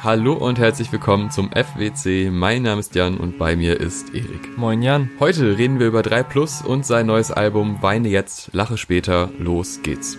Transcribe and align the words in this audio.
Hallo 0.00 0.34
und 0.34 0.60
herzlich 0.60 0.92
willkommen 0.92 1.32
zum 1.32 1.50
FWC. 1.50 2.30
Mein 2.30 2.62
Name 2.62 2.78
ist 2.78 2.94
Jan 2.94 3.16
und 3.16 3.36
bei 3.36 3.56
mir 3.56 3.80
ist 3.80 4.14
Erik. 4.14 4.56
Moin 4.56 4.80
Jan. 4.80 5.10
Heute 5.18 5.58
reden 5.58 5.80
wir 5.80 5.88
über 5.88 6.04
3 6.04 6.22
Plus 6.22 6.62
und 6.62 6.86
sein 6.86 7.06
neues 7.06 7.32
Album 7.32 7.82
Weine 7.82 8.08
jetzt, 8.08 8.50
lache 8.52 8.78
später. 8.78 9.28
Los 9.40 9.80
geht's. 9.82 10.16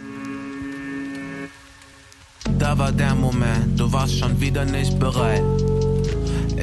Da 2.57 2.77
war 2.77 2.91
der 2.91 3.15
Moment, 3.15 3.79
du 3.79 3.89
warst 3.93 4.19
schon 4.19 4.41
wieder 4.41 4.65
nicht 4.65 4.99
bereit. 4.99 5.43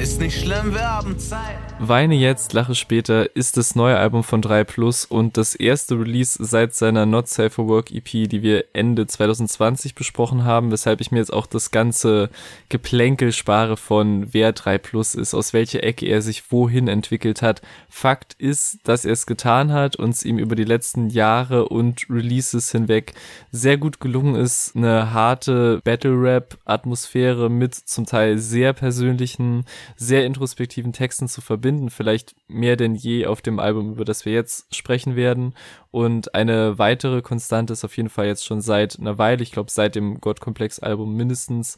Ist 0.01 0.19
nicht 0.19 0.39
schlimm, 0.39 0.75
wir 0.75 0.87
haben 0.87 1.17
Zeit. 1.17 1.57
Weine 1.79 2.13
jetzt, 2.13 2.53
lache 2.53 2.75
später 2.75 3.35
ist 3.35 3.57
das 3.57 3.75
neue 3.75 3.97
Album 3.97 4.23
von 4.23 4.43
3 4.43 4.63
Plus 4.63 5.05
und 5.05 5.37
das 5.37 5.55
erste 5.55 5.99
Release 5.99 6.37
seit 6.43 6.75
seiner 6.75 7.07
Not 7.07 7.27
Safe 7.27 7.49
for 7.49 7.67
Work 7.67 7.91
EP, 7.91 8.29
die 8.29 8.43
wir 8.43 8.65
Ende 8.73 9.07
2020 9.07 9.95
besprochen 9.95 10.43
haben, 10.43 10.71
weshalb 10.71 11.01
ich 11.01 11.11
mir 11.11 11.17
jetzt 11.17 11.33
auch 11.33 11.47
das 11.47 11.71
ganze 11.71 12.29
Geplänkel 12.69 13.31
spare 13.31 13.75
von 13.75 14.33
wer 14.33 14.53
3 14.53 14.77
Plus 14.77 15.15
ist, 15.15 15.33
aus 15.33 15.53
welcher 15.53 15.83
Ecke 15.83 16.05
er 16.05 16.21
sich 16.21 16.51
wohin 16.51 16.87
entwickelt 16.87 17.41
hat. 17.41 17.63
Fakt 17.89 18.35
ist, 18.37 18.79
dass 18.83 19.03
er 19.03 19.13
es 19.13 19.25
getan 19.25 19.71
hat 19.71 19.95
und 19.95 20.11
es 20.11 20.23
ihm 20.23 20.37
über 20.37 20.55
die 20.55 20.63
letzten 20.63 21.09
Jahre 21.09 21.69
und 21.69 22.05
Releases 22.09 22.71
hinweg 22.71 23.13
sehr 23.51 23.77
gut 23.77 23.99
gelungen 23.99 24.35
ist, 24.35 24.75
eine 24.75 25.11
harte 25.11 25.81
Battle 25.83 26.21
Rap 26.21 26.57
Atmosphäre 26.65 27.49
mit 27.49 27.73
zum 27.73 28.05
Teil 28.05 28.37
sehr 28.37 28.73
persönlichen, 28.73 29.65
sehr 29.95 30.25
introspektiven 30.25 30.93
Texten 30.93 31.27
zu 31.27 31.41
verbinden 31.41 31.89
vielleicht 31.89 32.35
mehr 32.47 32.75
denn 32.75 32.95
je 32.95 33.25
auf 33.25 33.41
dem 33.41 33.59
Album, 33.59 33.91
über 33.91 34.05
das 34.05 34.25
wir 34.25 34.33
jetzt 34.33 34.73
sprechen 34.75 35.15
werden. 35.15 35.53
Und 35.91 36.35
eine 36.35 36.77
weitere 36.77 37.21
Konstante 37.21 37.73
ist 37.73 37.85
auf 37.85 37.95
jeden 37.97 38.09
Fall 38.09 38.27
jetzt 38.27 38.45
schon 38.45 38.61
seit 38.61 38.99
einer 38.99 39.17
Weile, 39.17 39.41
ich 39.41 39.51
glaube 39.51 39.71
seit 39.71 39.95
dem 39.95 40.19
God-Komplex-Album 40.19 41.15
mindestens, 41.15 41.77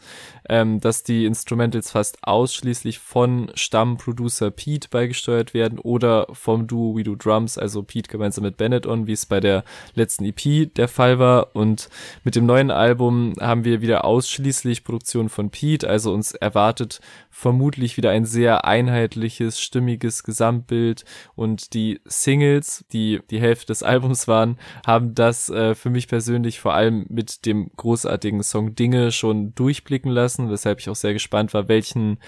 ähm, 0.49 0.79
dass 0.79 1.03
die 1.03 1.25
Instrumentals 1.25 1.91
fast 1.91 2.17
ausschließlich 2.21 2.99
von 2.99 3.51
Stammproducer 3.53 4.51
Pete 4.51 4.89
beigesteuert 4.89 5.53
werden 5.53 5.79
oder 5.79 6.27
vom 6.33 6.67
Duo 6.67 6.97
We 6.97 7.03
Do 7.03 7.15
Drums, 7.15 7.57
also 7.57 7.83
Pete 7.83 8.09
gemeinsam 8.09 8.43
mit 8.43 8.57
Bennett 8.57 8.87
on, 8.87 9.07
wie 9.07 9.13
es 9.13 9.25
bei 9.25 9.39
der 9.39 9.63
letzten 9.93 10.25
EP 10.25 10.73
der 10.73 10.87
Fall 10.87 11.19
war. 11.19 11.55
Und 11.55 11.89
mit 12.23 12.35
dem 12.35 12.45
neuen 12.45 12.71
Album 12.71 13.33
haben 13.39 13.63
wir 13.63 13.81
wieder 13.81 14.05
ausschließlich 14.05 14.83
Produktion 14.83 15.29
von 15.29 15.49
Pete, 15.49 15.87
also 15.87 16.13
uns 16.13 16.33
erwartet 16.33 16.99
vermutlich 17.29 17.95
wieder 17.95 18.09
ein 18.09 18.25
sehr 18.25 18.65
einheitliches, 18.65 19.61
stimmiges 19.61 20.23
Gesamtbild 20.23 21.05
und 21.35 21.73
die 21.73 22.01
Singles, 22.05 22.85
die 22.91 23.19
die 23.29 23.39
Hälfte 23.39 23.67
des 23.67 23.83
Albums 23.83 23.98
waren, 24.27 24.57
haben 24.85 25.13
das 25.15 25.49
äh, 25.49 25.75
für 25.75 25.89
mich 25.89 26.07
persönlich 26.07 26.59
vor 26.59 26.73
allem 26.73 27.05
mit 27.09 27.45
dem 27.45 27.71
großartigen 27.75 28.43
Song 28.43 28.75
Dinge 28.75 29.11
schon 29.11 29.53
durchblicken 29.55 30.11
lassen, 30.11 30.49
weshalb 30.49 30.79
ich 30.79 30.89
auch 30.89 30.95
sehr 30.95 31.13
gespannt 31.13 31.53
war, 31.53 31.67
welchen 31.67 32.19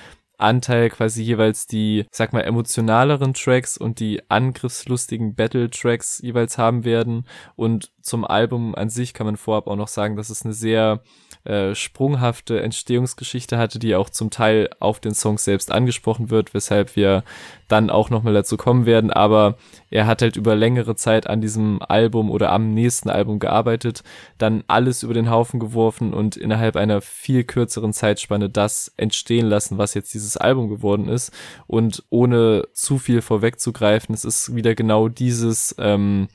Anteil 0.41 0.89
quasi 0.89 1.21
jeweils 1.21 1.67
die, 1.67 2.05
sag 2.11 2.33
mal, 2.33 2.41
emotionaleren 2.41 3.33
Tracks 3.33 3.77
und 3.77 3.99
die 3.99 4.21
angriffslustigen 4.29 5.35
Battle-Tracks 5.35 6.19
jeweils 6.19 6.57
haben 6.57 6.83
werden. 6.83 7.27
Und 7.55 7.91
zum 8.01 8.25
Album 8.25 8.75
an 8.75 8.89
sich 8.89 9.13
kann 9.13 9.27
man 9.27 9.37
vorab 9.37 9.67
auch 9.67 9.75
noch 9.75 9.87
sagen, 9.87 10.15
dass 10.15 10.29
es 10.29 10.43
eine 10.43 10.53
sehr 10.53 11.03
äh, 11.43 11.73
sprunghafte 11.73 12.61
Entstehungsgeschichte 12.61 13.57
hatte, 13.57 13.79
die 13.79 13.95
auch 13.95 14.09
zum 14.09 14.29
Teil 14.29 14.69
auf 14.79 14.99
den 14.99 15.13
Songs 15.13 15.43
selbst 15.43 15.71
angesprochen 15.71 16.29
wird, 16.29 16.53
weshalb 16.53 16.95
wir 16.95 17.23
dann 17.67 17.89
auch 17.89 18.09
nochmal 18.09 18.33
dazu 18.33 18.57
kommen 18.57 18.85
werden. 18.85 19.11
Aber 19.11 19.57
er 19.89 20.05
hat 20.05 20.21
halt 20.21 20.35
über 20.35 20.55
längere 20.55 20.95
Zeit 20.95 21.27
an 21.27 21.41
diesem 21.41 21.81
Album 21.81 22.29
oder 22.29 22.51
am 22.51 22.73
nächsten 22.73 23.09
Album 23.09 23.39
gearbeitet, 23.39 24.03
dann 24.37 24.63
alles 24.67 25.03
über 25.03 25.13
den 25.13 25.31
Haufen 25.31 25.59
geworfen 25.59 26.13
und 26.13 26.37
innerhalb 26.37 26.75
einer 26.75 27.01
viel 27.01 27.43
kürzeren 27.43 27.93
Zeitspanne 27.93 28.49
das 28.49 28.93
entstehen 28.97 29.47
lassen, 29.47 29.77
was 29.77 29.93
jetzt 29.93 30.13
dieses 30.13 30.37
Album 30.37 30.69
geworden 30.69 31.07
ist. 31.07 31.31
Und 31.65 32.03
ohne 32.09 32.67
zu 32.73 32.97
viel 32.97 33.21
vorwegzugreifen, 33.21 34.13
es 34.13 34.25
ist 34.25 34.55
wieder 34.55 34.75
genau 34.75 35.07
dieses 35.07 35.75
ähm, 35.79 36.27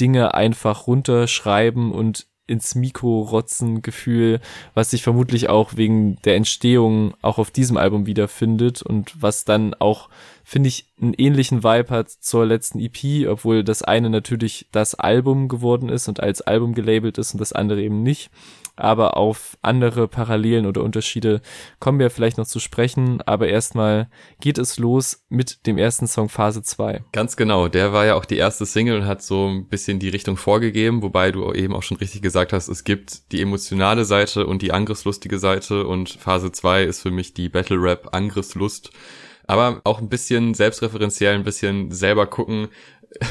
Dinge 0.00 0.34
einfach 0.34 0.86
runterschreiben 0.86 1.92
und 1.92 2.26
ins 2.46 2.74
Mikro 2.74 3.22
rotzen 3.22 3.82
Gefühl, 3.82 4.40
was 4.74 4.90
sich 4.90 5.02
vermutlich 5.02 5.48
auch 5.48 5.76
wegen 5.76 6.16
der 6.24 6.36
Entstehung 6.36 7.14
auch 7.22 7.38
auf 7.38 7.50
diesem 7.50 7.76
Album 7.76 8.06
wiederfindet 8.06 8.82
und 8.82 9.20
was 9.20 9.44
dann 9.44 9.74
auch 9.74 10.08
finde 10.48 10.68
ich, 10.68 10.86
einen 11.02 11.12
ähnlichen 11.12 11.64
Vibe 11.64 11.90
hat 11.90 12.08
zur 12.08 12.46
letzten 12.46 12.78
EP, 12.78 13.28
obwohl 13.28 13.64
das 13.64 13.82
eine 13.82 14.10
natürlich 14.10 14.68
das 14.70 14.94
Album 14.94 15.48
geworden 15.48 15.88
ist 15.88 16.06
und 16.06 16.20
als 16.20 16.40
Album 16.40 16.72
gelabelt 16.72 17.18
ist 17.18 17.34
und 17.34 17.40
das 17.40 17.52
andere 17.52 17.82
eben 17.82 18.04
nicht. 18.04 18.30
Aber 18.76 19.16
auf 19.16 19.58
andere 19.60 20.06
Parallelen 20.06 20.66
oder 20.66 20.84
Unterschiede 20.84 21.40
kommen 21.80 21.98
wir 21.98 22.10
vielleicht 22.10 22.38
noch 22.38 22.46
zu 22.46 22.60
sprechen. 22.60 23.20
Aber 23.22 23.48
erstmal 23.48 24.08
geht 24.40 24.58
es 24.58 24.78
los 24.78 25.24
mit 25.28 25.66
dem 25.66 25.78
ersten 25.78 26.06
Song 26.06 26.28
Phase 26.28 26.62
2. 26.62 27.02
Ganz 27.10 27.36
genau. 27.36 27.66
Der 27.66 27.92
war 27.92 28.06
ja 28.06 28.14
auch 28.14 28.24
die 28.24 28.36
erste 28.36 28.66
Single 28.66 29.00
und 29.00 29.06
hat 29.06 29.22
so 29.22 29.48
ein 29.48 29.66
bisschen 29.66 29.98
die 29.98 30.10
Richtung 30.10 30.36
vorgegeben, 30.36 31.02
wobei 31.02 31.32
du 31.32 31.52
eben 31.54 31.74
auch 31.74 31.82
schon 31.82 31.96
richtig 31.96 32.22
gesagt 32.22 32.52
hast, 32.52 32.68
es 32.68 32.84
gibt 32.84 33.32
die 33.32 33.42
emotionale 33.42 34.04
Seite 34.04 34.46
und 34.46 34.62
die 34.62 34.70
angriffslustige 34.70 35.40
Seite 35.40 35.88
und 35.88 36.10
Phase 36.10 36.52
2 36.52 36.84
ist 36.84 37.02
für 37.02 37.10
mich 37.10 37.34
die 37.34 37.48
Battle 37.48 37.82
Rap 37.82 38.10
Angriffslust 38.12 38.92
aber 39.46 39.80
auch 39.84 40.00
ein 40.00 40.08
bisschen 40.08 40.54
selbstreferenziell, 40.54 41.34
ein 41.34 41.44
bisschen 41.44 41.92
selber 41.92 42.26
gucken, 42.26 42.68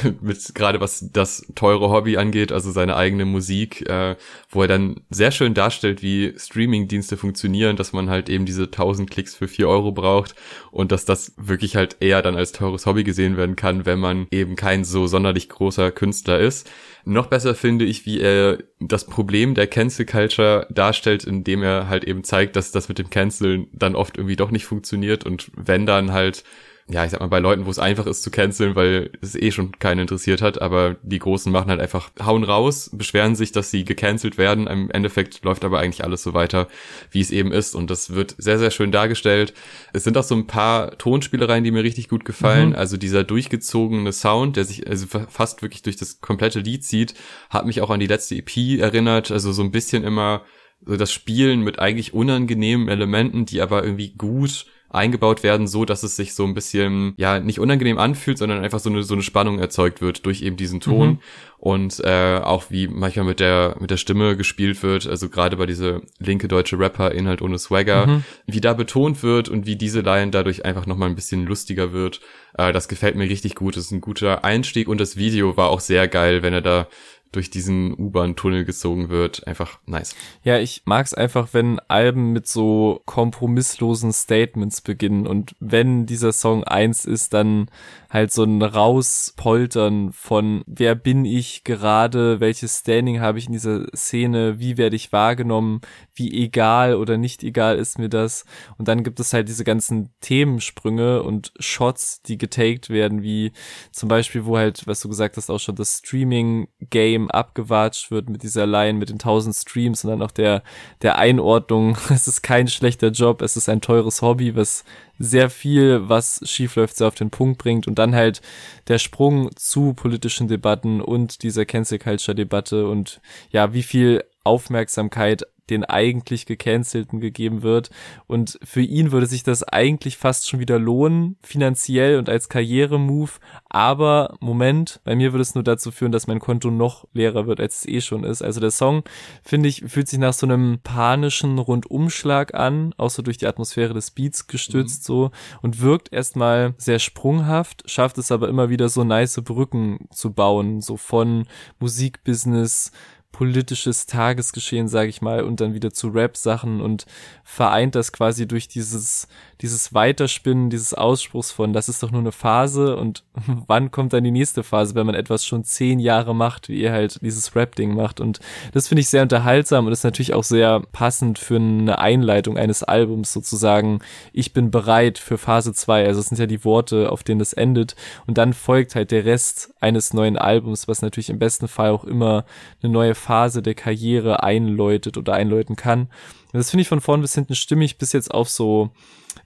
mit 0.20 0.54
gerade 0.54 0.80
was 0.80 1.08
das 1.12 1.46
teure 1.54 1.90
Hobby 1.90 2.16
angeht, 2.16 2.52
also 2.52 2.70
seine 2.70 2.96
eigene 2.96 3.24
Musik, 3.24 3.88
äh, 3.88 4.16
wo 4.50 4.62
er 4.62 4.68
dann 4.68 5.00
sehr 5.10 5.30
schön 5.30 5.54
darstellt, 5.54 6.02
wie 6.02 6.34
Streaming-Dienste 6.36 7.16
funktionieren, 7.16 7.76
dass 7.76 7.92
man 7.92 8.10
halt 8.10 8.28
eben 8.28 8.46
diese 8.46 8.64
1000 8.64 9.10
Klicks 9.10 9.34
für 9.34 9.48
4 9.48 9.68
Euro 9.68 9.92
braucht 9.92 10.34
und 10.70 10.92
dass 10.92 11.04
das 11.04 11.34
wirklich 11.36 11.76
halt 11.76 11.96
eher 12.00 12.22
dann 12.22 12.36
als 12.36 12.52
teures 12.52 12.86
Hobby 12.86 13.04
gesehen 13.04 13.36
werden 13.36 13.56
kann, 13.56 13.86
wenn 13.86 13.98
man 13.98 14.26
eben 14.30 14.56
kein 14.56 14.84
so 14.84 15.06
sonderlich 15.06 15.48
großer 15.48 15.90
Künstler 15.90 16.38
ist. 16.38 16.70
Noch 17.04 17.26
besser 17.26 17.54
finde 17.54 17.84
ich, 17.84 18.04
wie 18.04 18.20
er 18.20 18.58
das 18.80 19.06
Problem 19.06 19.54
der 19.54 19.68
Cancel 19.68 20.06
Culture 20.06 20.66
darstellt, 20.70 21.24
indem 21.24 21.62
er 21.62 21.88
halt 21.88 22.04
eben 22.04 22.24
zeigt, 22.24 22.56
dass 22.56 22.72
das 22.72 22.88
mit 22.88 22.98
dem 22.98 23.10
Canceln 23.10 23.68
dann 23.72 23.94
oft 23.94 24.16
irgendwie 24.16 24.36
doch 24.36 24.50
nicht 24.50 24.66
funktioniert 24.66 25.24
und 25.24 25.50
wenn 25.54 25.86
dann 25.86 26.12
halt 26.12 26.42
ja, 26.88 27.04
ich 27.04 27.10
sag 27.10 27.20
mal, 27.20 27.26
bei 27.26 27.40
Leuten, 27.40 27.66
wo 27.66 27.70
es 27.70 27.80
einfach 27.80 28.06
ist 28.06 28.22
zu 28.22 28.30
canceln, 28.30 28.76
weil 28.76 29.10
es 29.20 29.34
eh 29.34 29.50
schon 29.50 29.72
keinen 29.80 30.00
interessiert 30.00 30.40
hat, 30.40 30.62
aber 30.62 30.94
die 31.02 31.18
Großen 31.18 31.50
machen 31.50 31.68
halt 31.68 31.80
einfach, 31.80 32.10
hauen 32.24 32.44
raus, 32.44 32.90
beschweren 32.92 33.34
sich, 33.34 33.50
dass 33.50 33.72
sie 33.72 33.84
gecancelt 33.84 34.38
werden. 34.38 34.68
Im 34.68 34.88
Endeffekt 34.92 35.42
läuft 35.44 35.64
aber 35.64 35.80
eigentlich 35.80 36.04
alles 36.04 36.22
so 36.22 36.32
weiter, 36.32 36.68
wie 37.10 37.20
es 37.20 37.32
eben 37.32 37.50
ist. 37.50 37.74
Und 37.74 37.90
das 37.90 38.14
wird 38.14 38.36
sehr, 38.38 38.60
sehr 38.60 38.70
schön 38.70 38.92
dargestellt. 38.92 39.52
Es 39.92 40.04
sind 40.04 40.16
auch 40.16 40.22
so 40.22 40.36
ein 40.36 40.46
paar 40.46 40.96
Tonspielereien, 40.96 41.64
die 41.64 41.72
mir 41.72 41.82
richtig 41.82 42.08
gut 42.08 42.24
gefallen. 42.24 42.70
Mhm. 42.70 42.76
Also 42.76 42.96
dieser 42.96 43.24
durchgezogene 43.24 44.12
Sound, 44.12 44.56
der 44.56 44.64
sich 44.64 44.86
also 44.88 45.06
fast 45.28 45.62
wirklich 45.62 45.82
durch 45.82 45.96
das 45.96 46.20
komplette 46.20 46.60
Lied 46.60 46.84
zieht, 46.84 47.14
hat 47.50 47.66
mich 47.66 47.80
auch 47.80 47.90
an 47.90 47.98
die 47.98 48.06
letzte 48.06 48.36
EP 48.36 48.78
erinnert. 48.78 49.32
Also 49.32 49.50
so 49.50 49.62
ein 49.62 49.72
bisschen 49.72 50.04
immer 50.04 50.44
so 50.84 50.96
das 50.96 51.12
Spielen 51.12 51.62
mit 51.62 51.80
eigentlich 51.80 52.14
unangenehmen 52.14 52.88
Elementen, 52.88 53.44
die 53.44 53.60
aber 53.60 53.82
irgendwie 53.82 54.14
gut 54.14 54.66
eingebaut 54.96 55.42
werden, 55.42 55.66
so 55.66 55.84
dass 55.84 56.02
es 56.02 56.16
sich 56.16 56.34
so 56.34 56.44
ein 56.44 56.54
bisschen, 56.54 57.14
ja, 57.16 57.38
nicht 57.38 57.60
unangenehm 57.60 57.98
anfühlt, 57.98 58.38
sondern 58.38 58.62
einfach 58.62 58.80
so 58.80 58.90
eine, 58.90 59.02
so 59.02 59.14
eine 59.14 59.22
Spannung 59.22 59.58
erzeugt 59.58 60.00
wird 60.00 60.26
durch 60.26 60.42
eben 60.42 60.56
diesen 60.56 60.80
Ton. 60.80 61.08
Mhm. 61.08 61.18
Und 61.58 62.00
äh, 62.04 62.40
auch 62.42 62.64
wie 62.70 62.86
manchmal 62.86 63.24
mit 63.24 63.40
der, 63.40 63.76
mit 63.80 63.90
der 63.90 63.96
Stimme 63.96 64.36
gespielt 64.36 64.82
wird, 64.82 65.06
also 65.06 65.28
gerade 65.28 65.56
bei 65.56 65.66
diese 65.66 66.02
linke 66.18 66.48
deutsche 66.48 66.78
Rapper, 66.78 67.12
Inhalt 67.12 67.40
ohne 67.40 67.58
Swagger, 67.58 68.06
mhm. 68.06 68.24
wie 68.46 68.60
da 68.60 68.74
betont 68.74 69.22
wird 69.22 69.48
und 69.48 69.66
wie 69.66 69.76
diese 69.76 70.00
Line 70.00 70.30
dadurch 70.30 70.64
einfach 70.64 70.86
nochmal 70.86 71.08
ein 71.08 71.14
bisschen 71.14 71.46
lustiger 71.46 71.92
wird. 71.92 72.20
Äh, 72.58 72.72
das 72.72 72.88
gefällt 72.88 73.16
mir 73.16 73.28
richtig 73.28 73.54
gut. 73.54 73.76
Das 73.76 73.86
ist 73.86 73.90
ein 73.92 74.00
guter 74.00 74.44
Einstieg 74.44 74.88
und 74.88 75.00
das 75.00 75.16
Video 75.16 75.56
war 75.56 75.70
auch 75.70 75.80
sehr 75.80 76.08
geil, 76.08 76.42
wenn 76.42 76.52
er 76.52 76.62
da 76.62 76.88
durch 77.36 77.50
diesen 77.50 77.92
U-Bahn-Tunnel 77.92 78.64
gezogen 78.64 79.10
wird. 79.10 79.46
Einfach 79.46 79.78
nice. 79.86 80.16
Ja, 80.42 80.58
ich 80.58 80.82
mag 80.86 81.04
es 81.04 81.12
einfach, 81.12 81.48
wenn 81.52 81.78
Alben 81.80 82.32
mit 82.32 82.46
so 82.46 83.02
kompromisslosen 83.04 84.12
Statements 84.12 84.80
beginnen 84.80 85.26
und 85.26 85.54
wenn 85.60 86.06
dieser 86.06 86.32
Song 86.32 86.64
eins 86.64 87.04
ist, 87.04 87.34
dann 87.34 87.68
halt 88.08 88.32
so 88.32 88.44
ein 88.44 88.62
Rauspoltern 88.62 90.12
von 90.12 90.62
wer 90.66 90.94
bin 90.94 91.26
ich 91.26 91.64
gerade, 91.64 92.40
welches 92.40 92.78
Standing 92.78 93.20
habe 93.20 93.38
ich 93.38 93.46
in 93.46 93.52
dieser 93.52 93.86
Szene, 93.94 94.58
wie 94.58 94.78
werde 94.78 94.96
ich 94.96 95.12
wahrgenommen, 95.12 95.82
wie 96.14 96.32
egal 96.42 96.94
oder 96.94 97.18
nicht 97.18 97.42
egal 97.42 97.76
ist 97.76 97.98
mir 97.98 98.08
das. 98.08 98.46
Und 98.78 98.88
dann 98.88 99.04
gibt 99.04 99.20
es 99.20 99.34
halt 99.34 99.48
diese 99.48 99.64
ganzen 99.64 100.10
Themensprünge 100.20 101.22
und 101.22 101.52
Shots, 101.58 102.22
die 102.22 102.38
getaked 102.38 102.88
werden, 102.88 103.22
wie 103.22 103.52
zum 103.92 104.08
Beispiel, 104.08 104.46
wo 104.46 104.56
halt, 104.56 104.86
was 104.86 105.00
du 105.00 105.08
gesagt 105.08 105.36
hast, 105.36 105.50
auch 105.50 105.60
schon 105.60 105.76
das 105.76 105.98
Streaming-Game 105.98 107.25
abgewatscht 107.30 108.10
wird 108.10 108.28
mit 108.28 108.42
dieser 108.42 108.66
Line, 108.66 108.98
mit 108.98 109.10
den 109.10 109.18
tausend 109.18 109.54
Streams 109.54 110.04
und 110.04 110.10
dann 110.10 110.22
auch 110.22 110.30
der, 110.30 110.62
der 111.02 111.18
Einordnung. 111.18 111.96
Es 112.10 112.28
ist 112.28 112.42
kein 112.42 112.68
schlechter 112.68 113.08
Job, 113.08 113.42
es 113.42 113.56
ist 113.56 113.68
ein 113.68 113.80
teures 113.80 114.22
Hobby, 114.22 114.56
was 114.56 114.84
sehr 115.18 115.50
viel, 115.50 116.08
was 116.08 116.40
schiefläuft, 116.44 116.96
sehr 116.96 117.08
auf 117.08 117.14
den 117.14 117.30
Punkt 117.30 117.58
bringt 117.58 117.86
und 117.86 117.98
dann 117.98 118.14
halt 118.14 118.40
der 118.88 118.98
Sprung 118.98 119.50
zu 119.56 119.94
politischen 119.94 120.48
Debatten 120.48 121.00
und 121.00 121.42
dieser 121.42 121.64
Cancel 121.64 121.98
Culture 121.98 122.34
Debatte 122.34 122.86
und 122.86 123.20
ja, 123.50 123.72
wie 123.72 123.82
viel 123.82 124.24
Aufmerksamkeit 124.44 125.44
den 125.70 125.84
eigentlich 125.84 126.46
gecancelten 126.46 127.20
gegeben 127.20 127.62
wird. 127.62 127.90
Und 128.26 128.58
für 128.62 128.82
ihn 128.82 129.12
würde 129.12 129.26
sich 129.26 129.42
das 129.42 129.62
eigentlich 129.62 130.16
fast 130.16 130.48
schon 130.48 130.60
wieder 130.60 130.78
lohnen, 130.78 131.36
finanziell 131.42 132.18
und 132.18 132.28
als 132.28 132.48
Karrieremove. 132.48 133.38
Aber 133.68 134.36
Moment, 134.40 135.00
bei 135.04 135.16
mir 135.16 135.32
würde 135.32 135.42
es 135.42 135.54
nur 135.54 135.64
dazu 135.64 135.90
führen, 135.90 136.12
dass 136.12 136.26
mein 136.26 136.40
Konto 136.40 136.70
noch 136.70 137.06
leerer 137.12 137.46
wird, 137.46 137.60
als 137.60 137.80
es 137.80 137.88
eh 137.88 138.00
schon 138.00 138.24
ist. 138.24 138.42
Also 138.42 138.60
der 138.60 138.70
Song, 138.70 139.02
finde 139.42 139.68
ich, 139.68 139.84
fühlt 139.86 140.08
sich 140.08 140.18
nach 140.18 140.32
so 140.32 140.46
einem 140.46 140.78
panischen 140.82 141.58
Rundumschlag 141.58 142.54
an, 142.54 142.94
auch 142.96 143.10
so 143.10 143.22
durch 143.22 143.36
die 143.36 143.46
Atmosphäre 143.46 143.94
des 143.94 144.10
Beats 144.10 144.46
gestützt 144.46 145.02
mhm. 145.02 145.06
so 145.06 145.30
und 145.62 145.80
wirkt 145.80 146.12
erstmal 146.12 146.74
sehr 146.78 146.98
sprunghaft, 146.98 147.88
schafft 147.90 148.18
es 148.18 148.32
aber 148.32 148.48
immer 148.48 148.70
wieder 148.70 148.88
so 148.88 149.04
nice 149.04 149.40
Brücken 149.42 150.08
zu 150.10 150.32
bauen, 150.32 150.80
so 150.80 150.96
von 150.96 151.46
Musikbusiness 151.78 152.92
politisches 153.36 154.06
Tagesgeschehen, 154.06 154.88
sage 154.88 155.10
ich 155.10 155.20
mal, 155.20 155.44
und 155.44 155.60
dann 155.60 155.74
wieder 155.74 155.92
zu 155.92 156.08
Rap-Sachen 156.08 156.80
und 156.80 157.04
vereint 157.44 157.94
das 157.94 158.10
quasi 158.10 158.48
durch 158.48 158.66
dieses, 158.66 159.28
dieses 159.62 159.94
Weiterspinnen, 159.94 160.68
dieses 160.68 160.92
Ausspruchs 160.92 161.50
von, 161.50 161.72
das 161.72 161.88
ist 161.88 162.02
doch 162.02 162.10
nur 162.10 162.20
eine 162.20 162.32
Phase 162.32 162.96
und 162.96 163.24
wann 163.66 163.90
kommt 163.90 164.12
dann 164.12 164.24
die 164.24 164.30
nächste 164.30 164.62
Phase, 164.62 164.94
wenn 164.94 165.06
man 165.06 165.14
etwas 165.14 165.46
schon 165.46 165.64
zehn 165.64 165.98
Jahre 165.98 166.34
macht, 166.34 166.68
wie 166.68 166.80
ihr 166.80 166.92
halt 166.92 167.18
dieses 167.22 167.56
Rap-Ding 167.56 167.94
macht. 167.94 168.20
Und 168.20 168.40
das 168.72 168.88
finde 168.88 169.00
ich 169.00 169.08
sehr 169.08 169.22
unterhaltsam 169.22 169.86
und 169.86 169.92
ist 169.92 170.04
natürlich 170.04 170.34
auch 170.34 170.44
sehr 170.44 170.80
passend 170.92 171.38
für 171.38 171.56
eine 171.56 171.98
Einleitung 171.98 172.58
eines 172.58 172.82
Albums 172.82 173.32
sozusagen, 173.32 174.00
ich 174.32 174.52
bin 174.52 174.70
bereit 174.70 175.18
für 175.18 175.38
Phase 175.38 175.72
zwei. 175.72 176.06
Also 176.06 176.20
es 176.20 176.26
sind 176.26 176.38
ja 176.38 176.46
die 176.46 176.64
Worte, 176.64 177.10
auf 177.10 177.22
denen 177.22 177.38
das 177.38 177.52
endet. 177.52 177.96
Und 178.26 178.38
dann 178.38 178.52
folgt 178.52 178.94
halt 178.94 179.10
der 179.10 179.24
Rest 179.24 179.74
eines 179.80 180.12
neuen 180.12 180.36
Albums, 180.36 180.88
was 180.88 181.02
natürlich 181.02 181.30
im 181.30 181.38
besten 181.38 181.68
Fall 181.68 181.90
auch 181.90 182.04
immer 182.04 182.44
eine 182.82 182.92
neue 182.92 183.14
Phase 183.14 183.62
der 183.62 183.74
Karriere 183.74 184.42
einläutet 184.42 185.16
oder 185.16 185.34
einläuten 185.34 185.76
kann. 185.76 186.08
das 186.52 186.70
finde 186.70 186.82
ich 186.82 186.88
von 186.88 187.00
vorn 187.00 187.20
bis 187.20 187.34
hinten 187.34 187.54
stimmig, 187.54 187.98
bis 187.98 188.12
jetzt 188.12 188.32
auf 188.32 188.48
so 188.48 188.90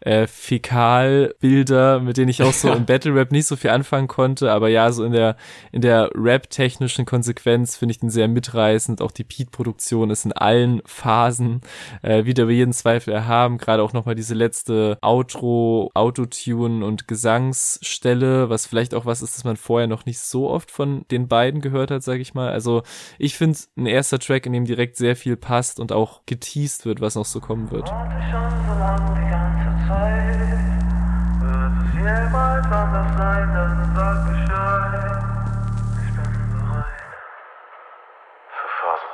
äh, 0.00 0.26
Fäkalbilder, 0.26 2.00
mit 2.00 2.16
denen 2.16 2.28
ich 2.28 2.42
auch 2.42 2.52
so 2.52 2.72
im 2.72 2.86
Battle 2.86 3.14
Rap 3.14 3.32
nicht 3.32 3.46
so 3.46 3.56
viel 3.56 3.70
anfangen 3.70 4.08
konnte, 4.08 4.50
aber 4.52 4.68
ja, 4.68 4.90
so 4.92 5.04
in 5.04 5.12
der 5.12 5.36
in 5.72 5.82
der 5.82 6.10
Rap-technischen 6.14 7.04
Konsequenz 7.06 7.76
finde 7.76 7.92
ich 7.92 8.00
den 8.00 8.10
sehr 8.10 8.28
mitreißend. 8.28 9.02
Auch 9.02 9.10
die 9.10 9.24
Beat-Produktion 9.24 10.10
ist 10.10 10.24
in 10.24 10.32
allen 10.32 10.82
Phasen 10.86 11.60
äh, 12.02 12.24
wieder 12.24 12.44
über 12.44 12.52
jeden 12.52 12.72
Zweifel 12.72 13.12
erhaben. 13.12 13.58
Gerade 13.58 13.82
auch 13.82 13.92
nochmal 13.92 14.14
diese 14.14 14.34
letzte 14.34 14.98
Outro, 15.02 15.90
Autotune 15.94 16.84
und 16.84 17.08
Gesangsstelle, 17.08 18.50
was 18.50 18.66
vielleicht 18.66 18.94
auch 18.94 19.06
was 19.06 19.22
ist, 19.22 19.36
das 19.36 19.44
man 19.44 19.56
vorher 19.56 19.86
noch 19.86 20.06
nicht 20.06 20.20
so 20.20 20.50
oft 20.50 20.70
von 20.70 21.04
den 21.10 21.28
beiden 21.28 21.60
gehört 21.60 21.90
hat, 21.90 22.02
sage 22.02 22.22
ich 22.22 22.34
mal. 22.34 22.50
Also 22.50 22.82
ich 23.18 23.36
finde 23.36 23.58
ein 23.76 23.86
erster 23.86 24.18
Track, 24.18 24.46
in 24.46 24.52
dem 24.52 24.64
direkt 24.64 24.96
sehr 24.96 25.16
viel 25.16 25.36
passt 25.36 25.80
und 25.80 25.92
auch 25.92 26.22
geteased 26.26 26.84
wird, 26.84 27.00
was 27.00 27.14
noch 27.14 27.24
so 27.24 27.40
kommen 27.40 27.70
wird. 27.70 27.90
Zeit. 29.86 30.38
Wird 31.40 31.72
es 31.82 31.94
jemals 31.94 32.66
anders 32.66 33.16
sein, 33.16 33.54
dann 33.54 33.92
sag 33.94 34.26
Bescheid. 34.28 35.22
Ich 36.06 36.14
bin 36.14 36.32
bereit 36.52 36.84
für 38.50 38.68
Phase 38.80 39.06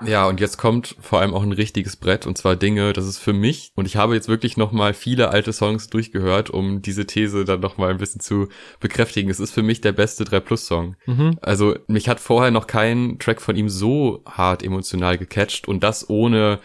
2. 0.00 0.08
Ja, 0.08 0.26
und 0.26 0.38
jetzt 0.38 0.56
kommt 0.58 0.94
vor 1.00 1.20
allem 1.20 1.34
auch 1.34 1.42
ein 1.42 1.52
richtiges 1.52 1.96
Brett 1.96 2.26
und 2.26 2.38
zwar 2.38 2.54
Dinge, 2.54 2.92
das 2.92 3.06
ist 3.06 3.18
für 3.18 3.32
mich 3.32 3.72
und 3.74 3.86
ich 3.86 3.96
habe 3.96 4.14
jetzt 4.14 4.28
wirklich 4.28 4.56
nochmal 4.56 4.94
viele 4.94 5.30
alte 5.30 5.52
Songs 5.52 5.88
durchgehört, 5.88 6.50
um 6.50 6.82
diese 6.82 7.06
These 7.06 7.44
dann 7.44 7.60
nochmal 7.60 7.90
ein 7.90 7.98
bisschen 7.98 8.20
zu 8.20 8.48
bekräftigen. 8.78 9.30
Es 9.30 9.40
ist 9.40 9.50
für 9.50 9.64
mich 9.64 9.80
der 9.80 9.92
beste 9.92 10.24
3 10.24 10.40
Plus 10.40 10.66
Song. 10.66 10.94
Mhm. 11.06 11.38
Also 11.42 11.76
mich 11.88 12.08
hat 12.08 12.20
vorher 12.20 12.52
noch 12.52 12.68
kein 12.68 13.18
Track 13.18 13.40
von 13.40 13.56
ihm 13.56 13.68
so 13.68 14.22
hart 14.24 14.62
emotional 14.62 15.18
gecatcht 15.18 15.66
und 15.66 15.82
das 15.82 16.08
ohne 16.08 16.60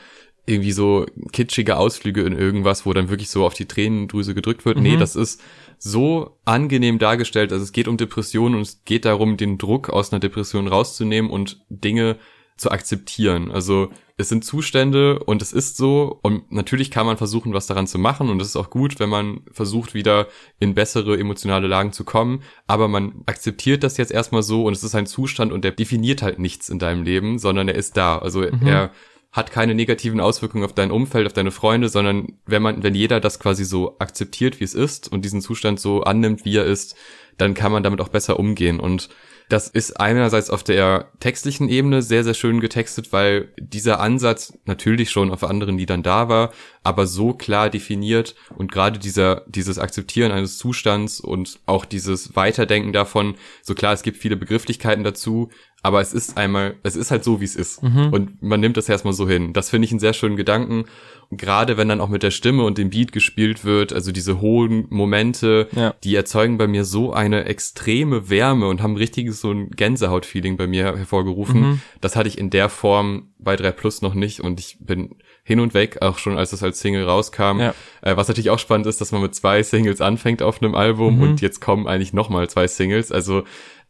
irgendwie 0.45 0.71
so 0.71 1.05
kitschige 1.31 1.77
Ausflüge 1.77 2.23
in 2.23 2.37
irgendwas, 2.37 2.85
wo 2.85 2.93
dann 2.93 3.09
wirklich 3.09 3.29
so 3.29 3.45
auf 3.45 3.53
die 3.53 3.65
Tränendrüse 3.65 4.33
gedrückt 4.35 4.65
wird. 4.65 4.77
Mhm. 4.77 4.83
Nee, 4.83 4.97
das 4.97 5.15
ist 5.15 5.41
so 5.77 6.37
angenehm 6.45 6.99
dargestellt. 6.99 7.51
Also 7.51 7.63
es 7.63 7.71
geht 7.71 7.87
um 7.87 7.97
Depressionen 7.97 8.55
und 8.55 8.61
es 8.61 8.83
geht 8.85 9.05
darum, 9.05 9.37
den 9.37 9.57
Druck 9.57 9.89
aus 9.89 10.11
einer 10.11 10.19
Depression 10.19 10.67
rauszunehmen 10.67 11.31
und 11.31 11.61
Dinge 11.69 12.17
zu 12.57 12.71
akzeptieren. 12.71 13.51
Also 13.51 13.89
es 14.15 14.29
sind 14.29 14.45
Zustände 14.45 15.19
und 15.19 15.41
es 15.41 15.53
ist 15.53 15.75
so 15.75 16.19
und 16.21 16.51
natürlich 16.51 16.91
kann 16.91 17.05
man 17.05 17.17
versuchen, 17.17 17.53
was 17.53 17.65
daran 17.65 17.87
zu 17.87 17.97
machen 17.97 18.29
und 18.29 18.39
es 18.41 18.49
ist 18.49 18.55
auch 18.55 18.69
gut, 18.69 18.99
wenn 18.99 19.09
man 19.09 19.41
versucht, 19.51 19.95
wieder 19.95 20.27
in 20.59 20.75
bessere 20.75 21.17
emotionale 21.17 21.67
Lagen 21.67 21.93
zu 21.93 22.03
kommen, 22.03 22.43
aber 22.67 22.87
man 22.87 23.23
akzeptiert 23.25 23.83
das 23.83 23.97
jetzt 23.97 24.11
erstmal 24.11 24.43
so 24.43 24.65
und 24.65 24.73
es 24.73 24.83
ist 24.83 24.93
ein 24.93 25.07
Zustand 25.07 25.51
und 25.51 25.63
der 25.63 25.71
definiert 25.71 26.21
halt 26.21 26.37
nichts 26.37 26.69
in 26.69 26.77
deinem 26.77 27.03
Leben, 27.03 27.39
sondern 27.39 27.67
er 27.67 27.75
ist 27.75 27.97
da. 27.97 28.19
Also 28.19 28.41
mhm. 28.41 28.67
er 28.67 28.91
hat 29.33 29.51
keine 29.51 29.73
negativen 29.73 30.19
Auswirkungen 30.19 30.63
auf 30.63 30.73
dein 30.73 30.91
Umfeld, 30.91 31.25
auf 31.25 31.33
deine 31.33 31.51
Freunde, 31.51 31.89
sondern 31.89 32.37
wenn 32.45 32.61
man, 32.61 32.83
wenn 32.83 32.93
jeder 32.93 33.19
das 33.19 33.39
quasi 33.39 33.65
so 33.65 33.97
akzeptiert, 33.97 34.59
wie 34.59 34.63
es 34.63 34.75
ist 34.75 35.11
und 35.11 35.25
diesen 35.25 35.41
Zustand 35.41 35.79
so 35.79 36.03
annimmt, 36.03 36.45
wie 36.45 36.55
er 36.55 36.65
ist, 36.65 36.95
dann 37.37 37.55
kann 37.55 37.71
man 37.71 37.81
damit 37.81 37.99
auch 37.99 38.09
besser 38.09 38.39
umgehen. 38.39 38.79
Und 38.79 39.09
das 39.49 39.67
ist 39.67 39.99
einerseits 39.99 40.49
auf 40.49 40.63
der 40.63 41.11
textlichen 41.19 41.67
Ebene 41.67 42.01
sehr, 42.01 42.23
sehr 42.23 42.35
schön 42.35 42.59
getextet, 42.59 43.11
weil 43.11 43.49
dieser 43.57 43.99
Ansatz 43.99 44.57
natürlich 44.65 45.09
schon 45.09 45.31
auf 45.31 45.43
anderen 45.43 45.77
Liedern 45.77 46.03
da 46.03 46.29
war, 46.29 46.53
aber 46.83 47.07
so 47.07 47.33
klar 47.33 47.69
definiert 47.69 48.35
und 48.55 48.71
gerade 48.71 48.99
dieser, 48.99 49.43
dieses 49.47 49.79
Akzeptieren 49.79 50.31
eines 50.31 50.57
Zustands 50.57 51.19
und 51.19 51.59
auch 51.65 51.85
dieses 51.85 52.35
Weiterdenken 52.35 52.93
davon, 52.93 53.35
so 53.61 53.75
klar, 53.75 53.93
es 53.93 54.03
gibt 54.03 54.17
viele 54.17 54.37
Begrifflichkeiten 54.37 55.03
dazu, 55.03 55.49
aber 55.83 55.99
es 55.99 56.13
ist 56.13 56.37
einmal, 56.37 56.75
es 56.83 56.95
ist 56.95 57.11
halt 57.11 57.25
so, 57.25 57.41
wie 57.41 57.45
es 57.45 57.57
ist. 57.57 57.83
Mhm. 57.83 58.13
Und 58.13 58.41
man 58.41 58.61
nimmt 58.61 58.77
das 58.77 58.87
erstmal 58.87 59.13
so 59.13 59.27
hin. 59.27 59.51
Das 59.51 59.69
finde 59.69 59.85
ich 59.85 59.91
einen 59.91 59.99
sehr 59.99 60.13
schönen 60.13 60.37
Gedanken. 60.37 60.85
Gerade 61.29 61.75
wenn 61.75 61.89
dann 61.89 61.99
auch 61.99 62.07
mit 62.07 62.23
der 62.23 62.31
Stimme 62.31 62.63
und 62.63 62.77
dem 62.77 62.89
Beat 62.89 63.11
gespielt 63.11 63.65
wird, 63.65 63.91
also 63.91 64.13
diese 64.13 64.39
hohen 64.39 64.85
Momente, 64.89 65.67
ja. 65.75 65.93
die 66.03 66.15
erzeugen 66.15 66.57
bei 66.57 66.67
mir 66.67 66.85
so 66.85 67.11
eine 67.11 67.45
extreme 67.45 68.29
Wärme 68.29 68.67
und 68.67 68.81
haben 68.81 68.95
richtiges 68.95 69.41
so 69.41 69.51
ein 69.51 69.71
Gänsehaut-Feeling 69.71 70.55
bei 70.55 70.67
mir 70.67 70.85
hervorgerufen. 70.85 71.61
Mhm. 71.61 71.81
Das 71.99 72.15
hatte 72.15 72.29
ich 72.29 72.37
in 72.37 72.49
der 72.49 72.69
Form 72.69 73.33
bei 73.39 73.57
3 73.57 73.71
Plus 73.71 74.01
noch 74.01 74.13
nicht 74.13 74.39
und 74.39 74.61
ich 74.61 74.77
bin 74.79 75.15
hin 75.43 75.59
und 75.59 75.73
weg, 75.73 75.97
auch 76.01 76.17
schon 76.17 76.37
als 76.37 76.51
das 76.51 76.63
als 76.63 76.79
Single 76.79 77.03
rauskam. 77.03 77.59
Ja. 77.59 77.75
Äh, 78.01 78.15
was 78.15 78.29
natürlich 78.29 78.49
auch 78.49 78.59
spannend 78.59 78.87
ist, 78.87 79.01
dass 79.01 79.11
man 79.11 79.21
mit 79.21 79.35
zwei 79.35 79.61
Singles 79.63 79.99
anfängt 79.99 80.41
auf 80.41 80.61
einem 80.61 80.75
Album 80.75 81.17
mhm. 81.17 81.23
und 81.23 81.41
jetzt 81.41 81.59
kommen 81.59 81.87
eigentlich 81.87 82.13
nochmal 82.13 82.49
zwei 82.49 82.67
Singles. 82.67 83.11
Also 83.11 83.43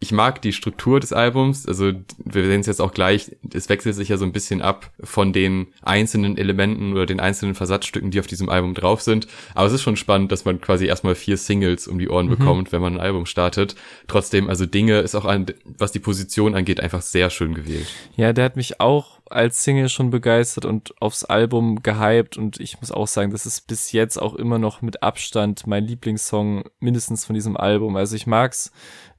ich 0.03 0.11
mag 0.11 0.41
die 0.41 0.51
Struktur 0.51 0.99
des 0.99 1.13
Albums, 1.13 1.65
also 1.65 1.93
wir 2.17 2.45
sehen 2.45 2.59
es 2.59 2.67
jetzt 2.67 2.81
auch 2.81 2.93
gleich, 2.93 3.31
es 3.53 3.69
wechselt 3.69 3.95
sich 3.95 4.09
ja 4.09 4.17
so 4.17 4.25
ein 4.25 4.33
bisschen 4.33 4.61
ab 4.61 4.91
von 5.01 5.31
den 5.31 5.67
einzelnen 5.81 6.37
Elementen 6.37 6.91
oder 6.91 7.05
den 7.05 7.21
einzelnen 7.21 7.55
Versatzstücken, 7.55 8.11
die 8.11 8.19
auf 8.19 8.27
diesem 8.27 8.49
Album 8.49 8.73
drauf 8.73 9.01
sind. 9.01 9.27
Aber 9.55 9.65
es 9.65 9.71
ist 9.71 9.81
schon 9.81 9.95
spannend, 9.95 10.33
dass 10.33 10.43
man 10.43 10.59
quasi 10.59 10.87
erstmal 10.87 11.15
vier 11.15 11.37
Singles 11.37 11.87
um 11.87 11.99
die 11.99 12.09
Ohren 12.09 12.25
mhm. 12.25 12.31
bekommt, 12.31 12.71
wenn 12.73 12.81
man 12.81 12.95
ein 12.95 12.99
Album 12.99 13.25
startet. 13.25 13.75
Trotzdem, 14.07 14.49
also 14.49 14.65
Dinge 14.65 14.99
ist 14.99 15.15
auch 15.15 15.23
an, 15.23 15.45
was 15.63 15.93
die 15.93 15.99
Position 15.99 16.53
angeht, 16.53 16.81
einfach 16.81 17.01
sehr 17.01 17.29
schön 17.29 17.53
gewählt. 17.53 17.87
Ja, 18.17 18.33
der 18.33 18.43
hat 18.43 18.57
mich 18.57 18.81
auch 18.81 19.21
als 19.29 19.63
Single 19.63 19.89
schon 19.89 20.09
begeistert 20.09 20.65
und 20.65 20.93
aufs 21.01 21.23
Album 21.23 21.81
gehypt 21.81 22.37
und 22.37 22.59
ich 22.59 22.79
muss 22.79 22.91
auch 22.91 23.07
sagen, 23.07 23.31
das 23.31 23.45
ist 23.45 23.67
bis 23.67 23.91
jetzt 23.91 24.21
auch 24.21 24.35
immer 24.35 24.59
noch 24.59 24.81
mit 24.81 25.01
Abstand 25.03 25.65
mein 25.67 25.85
Lieblingssong 25.85 26.65
mindestens 26.79 27.25
von 27.25 27.33
diesem 27.33 27.57
Album. 27.57 27.95
Also 27.95 28.15
ich 28.15 28.27
mag's 28.27 28.71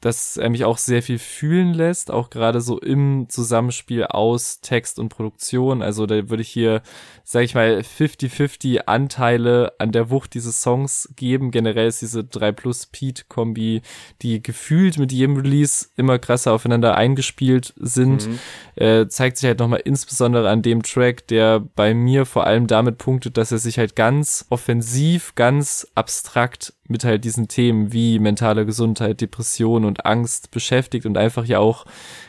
dass 0.05 0.37
er 0.37 0.51
mich 0.51 0.67
auch 0.67 0.77
sehr 0.77 1.03
viel 1.03 1.19
fühlen 1.19 1.73
lässt, 1.73 2.11
auch 2.11 2.29
gerade 2.29 2.61
so 2.61 2.79
im 2.79 3.27
Zusammenspiel 3.31 4.05
aus 4.05 4.61
Text 4.61 4.99
und 4.99 5.09
Produktion. 5.09 5.81
Also 5.81 6.05
da 6.05 6.29
würde 6.29 6.43
ich 6.43 6.51
hier, 6.51 6.83
sag 7.23 7.43
ich 7.45 7.55
mal, 7.55 7.79
50-50 7.79 8.81
Anteile 8.81 9.73
an 9.79 9.93
der 9.93 10.11
Wucht 10.11 10.35
dieses 10.35 10.61
Songs 10.61 11.09
geben. 11.17 11.51
Generell 11.51 11.89
ist 11.89 12.03
diese 12.03 12.23
3 12.23 12.53
Plus 12.53 12.85
Pete 12.85 13.25
Kombi, 13.29 13.81
die 14.21 14.43
gefühlt 14.43 14.99
mit 14.99 15.11
jedem 15.11 15.37
Release 15.37 15.87
immer 15.97 16.19
krasser 16.19 16.53
aufeinander 16.53 16.97
eingespielt 16.97 17.73
sind, 17.79 18.29
mhm. 18.29 18.39
äh, 18.77 19.09
zeigt 19.09 19.39
sich 19.39 19.49
halt 19.49 19.59
nochmal 19.59 19.81
insbesondere 19.95 20.51
an 20.51 20.61
dem 20.61 20.83
Track, 20.83 21.29
der 21.29 21.61
bei 21.61 21.95
mir 21.95 22.27
vor 22.27 22.49
allem 22.49 22.67
damit 22.67 22.99
punktet, 22.99 23.37
dass 23.37 23.53
er 23.53 23.59
sich 23.59 23.79
halt 23.79 23.95
ganz 23.95 24.45
offensiv, 24.51 25.37
ganz 25.37 25.87
abstrakt 25.95 26.75
mit 26.89 27.05
halt 27.05 27.25
diesen 27.25 27.47
Themen 27.47 27.93
wie 27.93 28.19
mentale 28.19 28.67
Gesundheit, 28.67 29.21
Depression 29.21 29.85
und 29.85 30.05
Angst 30.05 30.51
beschäftigt 30.51 31.07
und 31.07 31.17
einfach 31.17 31.45
ja 31.45 31.61
auch 31.61 31.85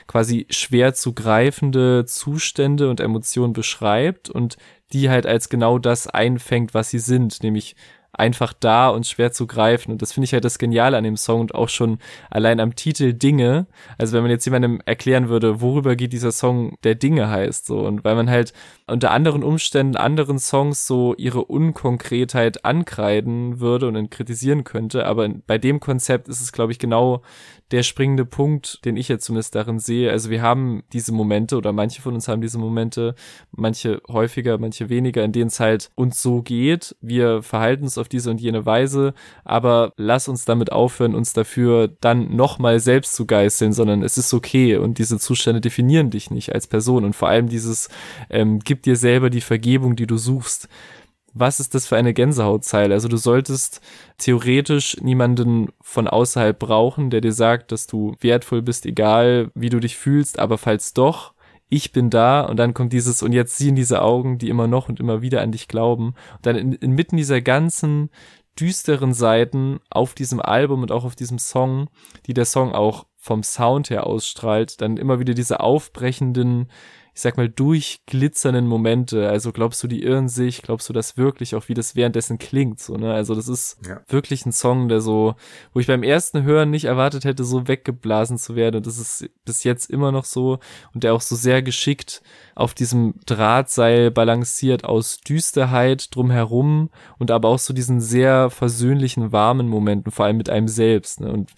quasi 0.05 0.45
schwer 0.51 0.93
zu 0.93 1.13
greifende 1.13 2.05
Zustände 2.05 2.87
und 2.87 2.99
Emotionen 2.99 3.53
beschreibt 3.53 4.29
und 4.29 4.57
die 4.93 5.09
halt 5.09 5.25
als 5.25 5.49
genau 5.49 5.79
das 5.79 6.05
einfängt, 6.05 6.75
was 6.75 6.91
sie 6.91 6.99
sind, 6.99 7.41
nämlich 7.41 7.75
einfach 8.15 8.53
da 8.53 8.89
und 8.89 9.05
schwer 9.05 9.31
zu 9.31 9.47
greifen. 9.47 9.91
Und 9.91 10.01
das 10.01 10.13
finde 10.13 10.25
ich 10.25 10.33
halt 10.33 10.45
das 10.45 10.57
Geniale 10.57 10.97
an 10.97 11.03
dem 11.03 11.17
Song 11.17 11.41
und 11.41 11.55
auch 11.55 11.69
schon 11.69 11.99
allein 12.29 12.59
am 12.59 12.75
Titel 12.75 13.13
Dinge. 13.13 13.67
Also 13.97 14.13
wenn 14.13 14.23
man 14.23 14.31
jetzt 14.31 14.45
jemandem 14.45 14.81
erklären 14.85 15.29
würde, 15.29 15.61
worüber 15.61 15.95
geht 15.95 16.13
dieser 16.13 16.31
Song, 16.31 16.77
der 16.83 16.95
Dinge 16.95 17.29
heißt, 17.29 17.65
so. 17.65 17.79
Und 17.79 18.03
weil 18.03 18.15
man 18.15 18.29
halt 18.29 18.53
unter 18.87 19.11
anderen 19.11 19.43
Umständen 19.43 19.95
anderen 19.95 20.37
Songs 20.37 20.85
so 20.85 21.15
ihre 21.15 21.45
Unkonkretheit 21.45 22.65
ankreiden 22.65 23.59
würde 23.59 23.87
und 23.87 24.11
kritisieren 24.11 24.63
könnte. 24.63 25.05
Aber 25.05 25.27
bei 25.47 25.57
dem 25.57 25.79
Konzept 25.79 26.27
ist 26.27 26.41
es, 26.41 26.51
glaube 26.51 26.71
ich, 26.71 26.79
genau 26.79 27.21
der 27.71 27.81
springende 27.81 28.25
Punkt, 28.25 28.85
den 28.85 28.95
ich 28.95 29.07
jetzt 29.07 29.25
zumindest 29.25 29.55
darin 29.55 29.79
sehe. 29.79 30.11
Also 30.11 30.29
wir 30.29 30.41
haben 30.41 30.83
diese 30.93 31.11
Momente 31.11 31.57
oder 31.57 31.73
manche 31.73 32.01
von 32.01 32.13
uns 32.13 32.27
haben 32.27 32.41
diese 32.41 32.59
Momente, 32.59 33.15
manche 33.51 34.01
häufiger, 34.07 34.59
manche 34.59 34.89
weniger, 34.89 35.23
in 35.23 35.31
denen 35.31 35.47
es 35.47 35.59
halt 35.59 35.89
uns 35.95 36.21
so 36.21 36.43
geht. 36.43 36.95
Wir 37.01 37.41
verhalten 37.41 37.83
uns 37.83 37.97
auf 37.97 38.07
diese 38.07 38.29
und 38.29 38.39
jene 38.39 38.67
Weise, 38.67 39.15
aber 39.43 39.93
lass 39.97 40.27
uns 40.27 40.45
damit 40.45 40.71
aufhören, 40.71 41.15
uns 41.15 41.33
dafür 41.33 41.87
dann 42.01 42.35
nochmal 42.35 42.79
selbst 42.79 43.15
zu 43.15 43.25
geißeln, 43.25 43.73
sondern 43.73 44.03
es 44.03 44.17
ist 44.19 44.33
okay 44.33 44.77
und 44.77 44.99
diese 44.99 45.17
Zustände 45.17 45.59
definieren 45.59 46.11
dich 46.11 46.29
nicht 46.29 46.53
als 46.53 46.67
Person 46.67 47.03
und 47.03 47.15
vor 47.15 47.29
allem 47.29 47.49
dieses 47.49 47.89
ähm, 48.29 48.59
gib 48.75 48.83
dir 48.83 48.95
selber 48.97 49.29
die 49.29 49.41
Vergebung, 49.41 49.95
die 49.95 50.07
du 50.07 50.17
suchst 50.17 50.67
was 51.35 51.59
ist 51.59 51.75
das 51.75 51.85
für 51.85 51.97
eine 51.97 52.13
Gänsehautzeile? 52.13 52.93
Also 52.93 53.09
du 53.09 53.17
solltest 53.17 53.81
theoretisch 54.17 54.97
niemanden 55.01 55.67
von 55.81 56.07
außerhalb 56.07 56.57
brauchen, 56.57 57.09
der 57.09 57.19
dir 57.19 57.33
sagt, 57.33 57.73
dass 57.73 57.87
du 57.87 58.15
wertvoll 58.21 58.61
bist, 58.61 58.85
egal 58.85 59.51
wie 59.53 59.69
du 59.69 59.81
dich 59.81 59.97
fühlst, 59.97 60.39
aber 60.39 60.57
falls 60.57 60.93
doch, 60.93 61.33
ich 61.67 61.91
bin 61.91 62.09
da 62.09 62.41
und 62.41 62.57
dann 62.57 62.73
kommt 62.73 62.93
dieses 62.93 63.21
und 63.21 63.33
jetzt 63.33 63.57
siehen 63.57 63.75
diese 63.75 64.01
Augen, 64.01 64.37
die 64.37 64.49
immer 64.49 64.67
noch 64.67 64.87
und 64.87 65.01
immer 65.01 65.21
wieder 65.21 65.41
an 65.41 65.51
dich 65.51 65.67
glauben. 65.67 66.15
Und 66.37 66.45
dann 66.45 66.55
in, 66.55 66.73
inmitten 66.73 67.17
dieser 67.17 67.41
ganzen 67.41 68.09
düsteren 68.57 69.13
Seiten 69.13 69.81
auf 69.89 70.13
diesem 70.13 70.39
Album 70.39 70.83
und 70.83 70.91
auch 70.93 71.03
auf 71.03 71.17
diesem 71.17 71.37
Song, 71.37 71.89
die 72.27 72.33
der 72.33 72.45
Song 72.45 72.73
auch 72.73 73.07
vom 73.17 73.43
Sound 73.43 73.89
her 73.89 74.07
ausstrahlt, 74.07 74.79
dann 74.79 74.95
immer 74.95 75.19
wieder 75.19 75.33
diese 75.33 75.59
aufbrechenden 75.59 76.69
ich 77.15 77.21
sag 77.21 77.37
mal, 77.37 77.47
durchglitzernden 77.47 78.67
Momente. 78.67 79.29
Also 79.29 79.53
glaubst 79.53 79.81
du, 79.81 79.87
die 79.87 80.03
irren 80.03 80.27
sich? 80.27 80.61
Glaubst 80.61 80.89
du 80.89 80.93
das 80.93 81.15
wirklich 81.15 81.55
auch, 81.55 81.69
wie 81.69 81.73
das 81.73 81.95
währenddessen 81.95 82.39
klingt? 82.39 82.81
So, 82.81 82.97
ne? 82.97 83.13
Also 83.13 83.35
das 83.35 83.47
ist 83.47 83.77
ja. 83.87 84.01
wirklich 84.09 84.45
ein 84.45 84.51
Song, 84.51 84.89
der 84.89 84.99
so, 84.99 85.35
wo 85.73 85.79
ich 85.79 85.87
beim 85.87 86.03
ersten 86.03 86.43
Hören 86.43 86.71
nicht 86.71 86.83
erwartet 86.83 87.23
hätte, 87.23 87.45
so 87.45 87.69
weggeblasen 87.69 88.37
zu 88.37 88.57
werden. 88.57 88.75
Und 88.75 88.85
das 88.85 88.97
ist 88.97 89.29
bis 89.45 89.63
jetzt 89.63 89.89
immer 89.89 90.11
noch 90.11 90.25
so. 90.25 90.59
Und 90.93 91.05
der 91.05 91.13
auch 91.13 91.21
so 91.21 91.37
sehr 91.37 91.61
geschickt 91.61 92.21
auf 92.53 92.73
diesem 92.73 93.15
Drahtseil 93.25 94.11
balanciert 94.11 94.83
aus 94.83 95.19
Düsterheit 95.21 96.13
drumherum 96.13 96.89
und 97.17 97.31
aber 97.31 97.47
auch 97.47 97.59
so 97.59 97.73
diesen 97.73 98.01
sehr 98.01 98.49
versöhnlichen, 98.49 99.31
warmen 99.31 99.69
Momenten, 99.69 100.11
vor 100.11 100.25
allem 100.25 100.37
mit 100.37 100.49
einem 100.49 100.67
selbst. 100.67 101.21
Ne? 101.21 101.31
Und 101.31 101.51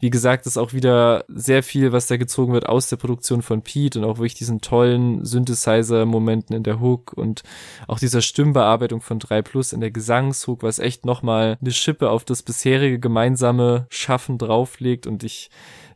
wie 0.00 0.10
gesagt, 0.10 0.46
ist 0.46 0.58
auch 0.58 0.74
wieder 0.74 1.24
sehr 1.28 1.62
viel, 1.62 1.92
was 1.92 2.08
da 2.08 2.18
gezogen 2.18 2.52
wird 2.52 2.68
aus 2.68 2.88
der 2.88 2.96
Produktion 2.96 3.40
von 3.40 3.62
Pete 3.62 3.98
und 3.98 4.04
auch 4.04 4.18
wirklich 4.18 4.34
diesen 4.34 4.60
tollen 4.60 4.97
Synthesizer-Momenten 5.24 6.56
in 6.56 6.62
der 6.62 6.80
Hook 6.80 7.12
und 7.12 7.42
auch 7.86 7.98
dieser 7.98 8.20
Stimmbearbeitung 8.20 9.00
von 9.00 9.18
3 9.18 9.42
Plus 9.42 9.72
in 9.72 9.80
der 9.80 9.90
Gesangshook, 9.90 10.62
was 10.62 10.78
echt 10.78 11.04
nochmal 11.04 11.58
eine 11.60 11.72
Schippe 11.72 12.10
auf 12.10 12.24
das 12.24 12.42
bisherige 12.42 12.98
gemeinsame 12.98 13.86
Schaffen 13.90 14.38
drauflegt. 14.38 15.06
Und 15.06 15.24
ich 15.24 15.50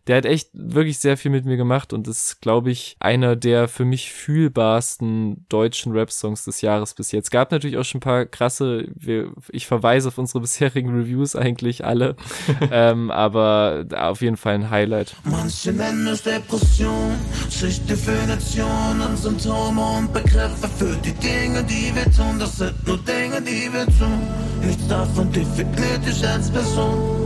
der 0.06 0.16
hat 0.16 0.25
echt 0.25 0.50
wirklich 0.52 0.99
sehr 0.99 1.16
viel 1.16 1.30
mit 1.30 1.44
mir 1.44 1.56
gemacht 1.56 1.92
und 1.92 2.09
ist, 2.09 2.40
glaube 2.40 2.71
ich, 2.71 2.97
einer 2.99 3.37
der 3.37 3.68
für 3.68 3.85
mich 3.85 4.12
fühlbarsten 4.12 5.47
deutschen 5.49 5.92
Rap-Songs 5.92 6.44
des 6.44 6.61
Jahres 6.61 6.94
bis 6.94 7.12
jetzt. 7.12 7.30
Gab 7.30 7.52
natürlich 7.52 7.76
auch 7.76 7.85
schon 7.85 7.99
ein 7.99 8.02
paar 8.02 8.26
krasse, 8.26 8.88
wir, 8.94 9.32
ich 9.50 9.66
verweise 9.66 10.09
auf 10.09 10.18
unsere 10.18 10.40
bisherigen 10.42 10.90
Reviews 10.90 11.37
eigentlich 11.37 11.85
alle, 11.85 12.16
ähm, 12.71 13.11
aber 13.11 13.85
auf 13.97 14.23
jeden 14.23 14.37
Fall 14.37 14.54
ein 14.54 14.71
Highlight. 14.71 15.14
Manche 15.25 15.73
nennen 15.73 16.06
es 16.09 16.23
Depression, 16.23 17.12
Schichtdefinition 17.50 19.00
und 19.00 19.16
Symptome 19.16 19.82
und 19.99 20.12
Begriffe 20.12 20.68
für 20.78 20.97
die 20.97 21.12
Dinge, 21.12 21.62
die 21.64 21.94
wir 21.94 22.04
tun. 22.04 22.38
Das 22.40 22.59
sind 22.59 22.87
nur 22.87 22.99
Dinge, 22.99 23.40
die 23.40 23.73
wir 23.73 23.87
tun. 23.87 24.21
Nichts 24.64 24.87
davon 24.88 25.30
definiert 25.32 26.04
dich 26.06 26.26
als 26.26 26.50
Person. 26.50 27.21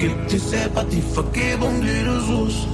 Gib 0.00 0.28
dir 0.28 0.40
selber 0.40 0.82
die 0.84 1.02
Vergebung, 1.02 1.82
die 1.82 2.04
du 2.06 2.20
suchst. 2.20 2.66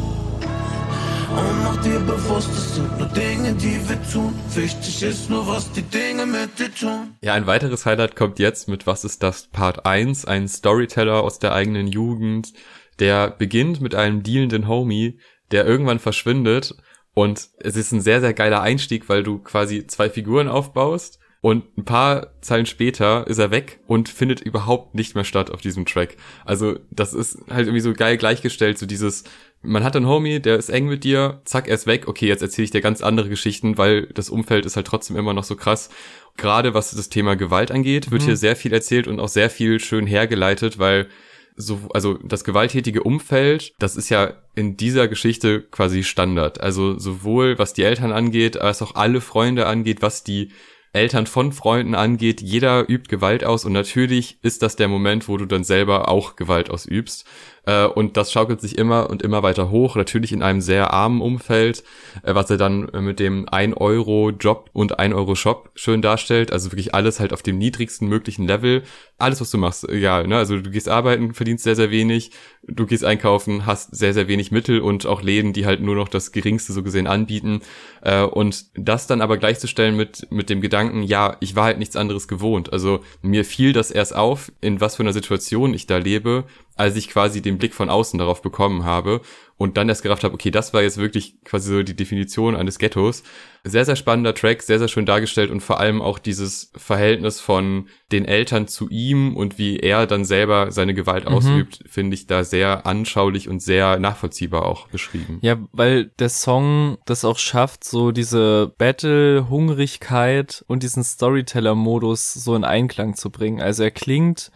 Und 1.28 1.64
mach 1.64 1.76
dir 1.82 1.98
bewusst, 1.98 2.48
es 2.52 2.76
sind 2.76 2.98
nur 2.98 3.08
Dinge, 3.08 3.52
die 3.54 3.80
wir 3.88 4.00
tun. 4.12 4.32
Wichtig 4.54 5.02
ist 5.02 5.28
nur, 5.28 5.44
was 5.48 5.72
die 5.72 5.82
Dinge 5.82 6.24
mit 6.24 6.56
dir 6.56 6.72
tun. 6.72 7.16
Ja, 7.22 7.34
ein 7.34 7.48
weiteres 7.48 7.84
Highlight 7.84 8.14
kommt 8.14 8.38
jetzt 8.38 8.68
mit 8.68 8.86
Was 8.86 9.04
ist 9.04 9.24
das 9.24 9.48
Part 9.48 9.84
1? 9.84 10.24
Ein 10.26 10.46
Storyteller 10.46 11.24
aus 11.24 11.40
der 11.40 11.52
eigenen 11.52 11.88
Jugend, 11.88 12.52
der 13.00 13.30
beginnt 13.30 13.80
mit 13.80 13.96
einem 13.96 14.22
dealenden 14.22 14.68
Homie, 14.68 15.18
der 15.50 15.66
irgendwann 15.66 15.98
verschwindet. 15.98 16.76
Und 17.12 17.48
es 17.58 17.74
ist 17.74 17.90
ein 17.90 18.02
sehr, 18.02 18.20
sehr 18.20 18.34
geiler 18.34 18.62
Einstieg, 18.62 19.08
weil 19.08 19.24
du 19.24 19.40
quasi 19.40 19.84
zwei 19.88 20.10
Figuren 20.10 20.46
aufbaust 20.46 21.18
und 21.40 21.76
ein 21.78 21.84
paar 21.84 22.32
Zeilen 22.40 22.66
später 22.66 23.26
ist 23.26 23.38
er 23.38 23.50
weg 23.50 23.80
und 23.86 24.08
findet 24.08 24.40
überhaupt 24.40 24.94
nicht 24.94 25.14
mehr 25.14 25.24
statt 25.24 25.50
auf 25.50 25.60
diesem 25.60 25.86
Track. 25.86 26.16
Also 26.44 26.78
das 26.90 27.14
ist 27.14 27.38
halt 27.50 27.66
irgendwie 27.66 27.80
so 27.80 27.92
geil 27.92 28.16
gleichgestellt, 28.16 28.78
so 28.78 28.86
dieses, 28.86 29.24
man 29.62 29.84
hat 29.84 29.96
einen 29.96 30.08
Homie, 30.08 30.40
der 30.40 30.56
ist 30.56 30.70
eng 30.70 30.86
mit 30.86 31.04
dir, 31.04 31.40
zack, 31.44 31.68
er 31.68 31.74
ist 31.74 31.86
weg, 31.86 32.08
okay, 32.08 32.26
jetzt 32.26 32.42
erzähle 32.42 32.64
ich 32.64 32.70
dir 32.70 32.80
ganz 32.80 33.02
andere 33.02 33.28
Geschichten, 33.28 33.78
weil 33.78 34.06
das 34.06 34.30
Umfeld 34.30 34.66
ist 34.66 34.76
halt 34.76 34.86
trotzdem 34.86 35.16
immer 35.16 35.34
noch 35.34 35.44
so 35.44 35.56
krass. 35.56 35.90
Gerade 36.36 36.74
was 36.74 36.90
das 36.90 37.08
Thema 37.08 37.36
Gewalt 37.36 37.70
angeht, 37.70 38.10
wird 38.10 38.22
mhm. 38.22 38.26
hier 38.26 38.36
sehr 38.36 38.56
viel 38.56 38.72
erzählt 38.72 39.06
und 39.06 39.20
auch 39.20 39.28
sehr 39.28 39.50
viel 39.50 39.78
schön 39.78 40.06
hergeleitet, 40.06 40.78
weil 40.78 41.08
so, 41.56 41.80
also 41.94 42.18
das 42.22 42.44
gewalttätige 42.44 43.02
Umfeld, 43.02 43.72
das 43.78 43.96
ist 43.96 44.10
ja 44.10 44.34
in 44.54 44.76
dieser 44.76 45.08
Geschichte 45.08 45.62
quasi 45.62 46.04
Standard. 46.04 46.60
Also 46.60 46.98
sowohl 46.98 47.58
was 47.58 47.72
die 47.72 47.82
Eltern 47.82 48.12
angeht, 48.12 48.60
als 48.60 48.82
auch 48.82 48.94
alle 48.94 49.20
Freunde 49.20 49.66
angeht, 49.66 50.02
was 50.02 50.22
die 50.22 50.50
Eltern 50.96 51.26
von 51.26 51.52
Freunden 51.52 51.94
angeht. 51.94 52.40
Jeder 52.40 52.88
übt 52.88 53.08
Gewalt 53.08 53.44
aus 53.44 53.64
und 53.64 53.72
natürlich 53.72 54.38
ist 54.42 54.62
das 54.62 54.76
der 54.76 54.88
Moment, 54.88 55.28
wo 55.28 55.36
du 55.36 55.44
dann 55.44 55.62
selber 55.62 56.08
auch 56.08 56.36
Gewalt 56.36 56.70
ausübst. 56.70 57.26
Äh, 57.66 57.86
und 57.86 58.16
das 58.16 58.32
schaukelt 58.32 58.60
sich 58.60 58.78
immer 58.78 59.10
und 59.10 59.22
immer 59.22 59.42
weiter 59.42 59.70
hoch, 59.70 59.96
natürlich 59.96 60.32
in 60.32 60.42
einem 60.42 60.60
sehr 60.60 60.92
armen 60.92 61.20
Umfeld, 61.20 61.84
äh, 62.22 62.34
was 62.34 62.48
er 62.48 62.56
dann 62.56 62.88
mit 63.00 63.20
dem 63.20 63.46
1-Euro-Job 63.46 64.70
und 64.72 64.98
1-Euro-Shop 64.98 65.70
schön 65.74 66.00
darstellt. 66.00 66.52
Also 66.52 66.72
wirklich 66.72 66.94
alles 66.94 67.20
halt 67.20 67.32
auf 67.32 67.42
dem 67.42 67.58
niedrigsten 67.58 68.08
möglichen 68.08 68.46
Level. 68.46 68.84
Alles, 69.18 69.40
was 69.40 69.50
du 69.50 69.58
machst, 69.58 69.88
egal. 69.88 70.26
Ne? 70.26 70.36
Also 70.36 70.58
du 70.60 70.70
gehst 70.70 70.88
arbeiten, 70.88 71.34
verdienst 71.34 71.64
sehr, 71.64 71.76
sehr 71.76 71.90
wenig, 71.90 72.30
du 72.62 72.86
gehst 72.86 73.04
einkaufen, 73.04 73.66
hast 73.66 73.94
sehr, 73.96 74.14
sehr 74.14 74.28
wenig 74.28 74.52
Mittel 74.52 74.80
und 74.80 75.06
auch 75.06 75.22
Läden, 75.22 75.52
die 75.52 75.66
halt 75.66 75.80
nur 75.80 75.96
noch 75.96 76.08
das 76.08 76.32
Geringste 76.32 76.72
so 76.72 76.82
gesehen 76.82 77.06
anbieten. 77.06 77.60
Äh, 78.02 78.22
und 78.22 78.66
das 78.74 79.08
dann 79.08 79.20
aber 79.20 79.38
gleichzustellen 79.38 79.96
mit, 79.96 80.30
mit 80.30 80.50
dem 80.50 80.60
Gedanken, 80.60 81.02
ja, 81.02 81.36
ich 81.40 81.56
war 81.56 81.64
halt 81.64 81.78
nichts 81.78 81.96
anderes 81.96 82.28
gewohnt. 82.28 82.72
Also 82.72 83.00
mir 83.22 83.44
fiel 83.44 83.72
das 83.72 83.90
erst 83.90 84.14
auf, 84.14 84.52
in 84.60 84.80
was 84.80 84.96
für 84.96 85.02
einer 85.02 85.12
Situation 85.12 85.74
ich 85.74 85.86
da 85.86 85.96
lebe 85.96 86.44
als 86.76 86.94
ich 86.96 87.08
quasi 87.08 87.42
den 87.42 87.58
Blick 87.58 87.74
von 87.74 87.90
außen 87.90 88.18
darauf 88.18 88.42
bekommen 88.42 88.84
habe 88.84 89.22
und 89.56 89.78
dann 89.78 89.88
erst 89.88 90.02
gerafft 90.02 90.24
habe, 90.24 90.34
okay, 90.34 90.50
das 90.50 90.74
war 90.74 90.82
jetzt 90.82 90.98
wirklich 90.98 91.42
quasi 91.42 91.70
so 91.70 91.82
die 91.82 91.96
Definition 91.96 92.54
eines 92.54 92.78
Ghettos. 92.78 93.22
Sehr, 93.64 93.86
sehr 93.86 93.96
spannender 93.96 94.34
Track, 94.34 94.62
sehr, 94.62 94.78
sehr 94.78 94.88
schön 94.88 95.06
dargestellt 95.06 95.50
und 95.50 95.60
vor 95.60 95.80
allem 95.80 96.02
auch 96.02 96.18
dieses 96.18 96.70
Verhältnis 96.76 97.40
von 97.40 97.88
den 98.12 98.26
Eltern 98.26 98.68
zu 98.68 98.90
ihm 98.90 99.34
und 99.34 99.56
wie 99.56 99.78
er 99.78 100.06
dann 100.06 100.26
selber 100.26 100.70
seine 100.70 100.92
Gewalt 100.92 101.24
mhm. 101.24 101.34
ausübt, 101.34 101.82
finde 101.86 102.14
ich 102.14 102.26
da 102.26 102.44
sehr 102.44 102.86
anschaulich 102.86 103.48
und 103.48 103.60
sehr 103.60 103.98
nachvollziehbar 103.98 104.66
auch 104.66 104.88
beschrieben. 104.88 105.38
Ja, 105.40 105.56
weil 105.72 106.12
der 106.18 106.28
Song 106.28 106.98
das 107.06 107.24
auch 107.24 107.38
schafft, 107.38 107.84
so 107.84 108.12
diese 108.12 108.74
Battle-Hungrigkeit 108.76 110.62
und 110.68 110.82
diesen 110.82 111.02
Storyteller-Modus 111.02 112.34
so 112.34 112.54
in 112.54 112.64
Einklang 112.64 113.14
zu 113.16 113.30
bringen. 113.30 113.62
Also 113.62 113.82
er 113.82 113.90
klingt 113.90 114.50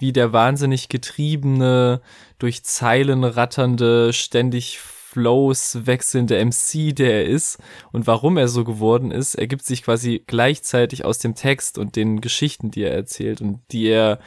wie 0.00 0.12
der 0.12 0.32
wahnsinnig 0.32 0.88
getriebene, 0.88 2.00
durch 2.38 2.64
Zeilen 2.64 3.22
ratternde, 3.22 4.12
ständig 4.12 4.80
Flows 4.80 5.86
wechselnde 5.86 6.44
MC, 6.44 6.94
der 6.94 7.14
er 7.14 7.24
ist 7.26 7.58
und 7.90 8.06
warum 8.06 8.36
er 8.36 8.46
so 8.46 8.62
geworden 8.64 9.10
ist, 9.10 9.34
ergibt 9.34 9.64
sich 9.64 9.82
quasi 9.82 10.22
gleichzeitig 10.24 11.04
aus 11.04 11.18
dem 11.18 11.34
Text 11.34 11.78
und 11.78 11.96
den 11.96 12.20
Geschichten, 12.20 12.70
die 12.70 12.82
er 12.82 12.94
erzählt 12.94 13.40
und 13.40 13.60
die 13.72 13.88
er 13.88 14.20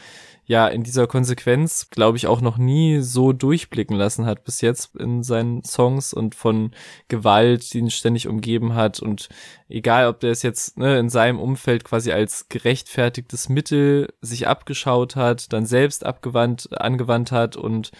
ja 0.45 0.67
in 0.67 0.83
dieser 0.83 1.07
Konsequenz, 1.07 1.89
glaube 1.89 2.17
ich, 2.17 2.27
auch 2.27 2.41
noch 2.41 2.57
nie 2.57 2.99
so 2.99 3.33
durchblicken 3.33 3.95
lassen 3.95 4.25
hat 4.25 4.43
bis 4.43 4.61
jetzt 4.61 4.95
in 4.95 5.23
seinen 5.23 5.63
Songs 5.63 6.13
und 6.13 6.35
von 6.35 6.71
Gewalt, 7.07 7.73
die 7.73 7.79
ihn 7.79 7.89
ständig 7.89 8.27
umgeben 8.27 8.75
hat. 8.75 8.99
Und 8.99 9.29
egal, 9.69 10.07
ob 10.07 10.19
der 10.19 10.31
es 10.31 10.41
jetzt 10.41 10.77
ne, 10.77 10.99
in 10.99 11.09
seinem 11.09 11.39
Umfeld 11.39 11.83
quasi 11.83 12.11
als 12.11 12.49
gerechtfertigtes 12.49 13.49
Mittel 13.49 14.13
sich 14.21 14.47
abgeschaut 14.47 15.15
hat, 15.15 15.53
dann 15.53 15.65
selbst 15.65 16.05
abgewandt, 16.05 16.69
angewandt 16.73 17.31
hat 17.31 17.55
und 17.55 17.91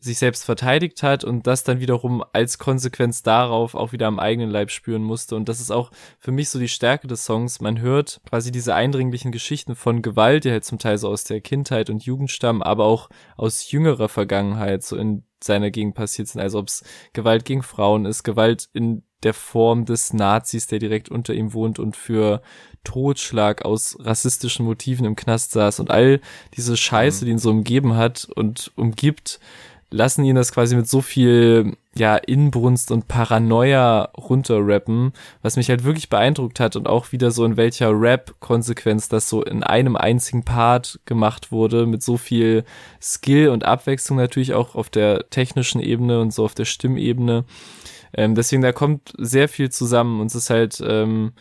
sich 0.00 0.18
selbst 0.18 0.44
verteidigt 0.44 1.02
hat 1.02 1.24
und 1.24 1.46
das 1.46 1.64
dann 1.64 1.80
wiederum 1.80 2.24
als 2.32 2.58
Konsequenz 2.58 3.22
darauf 3.22 3.74
auch 3.74 3.92
wieder 3.92 4.06
am 4.06 4.18
eigenen 4.18 4.50
Leib 4.50 4.70
spüren 4.70 5.02
musste. 5.02 5.36
Und 5.36 5.48
das 5.48 5.60
ist 5.60 5.70
auch 5.70 5.90
für 6.18 6.32
mich 6.32 6.48
so 6.50 6.58
die 6.58 6.68
Stärke 6.68 7.06
des 7.06 7.24
Songs. 7.24 7.60
Man 7.60 7.80
hört 7.80 8.20
quasi 8.28 8.50
diese 8.52 8.74
eindringlichen 8.74 9.32
Geschichten 9.32 9.74
von 9.74 10.02
Gewalt, 10.02 10.44
die 10.44 10.50
halt 10.50 10.64
zum 10.64 10.78
Teil 10.78 10.98
so 10.98 11.08
aus 11.08 11.24
der 11.24 11.40
Kindheit 11.40 11.90
und 11.90 12.04
Jugend 12.04 12.30
stammen, 12.30 12.62
aber 12.62 12.84
auch 12.84 13.08
aus 13.36 13.70
jüngerer 13.70 14.08
Vergangenheit, 14.08 14.82
so 14.82 14.96
in 14.96 15.24
seiner 15.42 15.70
Gegend 15.70 15.94
passiert 15.94 16.28
sind. 16.28 16.40
Also 16.40 16.58
ob 16.58 16.68
es 16.68 16.84
Gewalt 17.12 17.44
gegen 17.44 17.62
Frauen 17.62 18.04
ist, 18.04 18.22
Gewalt 18.22 18.68
in 18.72 19.02
der 19.22 19.34
Form 19.34 19.84
des 19.84 20.12
Nazis, 20.12 20.66
der 20.68 20.78
direkt 20.78 21.08
unter 21.08 21.34
ihm 21.34 21.52
wohnt 21.52 21.78
und 21.78 21.96
für 21.96 22.40
Totschlag 22.84 23.64
aus 23.64 23.96
rassistischen 24.00 24.64
Motiven 24.64 25.04
im 25.04 25.16
Knast 25.16 25.52
saß 25.52 25.80
und 25.80 25.90
all 25.90 26.20
diese 26.56 26.76
Scheiße, 26.76 27.24
mhm. 27.24 27.26
die 27.26 27.32
ihn 27.32 27.38
so 27.38 27.50
umgeben 27.50 27.96
hat 27.96 28.28
und 28.34 28.72
umgibt, 28.76 29.40
lassen 29.90 30.24
ihn 30.24 30.36
das 30.36 30.52
quasi 30.52 30.76
mit 30.76 30.88
so 30.88 31.00
viel 31.00 31.76
ja 31.96 32.16
Inbrunst 32.16 32.90
und 32.90 33.08
Paranoia 33.08 34.10
runterrappen, 34.16 35.12
was 35.42 35.56
mich 35.56 35.68
halt 35.68 35.84
wirklich 35.84 36.08
beeindruckt 36.08 36.60
hat 36.60 36.76
und 36.76 36.86
auch 36.86 37.12
wieder 37.12 37.30
so 37.30 37.44
in 37.44 37.56
welcher 37.56 37.90
Rap-Konsequenz 37.90 39.08
das 39.08 39.28
so 39.28 39.42
in 39.42 39.62
einem 39.62 39.96
einzigen 39.96 40.44
Part 40.44 41.00
gemacht 41.06 41.50
wurde, 41.50 41.86
mit 41.86 42.02
so 42.02 42.16
viel 42.16 42.64
Skill 43.00 43.48
und 43.48 43.64
Abwechslung 43.64 44.18
natürlich 44.18 44.54
auch 44.54 44.74
auf 44.74 44.90
der 44.90 45.28
technischen 45.30 45.80
Ebene 45.80 46.20
und 46.20 46.32
so 46.32 46.44
auf 46.44 46.54
der 46.54 46.66
Stimmebene. 46.66 47.44
Ähm, 48.14 48.34
deswegen 48.34 48.62
da 48.62 48.72
kommt 48.72 49.12
sehr 49.18 49.48
viel 49.48 49.70
zusammen 49.70 50.20
und 50.20 50.28
es 50.28 50.34
ist 50.34 50.50
halt 50.50 50.82
ähm, 50.86 51.32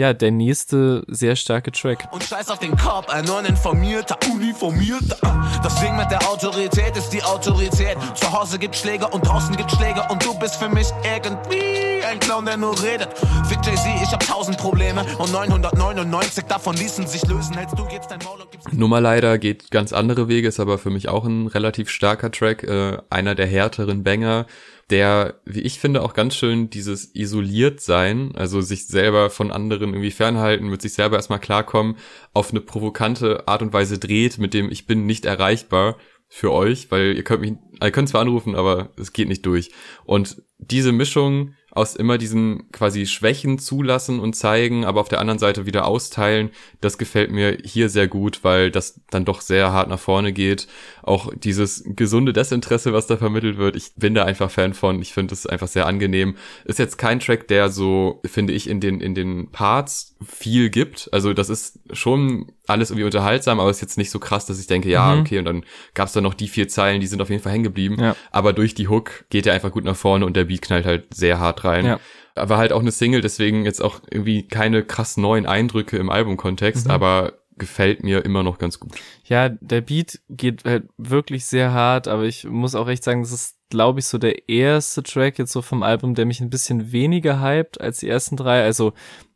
ja, 0.00 0.14
der 0.14 0.30
nächste 0.30 1.04
sehr 1.08 1.36
starke 1.36 1.72
Track. 1.72 2.08
Und 2.10 2.24
scheiß 2.24 2.48
auf 2.48 2.58
den 2.58 2.74
Korb, 2.74 3.10
ein 3.10 3.28
uninformierter, 3.28 4.16
uniformierter. 4.32 5.18
Das 5.62 5.78
Ding 5.78 5.94
mit 5.94 6.10
der 6.10 6.26
Autorität 6.26 6.96
ist 6.96 7.10
die 7.10 7.22
Autorität. 7.22 7.98
Zu 8.14 8.32
Hause 8.32 8.58
gibt 8.58 8.74
Schläger 8.74 9.12
und 9.12 9.26
draußen 9.28 9.54
gibt 9.56 9.70
Schläger 9.70 10.10
und 10.10 10.24
du 10.24 10.32
bist 10.38 10.56
für 10.56 10.70
mich 10.70 10.86
irgendwie 11.04 12.02
ein 12.02 12.18
Clown, 12.18 12.46
der 12.46 12.56
nur 12.56 12.82
redet. 12.82 13.10
Fick 13.46 13.58
Jay-Z, 13.62 13.86
ich 14.02 14.10
hab 14.10 14.26
tausend 14.26 14.56
Probleme 14.56 15.04
und 15.18 15.32
999 15.32 16.44
davon 16.44 16.76
ließen 16.76 17.06
sich 17.06 17.26
lösen. 17.26 17.54
Hältst 17.54 17.78
du 17.78 17.86
jetzt 17.92 18.10
dein 18.10 18.20
Maul 18.24 18.40
und 18.40 18.50
gibst 18.50 18.72
Nummer 18.72 19.02
leider 19.02 19.36
geht 19.36 19.70
ganz 19.70 19.92
andere 19.92 20.28
Wege, 20.28 20.48
ist 20.48 20.60
aber 20.60 20.78
für 20.78 20.88
mich 20.88 21.10
auch 21.10 21.26
ein 21.26 21.46
relativ 21.46 21.90
starker 21.90 22.30
Track, 22.30 22.62
äh, 22.62 22.96
einer 23.10 23.34
der 23.34 23.46
härteren 23.46 24.02
Banger 24.02 24.46
der, 24.90 25.40
wie 25.44 25.60
ich 25.60 25.78
finde, 25.78 26.02
auch 26.02 26.14
ganz 26.14 26.34
schön 26.34 26.70
dieses 26.70 27.14
isoliert 27.14 27.80
sein, 27.80 28.32
also 28.34 28.60
sich 28.60 28.86
selber 28.86 29.30
von 29.30 29.50
anderen 29.50 29.90
irgendwie 29.90 30.10
fernhalten, 30.10 30.68
mit 30.68 30.82
sich 30.82 30.94
selber 30.94 31.16
erstmal 31.16 31.38
klarkommen, 31.38 31.96
auf 32.32 32.50
eine 32.50 32.60
provokante 32.60 33.46
Art 33.46 33.62
und 33.62 33.72
Weise 33.72 33.98
dreht, 33.98 34.38
mit 34.38 34.54
dem 34.54 34.70
ich 34.70 34.86
bin 34.86 35.06
nicht 35.06 35.24
erreichbar 35.24 35.96
für 36.28 36.52
euch, 36.52 36.90
weil 36.90 37.16
ihr 37.16 37.24
könnt 37.24 37.40
mich, 37.40 37.54
ihr 37.82 37.90
könnt 37.90 38.08
zwar 38.08 38.20
anrufen, 38.20 38.54
aber 38.54 38.90
es 38.96 39.12
geht 39.12 39.28
nicht 39.28 39.46
durch. 39.46 39.70
Und 40.04 40.42
diese 40.58 40.92
Mischung 40.92 41.54
aus 41.70 41.96
immer 41.96 42.18
diesen 42.18 42.70
quasi 42.72 43.06
Schwächen 43.06 43.58
zulassen 43.58 44.20
und 44.20 44.34
zeigen, 44.34 44.84
aber 44.84 45.00
auf 45.00 45.08
der 45.08 45.20
anderen 45.20 45.38
Seite 45.38 45.66
wieder 45.66 45.86
austeilen, 45.86 46.50
das 46.80 46.98
gefällt 46.98 47.30
mir 47.30 47.58
hier 47.62 47.88
sehr 47.88 48.08
gut, 48.08 48.40
weil 48.42 48.70
das 48.70 49.00
dann 49.10 49.24
doch 49.24 49.40
sehr 49.40 49.72
hart 49.72 49.88
nach 49.88 49.98
vorne 49.98 50.32
geht. 50.32 50.66
Auch 51.02 51.32
dieses 51.34 51.84
gesunde 51.86 52.32
Desinteresse, 52.32 52.92
was 52.92 53.06
da 53.06 53.16
vermittelt 53.16 53.56
wird, 53.58 53.76
ich 53.76 53.92
bin 53.96 54.14
da 54.14 54.24
einfach 54.24 54.50
Fan 54.50 54.74
von. 54.74 55.00
Ich 55.00 55.12
finde 55.12 55.34
es 55.34 55.46
einfach 55.46 55.68
sehr 55.68 55.86
angenehm. 55.86 56.36
Ist 56.64 56.78
jetzt 56.78 56.98
kein 56.98 57.20
Track, 57.20 57.48
der 57.48 57.70
so, 57.70 58.20
finde 58.24 58.52
ich, 58.52 58.68
in 58.68 58.80
den, 58.80 59.00
in 59.00 59.14
den 59.14 59.50
Parts 59.50 60.16
viel 60.24 60.70
gibt. 60.70 61.08
Also 61.12 61.32
das 61.32 61.48
ist 61.48 61.78
schon 61.92 62.52
alles 62.70 62.90
irgendwie 62.90 63.04
unterhaltsam, 63.04 63.60
aber 63.60 63.70
ist 63.70 63.80
jetzt 63.80 63.98
nicht 63.98 64.10
so 64.10 64.18
krass, 64.18 64.46
dass 64.46 64.58
ich 64.60 64.66
denke, 64.66 64.88
ja, 64.88 65.14
mhm. 65.14 65.20
okay, 65.20 65.38
und 65.38 65.44
dann 65.44 65.64
gab's 65.94 66.12
da 66.12 66.20
noch 66.20 66.34
die 66.34 66.48
vier 66.48 66.68
Zeilen, 66.68 67.00
die 67.00 67.06
sind 67.06 67.20
auf 67.20 67.30
jeden 67.30 67.42
Fall 67.42 67.52
hängen 67.52 67.64
geblieben. 67.64 67.96
Ja. 68.00 68.16
Aber 68.30 68.52
durch 68.52 68.74
die 68.74 68.88
Hook 68.88 69.24
geht 69.30 69.46
er 69.46 69.54
einfach 69.54 69.72
gut 69.72 69.84
nach 69.84 69.96
vorne 69.96 70.24
und 70.24 70.36
der 70.36 70.44
Beat 70.44 70.62
knallt 70.62 70.86
halt 70.86 71.14
sehr 71.14 71.38
hart 71.38 71.64
rein. 71.64 71.84
Ja. 71.84 72.00
Aber 72.34 72.56
halt 72.56 72.72
auch 72.72 72.80
eine 72.80 72.92
Single, 72.92 73.20
deswegen 73.20 73.64
jetzt 73.64 73.82
auch 73.82 74.00
irgendwie 74.10 74.46
keine 74.46 74.84
krass 74.84 75.16
neuen 75.16 75.46
Eindrücke 75.46 75.96
im 75.96 76.10
Albumkontext, 76.10 76.86
mhm. 76.86 76.92
aber 76.92 77.34
gefällt 77.60 78.02
mir 78.02 78.24
immer 78.24 78.42
noch 78.42 78.58
ganz 78.58 78.80
gut. 78.80 78.92
Ja, 79.24 79.48
der 79.48 79.82
Beat 79.82 80.20
geht 80.28 80.64
halt 80.64 80.88
wirklich 80.96 81.46
sehr 81.46 81.72
hart, 81.72 82.08
aber 82.08 82.24
ich 82.24 82.44
muss 82.44 82.74
auch 82.74 82.88
echt 82.88 83.04
sagen, 83.04 83.22
das 83.22 83.32
ist, 83.32 83.56
glaube 83.70 84.00
ich, 84.00 84.06
so 84.06 84.18
der 84.18 84.48
erste 84.48 85.02
Track 85.02 85.38
jetzt 85.38 85.52
so 85.52 85.62
vom 85.62 85.82
Album, 85.82 86.14
der 86.14 86.26
mich 86.26 86.40
ein 86.40 86.50
bisschen 86.50 86.92
weniger 86.92 87.40
hypt 87.40 87.80
als 87.80 87.98
die 87.98 88.08
ersten 88.08 88.36
drei. 88.36 88.62
Also 88.62 88.92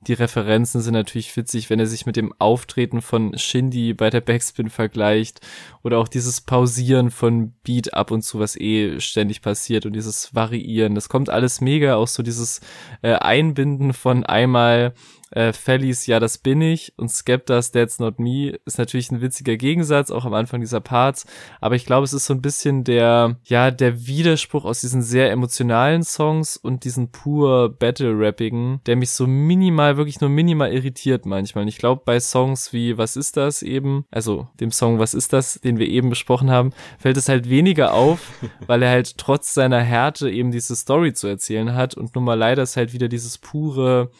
die 0.06 0.12
Referenzen 0.12 0.80
sind 0.82 0.92
natürlich 0.92 1.34
witzig, 1.36 1.70
wenn 1.70 1.80
er 1.80 1.86
sich 1.86 2.04
mit 2.04 2.16
dem 2.16 2.34
Auftreten 2.38 3.00
von 3.00 3.38
Shindy 3.38 3.94
bei 3.94 4.10
der 4.10 4.20
Backspin 4.20 4.68
vergleicht 4.68 5.40
oder 5.82 5.98
auch 5.98 6.08
dieses 6.08 6.40
Pausieren 6.40 7.10
von 7.10 7.52
Beat 7.62 7.94
ab 7.94 8.10
und 8.10 8.22
zu, 8.22 8.38
was 8.38 8.56
eh 8.56 9.00
ständig 9.00 9.40
passiert 9.40 9.86
und 9.86 9.94
dieses 9.94 10.34
Variieren. 10.34 10.94
Das 10.94 11.08
kommt 11.08 11.30
alles 11.30 11.60
mega, 11.60 11.94
auch 11.94 12.08
so 12.08 12.22
dieses 12.22 12.60
äh, 13.02 13.14
Einbinden 13.14 13.92
von 13.94 14.26
einmal 14.26 14.92
äh, 15.34 15.52
Fellys 15.52 16.06
Ja, 16.06 16.20
das 16.20 16.38
bin 16.38 16.60
ich 16.60 16.92
und 16.96 17.10
Skeptas 17.10 17.72
That's 17.72 17.98
Not 17.98 18.18
Me 18.18 18.58
ist 18.64 18.78
natürlich 18.78 19.10
ein 19.10 19.20
witziger 19.20 19.56
Gegensatz, 19.56 20.10
auch 20.10 20.24
am 20.24 20.34
Anfang 20.34 20.60
dieser 20.60 20.80
Parts, 20.80 21.26
aber 21.60 21.74
ich 21.74 21.86
glaube, 21.86 22.04
es 22.04 22.12
ist 22.12 22.26
so 22.26 22.34
ein 22.34 22.42
bisschen 22.42 22.84
der, 22.84 23.36
ja, 23.44 23.70
der 23.70 24.06
Widerspruch 24.06 24.64
aus 24.64 24.80
diesen 24.80 25.02
sehr 25.02 25.30
emotionalen 25.30 26.02
Songs 26.02 26.56
und 26.56 26.84
diesen 26.84 27.10
pur 27.10 27.74
Battle-Rappigen, 27.78 28.80
der 28.86 28.96
mich 28.96 29.10
so 29.10 29.26
minimal, 29.26 29.96
wirklich 29.96 30.20
nur 30.20 30.30
minimal 30.30 30.72
irritiert 30.72 31.26
manchmal. 31.26 31.62
Und 31.62 31.68
ich 31.68 31.78
glaube, 31.78 32.02
bei 32.04 32.20
Songs 32.20 32.72
wie 32.72 32.96
Was 32.98 33.16
ist 33.16 33.36
das 33.36 33.62
eben, 33.62 34.04
also 34.10 34.48
dem 34.60 34.70
Song 34.70 34.98
Was 34.98 35.14
ist 35.14 35.32
das, 35.32 35.60
den 35.60 35.78
wir 35.78 35.88
eben 35.88 36.10
besprochen 36.10 36.50
haben, 36.50 36.72
fällt 36.98 37.16
es 37.16 37.28
halt 37.28 37.50
weniger 37.50 37.94
auf, 37.94 38.20
weil 38.66 38.82
er 38.82 38.90
halt 38.90 39.18
trotz 39.18 39.54
seiner 39.54 39.80
Härte 39.80 40.30
eben 40.30 40.52
diese 40.52 40.76
Story 40.76 41.12
zu 41.12 41.26
erzählen 41.26 41.74
hat 41.74 41.94
und 41.94 42.14
nun 42.14 42.24
mal 42.24 42.34
leider 42.34 42.62
ist 42.62 42.76
halt 42.76 42.92
wieder 42.92 43.08
dieses 43.08 43.38
pure 43.38 44.10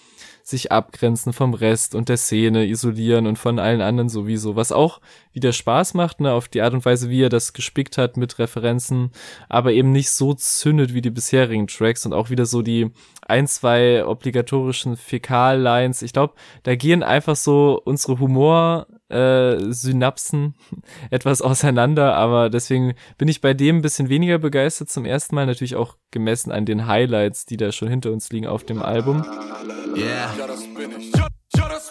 sich 0.44 0.70
abgrenzen 0.70 1.32
vom 1.32 1.54
Rest 1.54 1.94
und 1.94 2.10
der 2.10 2.18
Szene, 2.18 2.66
isolieren 2.66 3.26
und 3.26 3.38
von 3.38 3.58
allen 3.58 3.80
anderen 3.80 4.10
sowieso, 4.10 4.56
was 4.56 4.72
auch 4.72 5.00
wieder 5.32 5.54
Spaß 5.54 5.94
macht, 5.94 6.20
ne, 6.20 6.32
auf 6.32 6.48
die 6.48 6.60
Art 6.60 6.74
und 6.74 6.84
Weise, 6.84 7.08
wie 7.08 7.22
er 7.22 7.30
das 7.30 7.54
gespickt 7.54 7.96
hat 7.96 8.18
mit 8.18 8.38
Referenzen, 8.38 9.10
aber 9.48 9.72
eben 9.72 9.90
nicht 9.90 10.10
so 10.10 10.34
zündet 10.34 10.92
wie 10.92 11.00
die 11.00 11.10
bisherigen 11.10 11.66
Tracks 11.66 12.04
und 12.04 12.12
auch 12.12 12.28
wieder 12.28 12.44
so 12.44 12.60
die 12.60 12.90
ein, 13.22 13.46
zwei 13.46 14.04
obligatorischen 14.04 14.98
Fäkal-Lines. 14.98 16.02
Ich 16.02 16.12
glaube, 16.12 16.34
da 16.62 16.76
gehen 16.76 17.02
einfach 17.02 17.36
so 17.36 17.80
unsere 17.82 18.18
Humor 18.18 18.86
äh, 19.14 19.72
Synapsen 19.72 20.54
etwas 21.10 21.40
auseinander, 21.40 22.14
aber 22.14 22.50
deswegen 22.50 22.94
bin 23.16 23.28
ich 23.28 23.40
bei 23.40 23.54
dem 23.54 23.76
ein 23.76 23.82
bisschen 23.82 24.08
weniger 24.08 24.38
begeistert 24.38 24.90
zum 24.90 25.04
ersten 25.04 25.34
Mal, 25.34 25.46
natürlich 25.46 25.76
auch 25.76 25.96
gemessen 26.10 26.52
an 26.52 26.66
den 26.66 26.86
Highlights, 26.86 27.46
die 27.46 27.56
da 27.56 27.72
schon 27.72 27.88
hinter 27.88 28.12
uns 28.12 28.30
liegen 28.30 28.46
auf 28.46 28.64
dem 28.64 28.82
Album. 28.82 29.24
Yeah. 29.96 30.34
Ja, 30.38 30.46
das 30.46 30.62
bin 30.62 30.90
ich. 30.98 31.23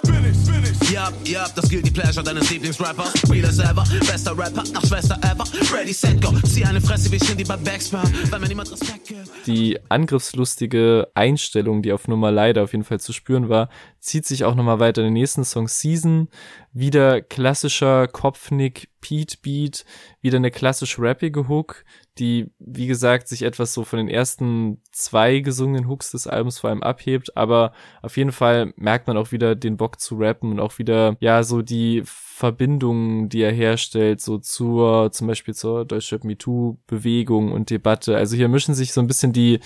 Ja, 0.01 0.13
ja 0.13 0.21
das 0.23 0.45
bin 0.45 0.63
ich. 0.63 0.91
Ja, 0.91 1.11
ja, 1.25 1.45
das 1.55 1.69
gilt 1.69 1.85
die 1.85 1.91
Pleasure 1.91 2.23
deines 2.23 2.49
Lieblingsrappers. 2.49 3.13
As 3.23 3.59
ever, 3.59 3.83
bester 3.99 4.37
Rapper 4.37 4.63
nach 4.73 4.85
Schwester 4.85 5.17
ever. 5.21 5.43
Ready, 5.75 5.93
set, 5.93 6.21
go. 6.21 6.31
Zieh 6.45 6.65
eine 6.65 6.81
Fresse 6.81 7.11
wie 7.11 7.19
Shindy 7.23 7.43
bei 7.43 7.57
Backspur, 7.57 8.01
weil 8.29 8.39
mir 8.39 8.47
niemand 8.47 8.71
Respekt 8.71 9.07
gibt. 9.07 9.29
Die 9.45 9.79
angriffslustige 9.89 11.09
Einstellung, 11.13 11.81
die 11.81 11.93
auf 11.93 12.07
Nummer 12.07 12.31
leider 12.31 12.63
auf 12.63 12.71
jeden 12.71 12.83
Fall 12.83 12.99
zu 12.99 13.13
spüren 13.13 13.49
war, 13.49 13.69
zieht 13.99 14.25
sich 14.25 14.43
auch 14.45 14.55
nochmal 14.55 14.79
weiter 14.79 15.01
in 15.01 15.07
den 15.07 15.13
nächsten 15.13 15.43
Song 15.43 15.67
Season. 15.67 16.29
Wieder 16.73 17.21
klassischer 17.21 18.07
Kopfnick 18.07 18.89
Pete 19.01 19.37
Beat, 19.41 19.85
wieder 20.21 20.37
eine 20.37 20.49
klassisch 20.49 20.97
rappige 20.97 21.47
Hook, 21.47 21.83
die, 22.19 22.51
wie 22.59 22.87
gesagt, 22.87 23.27
sich 23.27 23.41
etwas 23.41 23.73
so 23.73 23.83
von 23.83 23.97
den 23.97 24.07
ersten 24.07 24.81
zwei 24.91 25.39
gesungenen 25.39 25.87
Hooks 25.87 26.11
des 26.11 26.27
Albums 26.27 26.59
vor 26.59 26.69
allem 26.69 26.83
abhebt, 26.83 27.35
aber 27.35 27.73
auf 28.01 28.17
jeden 28.17 28.31
Fall 28.31 28.73
merkt 28.75 29.07
man 29.07 29.17
auch 29.17 29.31
wieder 29.31 29.55
den 29.55 29.77
Bock 29.77 29.99
zu 29.99 30.15
rappen 30.17 30.51
und 30.51 30.59
auch 30.59 30.77
wieder, 30.77 31.17
ja, 31.19 31.43
so 31.43 31.61
die 31.61 32.03
Verbindungen, 32.05 33.29
die 33.29 33.41
er 33.41 33.51
herstellt, 33.51 34.21
so 34.21 34.37
zur, 34.37 35.11
zum 35.11 35.27
Beispiel 35.27 35.53
zur 35.53 35.85
Deutschrap 35.85 36.23
MeToo 36.23 36.77
Bewegung 36.87 37.51
und 37.51 37.69
Debatte. 37.69 38.17
Also 38.17 38.35
hier 38.35 38.47
mischen 38.47 38.75
sich 38.75 38.93
so 38.93 39.01
ein 39.01 39.07
bisschen 39.07 39.33
die 39.33 39.59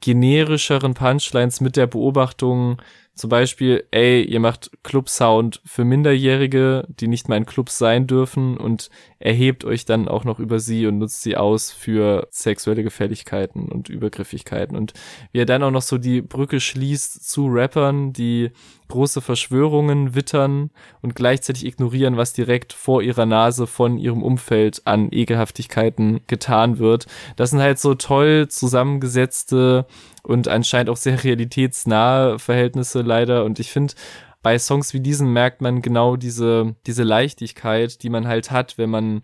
generischeren 0.00 0.94
Punchlines 0.94 1.60
mit 1.60 1.76
der 1.76 1.86
Beobachtung, 1.86 2.80
zum 3.14 3.28
Beispiel, 3.28 3.84
ey, 3.90 4.22
ihr 4.22 4.40
macht 4.40 4.70
Club-Sound 4.82 5.60
für 5.66 5.84
Minderjährige, 5.84 6.86
die 6.88 7.08
nicht 7.08 7.28
mal 7.28 7.36
in 7.36 7.44
Clubs 7.44 7.76
sein 7.76 8.06
dürfen 8.06 8.56
und 8.56 8.88
erhebt 9.18 9.64
euch 9.64 9.84
dann 9.84 10.08
auch 10.08 10.24
noch 10.24 10.38
über 10.38 10.58
sie 10.60 10.86
und 10.86 10.98
nutzt 10.98 11.22
sie 11.22 11.36
aus 11.36 11.70
für 11.70 12.26
sexuelle 12.30 12.82
Gefälligkeiten 12.82 13.70
und 13.70 13.90
Übergriffigkeiten. 13.90 14.76
Und 14.76 14.94
wie 15.30 15.40
er 15.40 15.46
dann 15.46 15.62
auch 15.62 15.70
noch 15.70 15.82
so 15.82 15.98
die 15.98 16.22
Brücke 16.22 16.58
schließt 16.58 17.28
zu 17.28 17.48
Rappern, 17.48 18.14
die 18.14 18.50
große 18.92 19.20
Verschwörungen 19.20 20.14
wittern 20.14 20.70
und 21.00 21.14
gleichzeitig 21.14 21.64
ignorieren, 21.66 22.16
was 22.16 22.32
direkt 22.32 22.72
vor 22.72 23.02
ihrer 23.02 23.26
Nase 23.26 23.66
von 23.66 23.98
ihrem 23.98 24.22
Umfeld 24.22 24.82
an 24.84 25.08
Ekelhaftigkeiten 25.10 26.20
getan 26.26 26.78
wird. 26.78 27.06
Das 27.36 27.50
sind 27.50 27.60
halt 27.60 27.78
so 27.78 27.94
toll 27.94 28.48
zusammengesetzte 28.48 29.86
und 30.22 30.46
anscheinend 30.46 30.90
auch 30.90 30.96
sehr 30.96 31.24
realitätsnahe 31.24 32.38
Verhältnisse 32.38 33.00
leider. 33.00 33.44
Und 33.44 33.58
ich 33.58 33.70
finde, 33.70 33.94
bei 34.42 34.58
Songs 34.58 34.92
wie 34.92 35.00
diesen 35.00 35.32
merkt 35.32 35.62
man 35.62 35.82
genau 35.82 36.16
diese, 36.16 36.74
diese 36.86 37.04
Leichtigkeit, 37.04 38.02
die 38.02 38.10
man 38.10 38.28
halt 38.28 38.50
hat, 38.50 38.76
wenn 38.76 38.90
man 38.90 39.22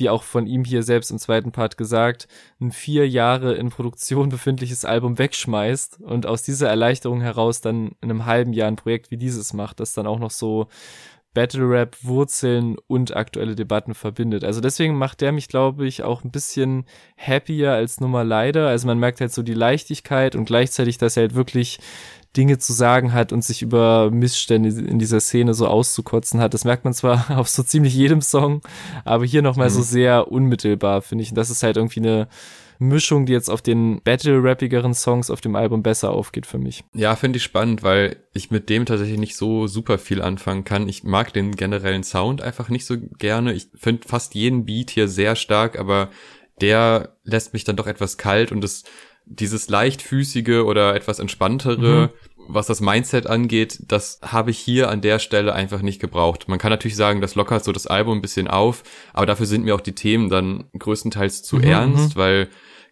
wie 0.00 0.08
auch 0.08 0.22
von 0.24 0.46
ihm 0.46 0.64
hier 0.64 0.82
selbst 0.82 1.10
im 1.10 1.18
zweiten 1.18 1.52
Part 1.52 1.76
gesagt, 1.76 2.26
ein 2.60 2.72
vier 2.72 3.08
Jahre 3.08 3.54
in 3.54 3.68
Produktion 3.68 4.30
befindliches 4.30 4.84
Album 4.84 5.18
wegschmeißt 5.18 6.00
und 6.00 6.26
aus 6.26 6.42
dieser 6.42 6.68
Erleichterung 6.68 7.20
heraus 7.20 7.60
dann 7.60 7.92
in 8.00 8.10
einem 8.10 8.24
halben 8.24 8.52
Jahr 8.52 8.68
ein 8.68 8.76
Projekt 8.76 9.10
wie 9.10 9.18
dieses 9.18 9.52
macht, 9.52 9.78
das 9.78 9.92
dann 9.92 10.06
auch 10.06 10.18
noch 10.18 10.30
so 10.30 10.68
Battle 11.32 11.68
Rap 11.68 11.96
Wurzeln 12.02 12.76
und 12.88 13.14
aktuelle 13.14 13.54
Debatten 13.54 13.94
verbindet. 13.94 14.42
Also 14.42 14.60
deswegen 14.60 14.96
macht 14.96 15.20
der 15.20 15.30
mich, 15.30 15.46
glaube 15.46 15.86
ich, 15.86 16.02
auch 16.02 16.24
ein 16.24 16.32
bisschen 16.32 16.86
happier 17.16 17.72
als 17.72 18.00
Nummer 18.00 18.24
leider. 18.24 18.68
Also 18.68 18.88
man 18.88 18.98
merkt 18.98 19.20
halt 19.20 19.32
so 19.32 19.42
die 19.42 19.54
Leichtigkeit 19.54 20.34
und 20.34 20.46
gleichzeitig, 20.46 20.98
dass 20.98 21.16
er 21.16 21.22
halt 21.22 21.34
wirklich 21.34 21.78
Dinge 22.36 22.58
zu 22.58 22.72
sagen 22.72 23.12
hat 23.12 23.32
und 23.32 23.44
sich 23.44 23.62
über 23.62 24.10
Missstände 24.10 24.68
in 24.68 24.98
dieser 24.98 25.20
Szene 25.20 25.52
so 25.54 25.66
auszukotzen 25.66 26.40
hat. 26.40 26.54
Das 26.54 26.64
merkt 26.64 26.84
man 26.84 26.94
zwar 26.94 27.30
auf 27.38 27.48
so 27.48 27.62
ziemlich 27.62 27.94
jedem 27.94 28.20
Song, 28.20 28.62
aber 29.04 29.24
hier 29.24 29.42
nochmal 29.42 29.68
mhm. 29.68 29.74
so 29.74 29.82
sehr 29.82 30.30
unmittelbar, 30.30 31.02
finde 31.02 31.24
ich. 31.24 31.30
Und 31.30 31.36
das 31.36 31.50
ist 31.50 31.62
halt 31.62 31.76
irgendwie 31.76 32.00
eine 32.00 32.28
Mischung, 32.80 33.26
die 33.26 33.32
jetzt 33.32 33.50
auf 33.50 33.60
den 33.60 34.00
battle-rappigeren 34.02 34.94
Songs 34.94 35.30
auf 35.30 35.42
dem 35.42 35.54
Album 35.54 35.82
besser 35.82 36.12
aufgeht 36.12 36.46
für 36.46 36.58
mich. 36.58 36.82
Ja, 36.94 37.14
finde 37.14 37.36
ich 37.36 37.42
spannend, 37.42 37.82
weil 37.82 38.16
ich 38.32 38.50
mit 38.50 38.70
dem 38.70 38.86
tatsächlich 38.86 39.18
nicht 39.18 39.36
so 39.36 39.66
super 39.66 39.98
viel 39.98 40.22
anfangen 40.22 40.64
kann. 40.64 40.88
Ich 40.88 41.04
mag 41.04 41.32
den 41.32 41.56
generellen 41.56 42.04
Sound 42.04 42.40
einfach 42.40 42.70
nicht 42.70 42.86
so 42.86 42.96
gerne. 43.18 43.52
Ich 43.52 43.68
finde 43.74 44.08
fast 44.08 44.34
jeden 44.34 44.64
Beat 44.64 44.90
hier 44.90 45.08
sehr 45.08 45.36
stark, 45.36 45.78
aber 45.78 46.08
der 46.62 47.16
lässt 47.24 47.52
mich 47.52 47.64
dann 47.64 47.76
doch 47.76 47.86
etwas 47.86 48.16
kalt 48.16 48.50
und 48.50 48.62
das 48.62 48.84
dieses 49.30 49.68
leichtfüßige 49.68 50.64
oder 50.64 50.94
etwas 50.94 51.20
entspanntere, 51.20 52.10
mhm. 52.36 52.42
was 52.48 52.66
das 52.66 52.80
Mindset 52.80 53.28
angeht, 53.28 53.78
das 53.86 54.18
habe 54.22 54.50
ich 54.50 54.58
hier 54.58 54.90
an 54.90 55.00
der 55.00 55.20
Stelle 55.20 55.54
einfach 55.54 55.82
nicht 55.82 56.00
gebraucht. 56.00 56.48
Man 56.48 56.58
kann 56.58 56.70
natürlich 56.70 56.96
sagen, 56.96 57.20
das 57.20 57.36
lockert 57.36 57.64
so 57.64 57.72
das 57.72 57.86
Album 57.86 58.18
ein 58.18 58.22
bisschen 58.22 58.48
auf, 58.48 58.82
aber 59.12 59.26
dafür 59.26 59.46
sind 59.46 59.64
mir 59.64 59.74
auch 59.74 59.80
die 59.80 59.94
Themen 59.94 60.28
dann 60.28 60.64
größtenteils 60.76 61.42
zu 61.42 61.56
mhm. 61.56 61.64
ernst, 61.64 62.16
mhm. 62.16 62.20
weil 62.20 62.48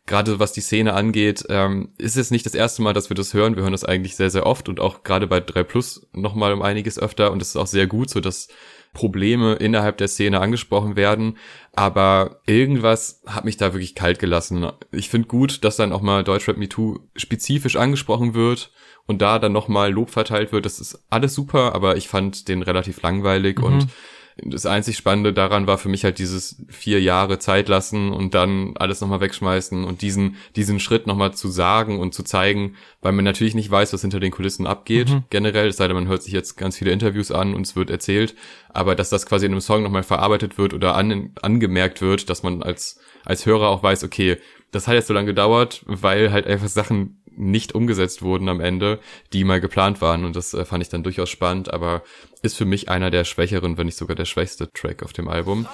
gerade 0.06 0.38
was 0.38 0.52
die 0.52 0.60
Szene 0.60 0.94
angeht, 0.94 1.44
ähm, 1.50 1.90
ist 1.98 2.16
es 2.16 2.30
nicht 2.30 2.46
das 2.46 2.54
erste 2.54 2.82
Mal, 2.82 2.94
dass 2.94 3.10
wir 3.10 3.14
das 3.14 3.34
hören. 3.34 3.56
Wir 3.56 3.62
hören 3.64 3.72
das 3.72 3.84
eigentlich 3.84 4.16
sehr, 4.16 4.30
sehr 4.30 4.46
oft 4.46 4.68
und 4.68 4.80
auch 4.80 5.02
gerade 5.02 5.26
bei 5.26 5.40
3 5.40 5.64
Plus 5.64 6.08
nochmal 6.12 6.52
um 6.52 6.62
einiges 6.62 6.98
öfter 6.98 7.30
und 7.32 7.42
es 7.42 7.48
ist 7.48 7.56
auch 7.56 7.66
sehr 7.66 7.86
gut, 7.86 8.08
so 8.08 8.20
dass 8.20 8.48
Probleme 8.92 9.54
innerhalb 9.54 9.98
der 9.98 10.08
Szene 10.08 10.40
angesprochen 10.40 10.96
werden. 10.96 11.36
Aber 11.74 12.40
irgendwas 12.46 13.22
hat 13.26 13.44
mich 13.44 13.56
da 13.56 13.72
wirklich 13.72 13.94
kalt 13.94 14.18
gelassen. 14.18 14.66
Ich 14.90 15.08
finde 15.08 15.28
gut, 15.28 15.64
dass 15.64 15.76
dann 15.76 15.92
auch 15.92 16.02
mal 16.02 16.24
Deutschrap 16.24 16.56
Me 16.56 16.68
Too 16.68 16.98
spezifisch 17.14 17.76
angesprochen 17.76 18.34
wird 18.34 18.72
und 19.06 19.22
da 19.22 19.38
dann 19.38 19.52
nochmal 19.52 19.92
Lob 19.92 20.10
verteilt 20.10 20.52
wird. 20.52 20.66
Das 20.66 20.80
ist 20.80 21.04
alles 21.10 21.34
super, 21.34 21.74
aber 21.74 21.96
ich 21.96 22.08
fand 22.08 22.48
den 22.48 22.62
relativ 22.62 23.02
langweilig 23.02 23.58
mhm. 23.58 23.64
und 23.64 23.88
das 24.44 24.66
einzig 24.66 24.96
Spannende 24.96 25.32
daran 25.32 25.66
war 25.66 25.78
für 25.78 25.88
mich 25.88 26.04
halt 26.04 26.18
dieses 26.18 26.62
vier 26.68 27.00
Jahre 27.00 27.38
Zeit 27.38 27.68
lassen 27.68 28.12
und 28.12 28.34
dann 28.34 28.74
alles 28.76 29.00
nochmal 29.00 29.20
wegschmeißen 29.20 29.84
und 29.84 30.02
diesen, 30.02 30.36
diesen 30.54 30.78
Schritt 30.78 31.06
nochmal 31.06 31.34
zu 31.34 31.48
sagen 31.48 31.98
und 31.98 32.14
zu 32.14 32.22
zeigen, 32.22 32.76
weil 33.02 33.12
man 33.12 33.24
natürlich 33.24 33.54
nicht 33.54 33.70
weiß, 33.70 33.92
was 33.92 34.00
hinter 34.00 34.20
den 34.20 34.30
Kulissen 34.30 34.66
abgeht, 34.66 35.10
mhm. 35.10 35.24
generell, 35.30 35.68
es 35.68 35.76
sei 35.76 35.88
denn, 35.88 35.96
man 35.96 36.08
hört 36.08 36.22
sich 36.22 36.32
jetzt 36.32 36.56
ganz 36.56 36.76
viele 36.76 36.92
Interviews 36.92 37.32
an 37.32 37.54
und 37.54 37.66
es 37.66 37.74
wird 37.74 37.90
erzählt, 37.90 38.36
aber 38.68 38.94
dass 38.94 39.10
das 39.10 39.26
quasi 39.26 39.46
in 39.46 39.52
einem 39.52 39.60
Song 39.60 39.82
nochmal 39.82 40.04
verarbeitet 40.04 40.56
wird 40.56 40.72
oder 40.72 40.94
an, 40.94 41.32
angemerkt 41.42 42.00
wird, 42.00 42.30
dass 42.30 42.42
man 42.44 42.62
als, 42.62 43.00
als 43.24 43.44
Hörer 43.44 43.68
auch 43.68 43.82
weiß, 43.82 44.04
okay, 44.04 44.36
das 44.70 44.86
hat 44.86 44.94
jetzt 44.94 45.08
so 45.08 45.14
lange 45.14 45.26
gedauert, 45.26 45.82
weil 45.86 46.30
halt 46.30 46.46
einfach 46.46 46.68
Sachen 46.68 47.22
nicht 47.38 47.74
umgesetzt 47.74 48.20
wurden 48.22 48.48
am 48.48 48.60
Ende, 48.60 48.98
die 49.32 49.44
mal 49.44 49.60
geplant 49.60 50.00
waren. 50.00 50.24
Und 50.24 50.36
das 50.36 50.54
äh, 50.54 50.64
fand 50.64 50.82
ich 50.82 50.88
dann 50.88 51.04
durchaus 51.04 51.30
spannend, 51.30 51.72
aber 51.72 52.02
ist 52.42 52.56
für 52.56 52.64
mich 52.64 52.88
einer 52.88 53.10
der 53.10 53.24
schwächeren, 53.24 53.76
wenn 53.78 53.86
nicht 53.86 53.98
sogar 53.98 54.16
der 54.16 54.24
schwächste 54.24 54.72
Track 54.72 55.02
auf 55.02 55.12
dem 55.12 55.28
Album. 55.28 55.66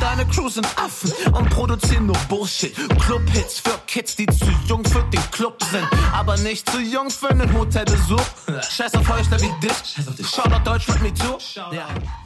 Deine 0.00 0.26
Crew 0.26 0.48
sind 0.48 0.66
Affen 0.76 1.12
und 1.32 1.48
produzieren 1.50 2.06
nur 2.06 2.16
Bullshit. 2.28 2.74
Clubhits 3.00 3.60
für 3.60 3.78
Kids, 3.86 4.16
die 4.16 4.26
zu 4.26 4.46
jung 4.68 4.84
für 4.84 5.02
den 5.12 5.20
Club 5.30 5.62
sind, 5.64 5.86
aber 6.12 6.36
nicht 6.38 6.68
zu 6.70 6.80
jung 6.80 7.10
für 7.10 7.30
einen 7.30 7.52
Hotelbesuch. 7.56 8.20
Scheiß 8.70 8.94
auf 8.94 9.08
Heuchler 9.08 9.40
wie 9.40 9.66
dich. 9.66 10.26
Schau 10.28 10.48
nach 10.48 10.62
Deutschland 10.62 11.02
mit 11.02 11.16
zu. 11.16 11.38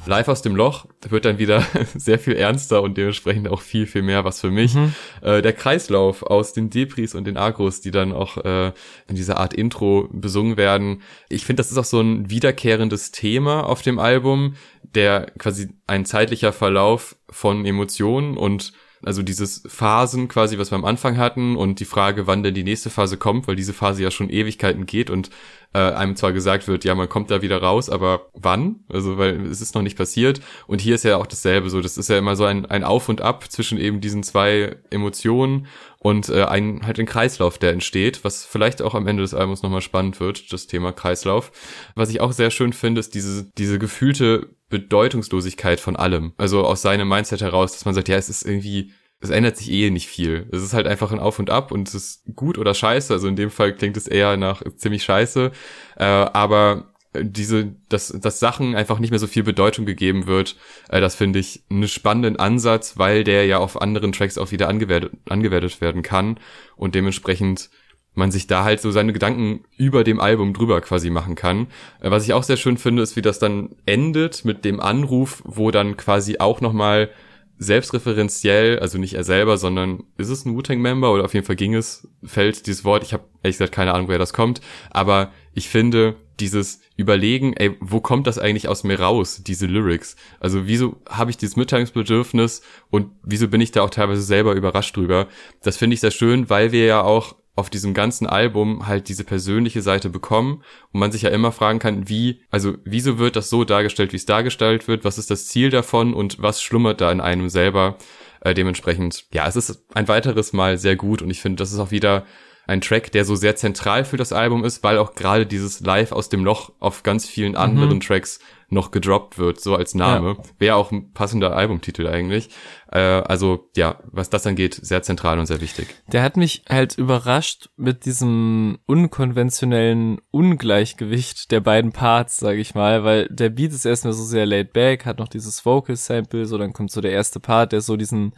Live 0.07 0.29
aus 0.29 0.43
dem 0.43 0.57
Loch 0.57 0.87
wird 1.09 1.25
dann 1.25 1.39
wieder 1.39 1.65
sehr 1.95 2.19
viel 2.19 2.35
ernster 2.35 2.83
und 2.83 2.97
dementsprechend 2.97 3.49
auch 3.49 3.61
viel, 3.61 3.87
viel 3.87 4.03
mehr 4.03 4.25
was 4.25 4.41
für 4.41 4.51
mich. 4.51 4.75
Mhm. 4.75 4.95
Äh, 5.21 5.43
der 5.43 5.53
Kreislauf 5.53 6.23
aus 6.23 6.53
den 6.53 6.71
Depris 6.71 7.15
und 7.15 7.27
den 7.27 7.37
Agros, 7.37 7.81
die 7.81 7.91
dann 7.91 8.13
auch 8.13 8.39
äh, 8.39 8.73
in 9.07 9.17
dieser 9.17 9.39
Art 9.39 9.55
Intro 9.55 10.09
besungen 10.11 10.57
werden. 10.57 11.03
Ich 11.29 11.45
finde, 11.45 11.61
das 11.61 11.71
ist 11.71 11.79
auch 11.79 11.85
so 11.85 12.01
ein 12.01 12.31
wiederkehrendes 12.31 13.11
Thema 13.11 13.68
auf 13.69 13.83
dem 13.83 13.99
Album, 13.99 14.55
der 14.83 15.33
quasi 15.39 15.71
ein 15.87 16.05
zeitlicher 16.05 16.53
Verlauf 16.53 17.17
von 17.31 17.65
Emotionen 17.65 18.37
und 18.37 18.73
also 19.03 19.23
dieses 19.23 19.63
Phasen 19.67 20.29
quasi, 20.29 20.59
was 20.59 20.71
wir 20.71 20.77
am 20.77 20.85
Anfang 20.85 21.17
hatten 21.17 21.57
und 21.57 21.81
die 21.81 21.85
Frage, 21.85 22.27
wann 22.27 22.43
denn 22.43 22.55
die 22.55 22.65
nächste 22.65 22.91
Phase 22.91 23.17
kommt, 23.17 23.47
weil 23.47 23.57
diese 23.57 23.73
Phase 23.73 24.03
ja 24.03 24.11
schon 24.11 24.31
Ewigkeiten 24.31 24.87
geht 24.87 25.11
und 25.11 25.31
äh, 25.75 25.79
einem 25.79 26.17
zwar 26.17 26.33
gesagt 26.33 26.67
wird, 26.67 26.85
ja, 26.85 26.95
man 26.95 27.09
kommt 27.09 27.31
da 27.31 27.43
wieder 27.43 27.59
raus, 27.61 27.91
aber 27.91 28.31
wann? 28.33 28.81
Also, 28.89 29.19
weil 29.19 29.47
es 29.47 29.61
ist 29.61 29.75
noch 29.75 29.83
nicht 29.83 29.99
passiert. 29.99 30.41
Und 30.67 30.81
hier 30.81 30.95
ist 30.95 31.05
ja 31.05 31.19
auch 31.19 31.27
dasselbe 31.27 31.69
so. 31.69 31.83
Das 31.83 31.99
ist 31.99 32.09
ja 32.09 32.17
immer 32.17 32.37
so 32.37 32.45
ein, 32.45 32.65
ein 32.67 32.85
Auf 32.85 33.09
und 33.09 33.21
Ab 33.21 33.51
zwischen 33.51 33.79
eben 33.79 34.01
diesen 34.01 34.23
zwei 34.23 34.77
Emotionen 34.91 35.67
und 35.99 36.31
äh, 36.31 36.45
ein 36.45 36.87
halt 36.87 36.99
ein 36.99 37.07
Kreislauf, 37.07 37.59
der 37.59 37.73
entsteht, 37.73 38.25
was 38.25 38.47
vielleicht 38.47 38.81
auch 38.81 38.95
am 38.95 39.07
Ende 39.07 39.23
des 39.23 39.35
Albums 39.35 39.63
nochmal 39.63 39.83
spannend 39.83 40.21
wird, 40.21 40.53
das 40.53 40.69
Thema 40.69 40.93
Kreislauf. 40.93 41.53
Was 41.95 42.09
ich 42.11 42.21
auch 42.21 42.33
sehr 42.33 42.51
schön 42.51 42.73
finde, 42.73 43.01
ist 43.01 43.15
diese, 43.15 43.51
diese 43.59 43.79
gefühlte 43.79 44.49
Bedeutungslosigkeit 44.69 45.81
von 45.81 45.97
allem. 45.97 46.33
Also 46.37 46.65
aus 46.65 46.83
seinem 46.83 47.09
Mindset 47.09 47.41
heraus, 47.41 47.73
dass 47.73 47.85
man 47.85 47.95
sagt, 47.95 48.09
ja, 48.09 48.17
es 48.17 48.29
ist 48.29 48.45
irgendwie, 48.45 48.93
es 49.21 49.31
ändert 49.31 49.57
sich 49.57 49.71
eh 49.71 49.91
nicht 49.91 50.09
viel. 50.09 50.47
Es 50.53 50.63
ist 50.63 50.75
halt 50.75 50.87
einfach 50.87 51.13
ein 51.13 51.19
Auf 51.19 51.39
und 51.39 51.51
Ab 51.51 51.73
und 51.73 51.89
es 51.89 51.95
ist 51.95 52.23
gut 52.37 52.59
oder 52.59 52.75
scheiße. 52.75 53.13
Also 53.13 53.29
in 53.29 53.37
dem 53.37 53.51
Fall 53.51 53.75
klingt 53.75 53.97
es 53.97 54.07
eher 54.07 54.37
nach 54.37 54.63
ziemlich 54.77 55.05
scheiße. 55.05 55.53
Äh, 55.97 56.05
aber 56.05 56.93
diese, 57.15 57.75
dass, 57.89 58.09
dass 58.09 58.39
Sachen 58.39 58.75
einfach 58.75 58.99
nicht 58.99 59.11
mehr 59.11 59.19
so 59.19 59.27
viel 59.27 59.43
Bedeutung 59.43 59.87
gegeben 59.87 60.27
wird, 60.27 60.57
äh, 60.89 61.01
das 61.01 61.15
finde 61.15 61.39
ich 61.39 61.63
einen 61.71 61.89
spannenden 61.89 62.37
Ansatz, 62.37 62.99
weil 62.99 63.25
der 63.25 63.47
ja 63.47 63.59
auf 63.59 63.81
anderen 63.81 64.13
Tracks 64.13 64.39
auch 64.39 64.51
wieder 64.51 64.69
angewertet, 64.69 65.13
angewertet 65.29 65.81
werden 65.81 66.03
kann 66.03 66.39
und 66.77 66.95
dementsprechend 66.95 67.71
man 68.15 68.31
sich 68.31 68.47
da 68.47 68.65
halt 68.65 68.81
so 68.81 68.91
seine 68.91 69.13
Gedanken 69.13 69.65
über 69.77 70.05
dem 70.05 70.21
Album 70.21 70.53
drüber 70.53 70.81
quasi 70.81 71.11
machen 71.11 71.35
kann. 71.35 71.69
Äh, 72.01 72.11
was 72.11 72.25
ich 72.25 72.33
auch 72.33 72.43
sehr 72.43 72.57
schön 72.57 72.79
finde, 72.79 73.03
ist, 73.03 73.17
wie 73.17 73.23
das 73.23 73.39
dann 73.39 73.71
endet 73.87 74.45
mit 74.45 74.65
dem 74.65 74.81
Anruf, 74.81 75.43
wo 75.45 75.71
dann 75.71 75.97
quasi 75.97 76.39
auch 76.39 76.61
nochmal 76.61 77.11
selbstreferenziell, 77.59 78.79
also 78.79 78.99
nicht 78.99 79.15
er 79.15 79.25
selber, 79.25 79.59
sondern 79.59 80.05
ist 80.17 80.29
es 80.29 80.45
ein 80.45 80.55
Wu-Tang-Member 80.55 81.13
oder 81.13 81.25
auf 81.25 81.35
jeden 81.35 81.45
Fall 81.45 81.57
ging 81.57 81.75
es, 81.75 82.09
fällt 82.25 82.67
dieses 82.67 82.85
Wort, 82.85 83.03
ich 83.03 83.13
habe 83.13 83.25
ehrlich 83.43 83.59
gesagt 83.59 83.75
keine 83.75 83.93
Ahnung, 83.93 84.07
woher 84.07 84.19
das 84.19 84.33
kommt, 84.33 84.61
aber 84.91 85.33
ich 85.55 85.69
finde 85.69 86.15
dieses 86.39 86.81
Überlegen, 86.97 87.55
ey, 87.55 87.77
wo 87.81 88.01
kommt 88.01 88.29
das 88.29 88.39
eigentlich 88.39 88.69
aus 88.69 88.85
mir 88.85 89.01
raus, 89.01 89.43
diese 89.45 89.67
Lyrics? 89.67 90.15
Also 90.39 90.69
wieso 90.69 90.97
habe 91.09 91.33
ich 91.33 91.37
dieses 91.37 91.57
Mitteilungsbedürfnis 91.57 92.63
und 92.91 93.11
wieso 93.25 93.49
bin 93.49 93.61
ich 93.61 93.73
da 93.73 93.83
auch 93.83 93.91
teilweise 93.91 94.23
selber 94.23 94.55
überrascht 94.55 94.97
drüber? 94.97 95.27
Das 95.63 95.77
finde 95.77 95.95
ich 95.95 96.01
sehr 96.01 96.13
schön, 96.13 96.49
weil 96.49 96.71
wir 96.71 96.85
ja 96.85 97.03
auch 97.03 97.35
auf 97.59 97.71
diesem 97.71 97.93
ganzen 97.93 98.29
Album 98.29 98.87
halt 98.87 99.09
diese 99.09 99.25
persönliche 99.25 99.83
Seite 99.83 100.11
bekommen 100.11 100.63
und 100.93 101.01
man 101.01 101.11
sich 101.11 101.23
ja 101.23 101.31
immer 101.31 101.51
fragen 101.51 101.81
kann, 101.81 102.09
wie, 102.09 102.41
also 102.51 102.75
wieso 102.85 103.19
wird 103.19 103.35
das 103.35 103.51
so 103.51 103.65
dargestellt, 103.65 104.13
wie 104.13 104.17
es 104.17 104.27
dargestellt 104.27 104.87
wird, 104.87 105.05
was 105.05 105.19
ist 105.19 105.31
das 105.31 105.49
Ziel 105.49 105.69
davon 105.69 106.15
und 106.15 106.41
was 106.41 106.63
schlummert 106.63 107.01
da 107.01 107.11
in 107.11 107.21
einem 107.21 107.49
selber? 107.49 107.99
Äh, 108.43 108.55
dementsprechend, 108.55 109.27
ja, 109.33 109.49
es 109.49 109.57
ist 109.57 109.85
ein 109.93 110.07
weiteres 110.07 110.53
Mal 110.53 110.79
sehr 110.79 110.95
gut 110.95 111.21
und 111.21 111.31
ich 111.31 111.41
finde, 111.41 111.57
das 111.57 111.73
ist 111.73 111.81
auch 111.81 111.91
wieder 111.91 112.25
ein 112.69 112.81
Track, 112.81 113.11
der 113.11 113.25
so 113.25 113.35
sehr 113.35 113.57
zentral 113.57 114.05
für 114.05 114.17
das 114.17 114.33
Album 114.33 114.65
ist, 114.65 114.85
weil 114.85 114.99
auch 114.99 115.15
gerade 115.15 115.45
dieses 115.45 115.81
Live 115.81 116.13
aus 116.13 116.29
dem 116.29 116.45
Loch 116.45 116.71
auf 116.79 117.03
ganz 117.03 117.27
vielen 117.27 117.57
anderen 117.57 117.95
mhm. 117.95 118.01
Tracks 118.01 118.39
noch 118.71 118.91
gedroppt 118.91 119.39
wird, 119.39 119.61
so 119.61 119.75
als 119.75 119.95
Name. 119.95 120.37
Ja. 120.37 120.45
Wäre 120.59 120.77
auch 120.77 120.93
ein 120.93 121.13
passender 121.13 121.57
Albumtitel 121.57 122.07
eigentlich. 122.07 122.51
Äh, 122.93 122.99
also 122.99 123.71
ja, 123.77 123.97
was 124.05 124.31
das 124.31 124.47
angeht, 124.47 124.75
sehr 124.75 125.03
zentral 125.03 125.39
und 125.39 125.47
sehr 125.47 125.61
wichtig. 125.61 125.89
Der 126.13 126.23
hat 126.23 126.37
mich 126.37 126.65
halt 126.69 126.97
überrascht 126.99 127.71
mit 127.77 128.05
diesem 128.05 128.79
unkonventionellen 128.87 130.21
Ungleichgewicht 130.31 131.51
der 131.51 131.61
beiden 131.61 131.93
Parts, 131.93 132.39
sage 132.39 132.61
ich 132.61 132.75
mal, 132.75 133.05
weil 133.05 133.27
der 133.31 133.49
Beat 133.49 133.73
ist 133.73 133.87
erstmal 133.87 134.13
so 134.13 134.23
sehr 134.23 134.47
laid 134.47 134.73
back, 134.73 135.07
hat 135.07 135.19
noch 135.19 135.29
dieses 135.29 135.65
Vocal 135.65 135.97
Sample, 135.97 136.47
so 136.47 136.59
dann 136.59 136.73
kommt 136.73 136.91
so 136.91 137.01
der 137.01 137.13
erste 137.13 137.41
Part, 137.41 137.73
der 137.73 137.81
so 137.81 137.97
diesen 137.97 138.35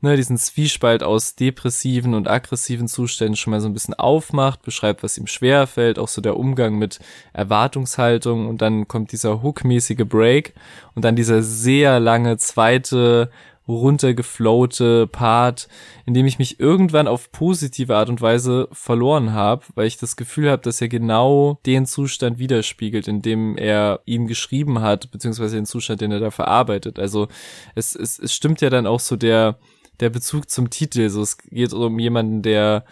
ne, 0.00 0.16
diesen 0.16 0.36
Zwiespalt 0.36 1.02
aus 1.02 1.34
depressiven 1.34 2.14
und 2.14 2.28
aggressiven 2.28 2.88
Zuständen 2.88 3.36
schon 3.36 3.50
mal 3.50 3.60
so 3.60 3.68
ein 3.68 3.74
bisschen 3.74 3.94
aufmacht, 3.94 4.62
beschreibt, 4.62 5.02
was 5.02 5.18
ihm 5.18 5.26
schwer 5.26 5.66
fällt, 5.66 5.98
auch 5.98 6.08
so 6.08 6.20
der 6.20 6.36
Umgang 6.36 6.76
mit 6.76 7.00
Erwartungshaltung 7.32 8.48
und 8.48 8.62
dann 8.62 8.86
kommt 8.86 9.12
dieser 9.12 9.42
hookmäßige 9.42 10.04
Break 10.08 10.54
und 10.94 11.04
dann 11.04 11.16
dieser 11.16 11.42
sehr 11.42 12.00
lange 12.00 12.36
zweite 12.36 13.30
runtergeflowte 13.68 15.06
Part, 15.06 15.68
in 16.06 16.14
dem 16.14 16.26
ich 16.26 16.38
mich 16.38 16.58
irgendwann 16.58 17.06
auf 17.06 17.30
positive 17.30 17.94
Art 17.94 18.08
und 18.08 18.22
Weise 18.22 18.68
verloren 18.72 19.34
habe, 19.34 19.66
weil 19.74 19.86
ich 19.86 19.98
das 19.98 20.16
Gefühl 20.16 20.50
habe, 20.50 20.62
dass 20.62 20.80
er 20.80 20.88
genau 20.88 21.60
den 21.66 21.84
Zustand 21.84 22.38
widerspiegelt, 22.38 23.08
in 23.08 23.20
dem 23.20 23.58
er 23.58 24.00
ihn 24.06 24.26
geschrieben 24.26 24.80
hat, 24.80 25.10
beziehungsweise 25.10 25.56
den 25.56 25.66
Zustand, 25.66 26.00
den 26.00 26.12
er 26.12 26.20
da 26.20 26.30
verarbeitet. 26.30 26.98
Also 26.98 27.28
es, 27.74 27.94
es, 27.94 28.18
es 28.18 28.32
stimmt 28.32 28.62
ja 28.62 28.70
dann 28.70 28.86
auch 28.86 29.00
so 29.00 29.16
der, 29.16 29.58
der 30.00 30.10
Bezug 30.10 30.50
zum 30.50 30.70
Titel. 30.70 31.08
So, 31.10 31.22
es 31.22 31.38
geht 31.38 31.72
um 31.72 31.98
jemanden, 31.98 32.42
der 32.42 32.84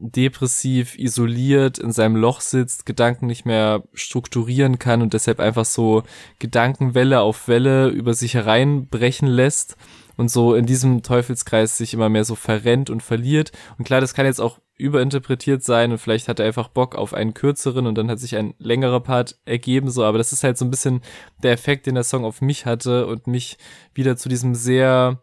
depressiv, 0.00 0.98
isoliert 0.98 1.78
in 1.78 1.92
seinem 1.92 2.16
Loch 2.16 2.40
sitzt, 2.40 2.86
Gedanken 2.86 3.26
nicht 3.26 3.44
mehr 3.44 3.84
strukturieren 3.92 4.78
kann 4.78 5.02
und 5.02 5.12
deshalb 5.12 5.40
einfach 5.40 5.66
so 5.66 6.02
Gedankenwelle 6.38 7.20
auf 7.20 7.48
Welle 7.48 7.88
über 7.88 8.14
sich 8.14 8.34
hereinbrechen 8.34 9.28
lässt 9.28 9.76
und 10.16 10.30
so 10.30 10.54
in 10.54 10.64
diesem 10.64 11.02
Teufelskreis 11.02 11.76
sich 11.76 11.92
immer 11.92 12.08
mehr 12.08 12.24
so 12.24 12.34
verrennt 12.34 12.88
und 12.88 13.02
verliert. 13.02 13.52
Und 13.76 13.84
klar, 13.84 14.00
das 14.00 14.14
kann 14.14 14.26
jetzt 14.26 14.40
auch 14.40 14.58
überinterpretiert 14.78 15.62
sein 15.62 15.92
und 15.92 15.98
vielleicht 15.98 16.28
hat 16.28 16.40
er 16.40 16.46
einfach 16.46 16.68
Bock 16.68 16.94
auf 16.94 17.12
einen 17.12 17.34
kürzeren 17.34 17.86
und 17.86 17.96
dann 17.96 18.10
hat 18.10 18.18
sich 18.18 18.36
ein 18.36 18.54
längerer 18.58 19.00
Part 19.00 19.38
ergeben, 19.44 19.90
so, 19.90 20.04
aber 20.04 20.16
das 20.16 20.32
ist 20.32 20.42
halt 20.42 20.56
so 20.56 20.64
ein 20.64 20.70
bisschen 20.70 21.02
der 21.42 21.52
Effekt, 21.52 21.86
den 21.86 21.94
der 21.94 22.04
Song 22.04 22.24
auf 22.24 22.40
mich 22.40 22.64
hatte 22.64 23.06
und 23.06 23.26
mich 23.26 23.58
wieder 23.92 24.16
zu 24.16 24.30
diesem 24.30 24.54
sehr 24.54 25.20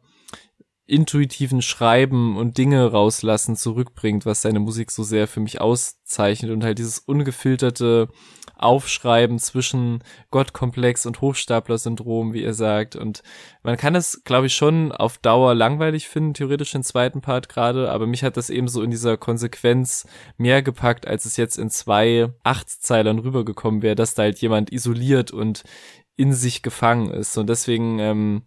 intuitiven 0.87 1.61
Schreiben 1.61 2.37
und 2.37 2.57
Dinge 2.57 2.91
rauslassen 2.91 3.57
zurückbringt, 3.57 4.25
was 4.25 4.41
seine 4.41 4.59
Musik 4.59 4.89
so 4.91 5.03
sehr 5.03 5.27
für 5.27 5.41
mich 5.41 5.59
auszeichnet 5.59 6.51
und 6.51 6.63
halt 6.63 6.79
dieses 6.79 6.99
ungefilterte 6.99 8.07
Aufschreiben 8.55 9.37
zwischen 9.37 10.03
Gottkomplex 10.31 11.05
und 11.05 11.21
Hochstapler-Syndrom, 11.21 12.33
wie 12.33 12.43
er 12.43 12.53
sagt. 12.53 12.95
Und 12.95 13.21
man 13.63 13.77
kann 13.77 13.95
es, 13.95 14.23
glaube 14.23 14.47
ich, 14.47 14.55
schon 14.55 14.91
auf 14.91 15.17
Dauer 15.17 15.53
langweilig 15.53 16.07
finden, 16.07 16.33
theoretisch 16.33 16.71
den 16.71 16.83
zweiten 16.83 17.21
Part 17.21 17.49
gerade, 17.49 17.91
aber 17.91 18.07
mich 18.07 18.23
hat 18.23 18.37
das 18.37 18.49
eben 18.49 18.67
so 18.67 18.81
in 18.81 18.89
dieser 18.89 19.17
Konsequenz 19.17 20.07
mehr 20.37 20.63
gepackt, 20.63 21.05
als 21.05 21.25
es 21.25 21.37
jetzt 21.37 21.57
in 21.57 21.69
zwei 21.69 22.29
Achtzeilern 22.43 23.19
rübergekommen 23.19 23.81
wäre, 23.81 23.95
dass 23.95 24.15
da 24.15 24.23
halt 24.23 24.39
jemand 24.39 24.71
isoliert 24.71 25.31
und 25.31 25.63
in 26.17 26.33
sich 26.33 26.61
gefangen 26.63 27.11
ist. 27.11 27.37
Und 27.37 27.47
deswegen 27.47 27.99
ähm, 27.99 28.41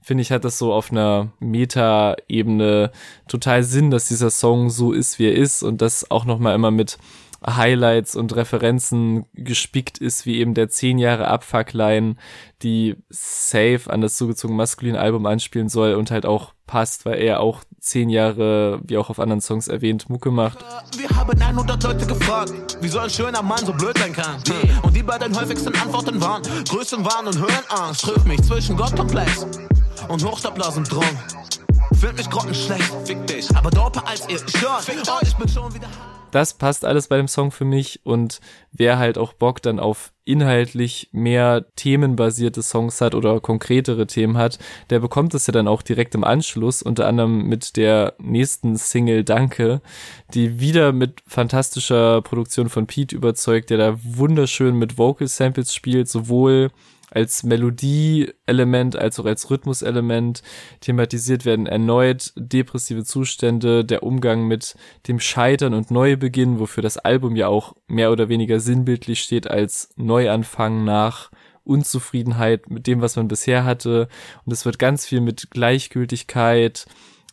finde 0.00 0.22
ich, 0.22 0.32
hat 0.32 0.44
das 0.44 0.58
so 0.58 0.72
auf 0.72 0.90
einer 0.90 1.32
Meta-Ebene 1.40 2.92
total 3.28 3.64
Sinn, 3.64 3.90
dass 3.90 4.08
dieser 4.08 4.30
Song 4.30 4.70
so 4.70 4.92
ist, 4.92 5.18
wie 5.18 5.26
er 5.26 5.34
ist 5.34 5.62
und 5.62 5.82
das 5.82 6.10
auch 6.10 6.24
nochmal 6.24 6.54
immer 6.54 6.70
mit 6.70 6.98
Highlights 7.44 8.16
und 8.16 8.34
Referenzen 8.34 9.26
gespickt 9.34 9.98
ist, 9.98 10.26
wie 10.26 10.38
eben 10.38 10.54
der 10.54 10.68
10 10.68 10.98
Jahre 10.98 11.28
Abfuckline, 11.28 12.16
die 12.62 12.96
safe 13.08 13.82
an 13.86 14.00
das 14.00 14.16
zugezogene 14.16 14.56
maskuline 14.56 14.98
Album 14.98 15.26
anspielen 15.26 15.68
soll 15.68 15.94
und 15.94 16.10
halt 16.10 16.24
auch 16.24 16.54
passt, 16.66 17.04
weil 17.04 17.20
er 17.20 17.40
auch 17.40 17.62
10 17.86 18.08
Jahre, 18.10 18.80
wie 18.82 18.98
auch 18.98 19.10
auf 19.10 19.20
anderen 19.20 19.40
Songs 19.40 19.68
erwähnt, 19.68 20.10
Mucke 20.10 20.32
macht. 20.32 20.58
Wir 20.98 21.08
haben 21.10 21.40
100 21.40 21.82
Leute 21.84 22.06
gefragt, 22.06 22.52
wie 22.80 22.98
ein 22.98 23.10
schöner 23.10 23.42
Mann 23.42 23.64
so 23.64 23.72
blöd 23.72 23.96
sein 23.96 24.12
kann. 24.12 24.42
Und 24.82 24.96
die 24.96 25.04
bei 25.04 25.18
den 25.18 25.38
häufigsten 25.38 25.72
Antworten 25.76 26.20
waren, 26.20 26.42
Größenwahn 26.68 27.28
und 27.28 27.38
Höhenangst, 27.38 28.02
trifft 28.02 28.26
mich 28.26 28.42
zwischen 28.42 28.76
Gottkomplex 28.76 29.46
und 30.08 30.24
Hochstapler-Syndrom. 30.24 31.04
Find 32.00 32.16
mich 32.16 32.28
grottenschlecht, 32.28 32.92
fick 33.04 33.24
dich, 33.26 33.54
aber 33.56 33.70
doper 33.70 34.06
als 34.06 34.28
ihr. 34.28 34.38
Stört, 34.38 34.82
fickt 34.82 35.08
euch, 35.08 35.28
ich 35.28 35.36
bin 35.36 35.48
schon 35.48 35.72
wieder 35.72 35.88
das 36.30 36.54
passt 36.54 36.84
alles 36.84 37.08
bei 37.08 37.16
dem 37.16 37.28
Song 37.28 37.50
für 37.50 37.64
mich 37.64 38.00
und 38.04 38.40
wer 38.72 38.98
halt 38.98 39.18
auch 39.18 39.32
Bock 39.32 39.62
dann 39.62 39.78
auf 39.78 40.12
inhaltlich 40.24 41.08
mehr 41.12 41.66
themenbasierte 41.76 42.62
Songs 42.62 43.00
hat 43.00 43.14
oder 43.14 43.40
konkretere 43.40 44.06
Themen 44.06 44.36
hat, 44.36 44.58
der 44.90 44.98
bekommt 44.98 45.34
es 45.34 45.46
ja 45.46 45.52
dann 45.52 45.68
auch 45.68 45.82
direkt 45.82 46.14
im 46.16 46.24
Anschluss, 46.24 46.82
unter 46.82 47.06
anderem 47.06 47.46
mit 47.46 47.76
der 47.76 48.14
nächsten 48.18 48.76
Single 48.76 49.22
Danke, 49.22 49.80
die 50.34 50.58
wieder 50.60 50.92
mit 50.92 51.22
fantastischer 51.26 52.22
Produktion 52.22 52.68
von 52.68 52.86
Pete 52.86 53.14
überzeugt, 53.14 53.70
der 53.70 53.78
da 53.78 53.98
wunderschön 54.02 54.76
mit 54.76 54.98
Vocal 54.98 55.28
Samples 55.28 55.72
spielt, 55.72 56.08
sowohl 56.08 56.70
als 57.16 57.44
Melodie-Element 57.44 58.94
als 58.94 59.18
auch 59.18 59.24
als 59.24 59.48
Rhythmus-Element 59.48 60.42
thematisiert 60.80 61.46
werden 61.46 61.66
erneut 61.66 62.34
depressive 62.36 63.04
Zustände, 63.04 63.86
der 63.86 64.02
Umgang 64.02 64.46
mit 64.46 64.74
dem 65.08 65.18
Scheitern 65.18 65.72
und 65.72 65.90
Neubeginn, 65.90 66.60
wofür 66.60 66.82
das 66.82 66.98
Album 66.98 67.34
ja 67.34 67.48
auch 67.48 67.74
mehr 67.86 68.12
oder 68.12 68.28
weniger 68.28 68.60
sinnbildlich 68.60 69.22
steht 69.22 69.50
als 69.50 69.88
Neuanfang 69.96 70.84
nach 70.84 71.30
Unzufriedenheit 71.64 72.68
mit 72.68 72.86
dem, 72.86 73.00
was 73.00 73.16
man 73.16 73.28
bisher 73.28 73.64
hatte. 73.64 74.08
Und 74.44 74.52
es 74.52 74.66
wird 74.66 74.78
ganz 74.78 75.06
viel 75.06 75.22
mit 75.22 75.50
Gleichgültigkeit, 75.50 76.84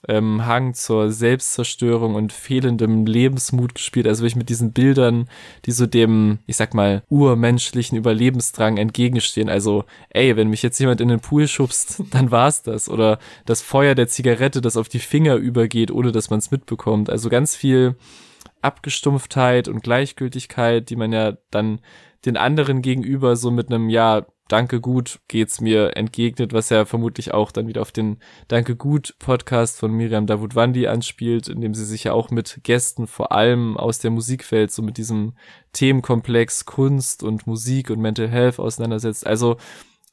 ähm, 0.08 0.46
Hang 0.46 0.74
zur 0.74 1.12
Selbstzerstörung 1.12 2.16
und 2.16 2.34
fehlendem 2.34 3.06
Lebensmut 3.06 3.76
gespielt. 3.76 4.08
Also 4.08 4.24
wirklich 4.24 4.36
mit 4.36 4.50
diesen 4.50 4.74
Bildern, 4.74 5.30
die 5.66 5.72
so 5.72 5.86
dem, 5.86 6.40
ich 6.46 6.58
sag 6.58 6.74
mal, 6.74 7.04
urmenschlichen 7.10 7.98
Überlebensdrang 7.98 8.78
entgegenstehen. 8.78 9.50
Also, 9.50 9.86
ey, 10.10 10.36
wenn 10.36 10.50
mich 10.50 10.64
jetzt 10.64 10.80
jemand 10.80 11.02
in 11.02 11.08
den 11.08 11.20
Pool 11.20 11.48
schubst, 11.48 12.04
dann 12.12 12.32
war's 12.32 12.64
das. 12.64 12.90
Oder 12.90 13.20
das 13.46 13.62
Feuer 13.62 13.96
der 13.96 14.08
Zigarette, 14.08 14.62
das 14.62 14.78
auf 14.78 14.90
die 14.90 15.00
Finger 15.00 15.36
übergeht, 15.36 15.92
ohne 15.92 16.12
dass 16.12 16.30
man 16.30 16.40
es 16.40 16.52
mitbekommt. 16.52 17.10
Also 17.10 17.30
ganz 17.30 17.56
viel 17.56 17.96
Abgestumpftheit 18.62 19.68
und 19.68 19.84
Gleichgültigkeit, 19.84 20.90
die 20.90 20.96
man 20.96 21.12
ja 21.12 21.38
dann 21.52 21.80
den 22.26 22.38
anderen 22.38 22.82
gegenüber 22.82 23.36
so 23.36 23.52
mit 23.52 23.70
einem, 23.72 23.90
ja, 23.90 24.26
Danke 24.50 24.82
gut 24.82 25.20
geht's 25.30 25.62
mir 25.62 25.96
entgegnet, 25.96 26.52
was 26.52 26.70
ja 26.70 26.84
vermutlich 26.84 27.34
auch 27.34 27.52
dann 27.52 27.68
wieder 27.68 27.82
auf 27.82 27.94
den 27.94 28.18
Danke 28.50 28.76
gut 28.76 29.16
Podcast 29.18 29.80
von 29.80 29.92
Miriam 29.94 30.28
Davutwandi 30.28 30.88
anspielt, 30.88 31.48
in 31.48 31.62
dem 31.62 31.74
sie 31.74 31.86
sich 31.86 32.04
ja 32.04 32.14
auch 32.14 32.30
mit 32.30 32.60
Gästen 32.64 33.08
vor 33.08 33.32
allem 33.32 33.78
aus 33.78 34.00
der 34.00 34.12
Musikwelt 34.12 34.72
so 34.72 34.82
mit 34.82 34.98
diesem 34.98 35.34
Themenkomplex 35.72 36.66
Kunst 36.66 37.24
und 37.24 37.48
Musik 37.48 37.90
und 37.90 38.00
Mental 38.00 38.28
Health 38.28 38.60
auseinandersetzt. 38.60 39.26
Also 39.26 39.56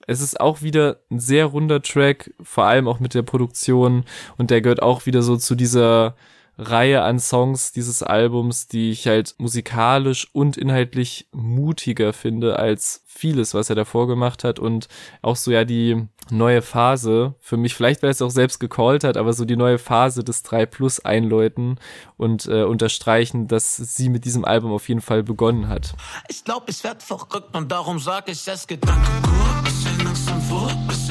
es 0.06 0.20
ist 0.20 0.40
auch 0.40 0.62
wieder 0.62 1.00
ein 1.10 1.18
sehr 1.18 1.46
runder 1.46 1.82
Track, 1.82 2.32
vor 2.40 2.64
allem 2.64 2.86
auch 2.86 3.00
mit 3.00 3.14
der 3.14 3.22
Produktion 3.22 4.04
und 4.38 4.50
der 4.50 4.60
gehört 4.60 4.82
auch 4.82 5.06
wieder 5.06 5.22
so 5.22 5.36
zu 5.36 5.56
dieser 5.56 6.14
Reihe 6.58 7.02
an 7.02 7.18
Songs 7.18 7.72
dieses 7.72 8.02
Albums, 8.02 8.68
die 8.68 8.90
ich 8.90 9.06
halt 9.06 9.34
musikalisch 9.38 10.28
und 10.32 10.56
inhaltlich 10.56 11.28
mutiger 11.32 12.12
finde 12.12 12.58
als 12.58 13.02
vieles, 13.06 13.54
was 13.54 13.70
er 13.70 13.76
davor 13.76 14.06
gemacht 14.06 14.44
hat 14.44 14.58
und 14.58 14.88
auch 15.22 15.36
so 15.36 15.50
ja 15.50 15.64
die 15.64 16.06
neue 16.30 16.62
Phase 16.62 17.34
für 17.40 17.56
mich, 17.56 17.74
vielleicht 17.74 18.02
weil 18.02 18.10
er 18.10 18.12
es 18.12 18.22
auch 18.22 18.30
selbst 18.30 18.60
gecallt 18.60 19.04
hat, 19.04 19.16
aber 19.16 19.32
so 19.32 19.44
die 19.44 19.56
neue 19.56 19.78
Phase 19.78 20.22
des 20.22 20.42
3 20.42 20.66
Plus 20.66 21.00
einläuten 21.00 21.78
und 22.16 22.46
äh, 22.46 22.62
unterstreichen, 22.62 23.48
dass 23.48 23.76
sie 23.76 24.08
mit 24.08 24.24
diesem 24.24 24.44
Album 24.44 24.72
auf 24.72 24.88
jeden 24.88 25.00
Fall 25.00 25.22
begonnen 25.22 25.68
hat. 25.68 25.94
Ich 26.28 26.44
glaube, 26.44 26.70
ich 26.70 26.84
werd 26.84 27.02
verrückt 27.02 27.56
und 27.56 27.70
darum 27.72 27.98
sag 27.98 28.28
ich 28.28 28.46
es 28.46 28.66
Gedanken 28.66 29.22
gut, 30.50 30.88
bisschen 30.88 31.09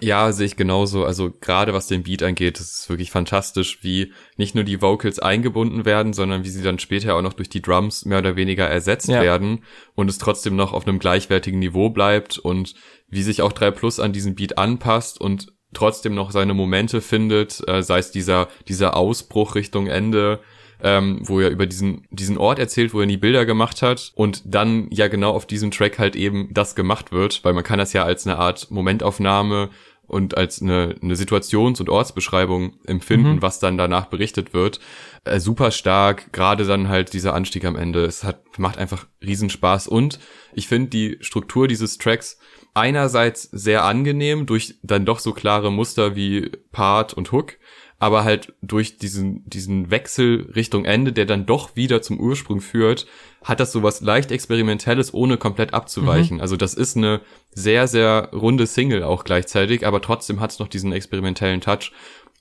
ja, 0.00 0.32
sehe 0.32 0.46
ich 0.46 0.56
genauso. 0.56 1.04
Also 1.04 1.30
gerade 1.30 1.72
was 1.72 1.86
den 1.86 2.02
Beat 2.02 2.22
angeht, 2.22 2.58
das 2.58 2.80
ist 2.80 2.90
wirklich 2.90 3.10
fantastisch, 3.10 3.78
wie 3.82 4.12
nicht 4.36 4.54
nur 4.54 4.64
die 4.64 4.82
Vocals 4.82 5.18
eingebunden 5.18 5.84
werden, 5.84 6.12
sondern 6.12 6.44
wie 6.44 6.48
sie 6.48 6.62
dann 6.62 6.78
später 6.78 7.14
auch 7.14 7.22
noch 7.22 7.32
durch 7.32 7.48
die 7.48 7.62
Drums 7.62 8.04
mehr 8.04 8.18
oder 8.18 8.36
weniger 8.36 8.66
ersetzt 8.66 9.08
ja. 9.08 9.22
werden 9.22 9.64
und 9.94 10.10
es 10.10 10.18
trotzdem 10.18 10.56
noch 10.56 10.72
auf 10.72 10.86
einem 10.86 10.98
gleichwertigen 10.98 11.58
Niveau 11.58 11.90
bleibt 11.90 12.38
und 12.38 12.74
wie 13.08 13.22
sich 13.22 13.42
auch 13.42 13.52
3 13.52 13.70
Plus 13.70 14.00
an 14.00 14.12
diesen 14.12 14.34
Beat 14.34 14.58
anpasst 14.58 15.20
und 15.20 15.52
trotzdem 15.72 16.14
noch 16.14 16.30
seine 16.30 16.54
Momente 16.54 17.00
findet, 17.00 17.66
äh, 17.68 17.82
sei 17.82 17.98
es 17.98 18.10
dieser, 18.10 18.48
dieser 18.68 18.96
Ausbruch 18.96 19.54
Richtung 19.54 19.86
Ende, 19.86 20.40
ähm, 20.82 21.20
wo 21.22 21.40
er 21.40 21.50
über 21.50 21.66
diesen, 21.66 22.06
diesen 22.10 22.38
Ort 22.38 22.58
erzählt, 22.58 22.94
wo 22.94 23.00
er 23.00 23.06
die 23.06 23.16
Bilder 23.16 23.46
gemacht 23.46 23.82
hat 23.82 24.12
und 24.14 24.42
dann 24.44 24.88
ja 24.90 25.08
genau 25.08 25.30
auf 25.30 25.46
diesem 25.46 25.70
Track 25.70 25.98
halt 25.98 26.16
eben 26.16 26.48
das 26.52 26.74
gemacht 26.74 27.12
wird, 27.12 27.44
weil 27.44 27.52
man 27.52 27.64
kann 27.64 27.78
das 27.78 27.92
ja 27.92 28.04
als 28.04 28.26
eine 28.26 28.38
Art 28.38 28.70
Momentaufnahme 28.70 29.70
und 30.06 30.36
als 30.36 30.60
eine, 30.60 30.96
eine 31.00 31.16
Situations- 31.16 31.80
und 31.80 31.88
Ortsbeschreibung 31.88 32.74
empfinden, 32.86 33.36
mhm. 33.36 33.42
was 33.42 33.58
dann 33.58 33.78
danach 33.78 34.06
berichtet 34.06 34.52
wird. 34.52 34.80
Äh, 35.24 35.40
super 35.40 35.70
stark, 35.70 36.32
gerade 36.32 36.66
dann 36.66 36.88
halt 36.88 37.12
dieser 37.12 37.34
Anstieg 37.34 37.64
am 37.64 37.76
Ende. 37.76 38.04
Es 38.04 38.24
hat, 38.24 38.58
macht 38.58 38.78
einfach 38.78 39.06
Riesenspaß 39.24 39.88
und 39.88 40.18
ich 40.52 40.68
finde 40.68 40.90
die 40.90 41.16
Struktur 41.20 41.68
dieses 41.68 41.98
Tracks 41.98 42.38
einerseits 42.74 43.44
sehr 43.44 43.84
angenehm 43.84 44.46
durch 44.46 44.74
dann 44.82 45.06
doch 45.06 45.20
so 45.20 45.32
klare 45.32 45.72
Muster 45.72 46.16
wie 46.16 46.50
Part 46.72 47.14
und 47.14 47.32
Hook 47.32 47.56
aber 47.98 48.24
halt 48.24 48.52
durch 48.60 48.98
diesen, 48.98 49.48
diesen 49.48 49.90
Wechsel 49.90 50.50
Richtung 50.54 50.84
Ende, 50.84 51.12
der 51.12 51.26
dann 51.26 51.46
doch 51.46 51.76
wieder 51.76 52.02
zum 52.02 52.20
Ursprung 52.20 52.60
führt, 52.60 53.06
hat 53.42 53.60
das 53.60 53.72
sowas 53.72 54.00
leicht 54.00 54.30
Experimentelles, 54.30 55.14
ohne 55.14 55.36
komplett 55.36 55.74
abzuweichen. 55.74 56.36
Mhm. 56.36 56.40
Also 56.40 56.56
das 56.56 56.74
ist 56.74 56.96
eine 56.96 57.20
sehr, 57.52 57.86
sehr 57.86 58.30
runde 58.32 58.66
Single 58.66 59.02
auch 59.02 59.24
gleichzeitig, 59.24 59.86
aber 59.86 60.02
trotzdem 60.02 60.40
hat 60.40 60.50
es 60.50 60.58
noch 60.58 60.68
diesen 60.68 60.92
experimentellen 60.92 61.60
Touch 61.60 61.92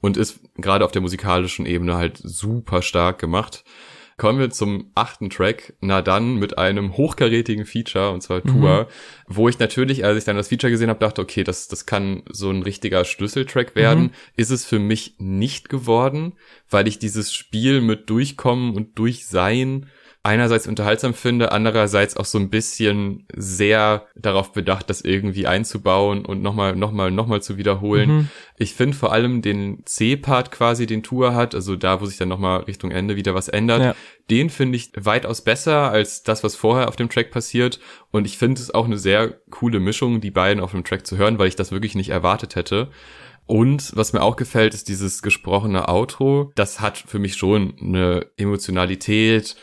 und 0.01 0.17
ist 0.17 0.39
gerade 0.57 0.83
auf 0.83 0.91
der 0.91 1.01
musikalischen 1.01 1.65
Ebene 1.65 1.95
halt 1.95 2.19
super 2.21 2.81
stark 2.81 3.19
gemacht. 3.19 3.63
Kommen 4.17 4.39
wir 4.39 4.49
zum 4.51 4.91
achten 4.95 5.29
Track, 5.29 5.73
na 5.81 6.01
dann 6.01 6.35
mit 6.35 6.57
einem 6.57 6.95
hochkarätigen 6.95 7.65
Feature, 7.65 8.11
und 8.11 8.21
zwar 8.21 8.43
Tour, 8.43 8.83
mhm. 8.83 8.85
wo 9.27 9.49
ich 9.49 9.59
natürlich, 9.59 10.05
als 10.05 10.17
ich 10.19 10.23
dann 10.23 10.35
das 10.35 10.49
Feature 10.49 10.71
gesehen 10.71 10.89
habe, 10.89 10.99
dachte, 10.99 11.21
okay, 11.21 11.43
das, 11.43 11.67
das 11.67 11.85
kann 11.85 12.23
so 12.29 12.49
ein 12.49 12.61
richtiger 12.61 13.05
Schlüsseltrack 13.05 13.75
werden. 13.75 14.03
Mhm. 14.03 14.11
Ist 14.35 14.51
es 14.51 14.65
für 14.65 14.79
mich 14.79 15.15
nicht 15.17 15.69
geworden, 15.69 16.33
weil 16.69 16.87
ich 16.87 16.99
dieses 16.99 17.33
Spiel 17.33 17.81
mit 17.81 18.09
Durchkommen 18.09 18.75
und 18.75 18.97
Durchsein 18.99 19.87
einerseits 20.23 20.67
unterhaltsam 20.67 21.13
finde, 21.13 21.51
andererseits 21.51 22.15
auch 22.15 22.23
so 22.23 22.37
ein 22.39 22.49
bisschen 22.49 23.27
sehr 23.35 24.07
darauf 24.15 24.53
bedacht, 24.53 24.89
das 24.89 25.01
irgendwie 25.01 25.47
einzubauen 25.47 26.25
und 26.25 26.41
nochmal, 26.41 26.77
nochmal, 26.77 27.11
nochmal 27.11 27.41
zu 27.41 27.57
wiederholen. 27.57 28.09
Mhm. 28.09 28.29
Ich 28.57 28.73
finde 28.73 28.95
vor 28.95 29.11
allem 29.11 29.41
den 29.41 29.85
C-Part 29.85 30.49
quasi, 30.49 30.85
den 30.85 31.03
Tour 31.03 31.35
hat, 31.35 31.53
also 31.53 31.75
da, 31.75 31.99
wo 31.99 32.05
sich 32.05 32.17
dann 32.17 32.29
nochmal 32.29 32.61
Richtung 32.61 32.89
Ende 32.89 33.17
wieder 33.17 33.35
was 33.35 33.49
ändert, 33.49 33.81
ja. 33.81 33.95
den 34.31 34.49
finde 34.49 34.77
ich 34.77 34.91
weitaus 34.95 35.41
besser 35.41 35.91
als 35.91 36.23
das, 36.23 36.41
was 36.41 36.55
vorher 36.55 36.87
auf 36.87 36.95
dem 36.95 37.09
Track 37.09 37.29
passiert. 37.29 37.81
Und 38.11 38.25
ich 38.25 38.37
finde 38.37 38.61
es 38.61 38.73
auch 38.73 38.85
eine 38.85 38.97
sehr 38.97 39.27
coole 39.49 39.81
Mischung, 39.81 40.21
die 40.21 40.31
beiden 40.31 40.63
auf 40.63 40.71
dem 40.71 40.85
Track 40.85 41.05
zu 41.05 41.17
hören, 41.17 41.37
weil 41.37 41.49
ich 41.49 41.57
das 41.57 41.73
wirklich 41.73 41.95
nicht 41.95 42.09
erwartet 42.09 42.55
hätte. 42.55 42.89
Und 43.45 43.91
was 43.95 44.13
mir 44.13 44.21
auch 44.21 44.37
gefällt, 44.37 44.73
ist 44.73 44.87
dieses 44.87 45.21
gesprochene 45.21 45.89
Outro. 45.89 46.53
Das 46.55 46.79
hat 46.79 46.97
für 46.97 47.19
mich 47.19 47.35
schon 47.35 47.73
eine 47.81 48.27
Emotionalität, 48.37 49.57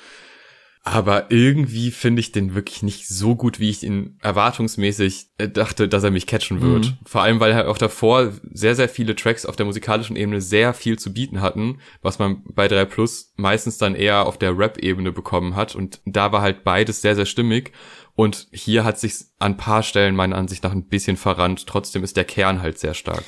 aber 0.82 1.30
irgendwie 1.30 1.90
finde 1.90 2.20
ich 2.20 2.32
den 2.32 2.54
wirklich 2.54 2.82
nicht 2.82 3.06
so 3.06 3.36
gut, 3.36 3.60
wie 3.60 3.68
ich 3.68 3.82
ihn 3.82 4.18
erwartungsmäßig 4.22 5.28
äh, 5.36 5.48
dachte, 5.48 5.88
dass 5.88 6.04
er 6.04 6.10
mich 6.10 6.26
catchen 6.26 6.62
wird. 6.62 6.86
Mhm. 6.86 6.98
Vor 7.04 7.20
allem, 7.20 7.38
weil 7.38 7.52
er 7.52 7.68
auch 7.68 7.76
davor 7.76 8.32
sehr, 8.50 8.74
sehr 8.74 8.88
viele 8.88 9.14
Tracks 9.14 9.44
auf 9.44 9.56
der 9.56 9.66
musikalischen 9.66 10.16
Ebene 10.16 10.40
sehr 10.40 10.72
viel 10.72 10.98
zu 10.98 11.12
bieten 11.12 11.42
hatten, 11.42 11.80
was 12.00 12.18
man 12.18 12.42
bei 12.44 12.66
3 12.66 12.86
Plus 12.86 13.34
meistens 13.36 13.76
dann 13.76 13.94
eher 13.94 14.24
auf 14.24 14.38
der 14.38 14.56
Rap-Ebene 14.56 15.12
bekommen 15.12 15.54
hat. 15.54 15.74
Und 15.74 16.00
da 16.06 16.32
war 16.32 16.40
halt 16.40 16.64
beides 16.64 17.02
sehr, 17.02 17.14
sehr 17.14 17.26
stimmig. 17.26 17.72
Und 18.14 18.48
hier 18.50 18.82
hat 18.82 18.98
sich 18.98 19.16
an 19.38 19.58
paar 19.58 19.82
Stellen 19.82 20.16
meiner 20.16 20.36
Ansicht 20.36 20.64
nach 20.64 20.72
ein 20.72 20.88
bisschen 20.88 21.18
verrannt. 21.18 21.66
Trotzdem 21.66 22.02
ist 22.04 22.16
der 22.16 22.24
Kern 22.24 22.62
halt 22.62 22.78
sehr 22.78 22.94
stark. 22.94 23.24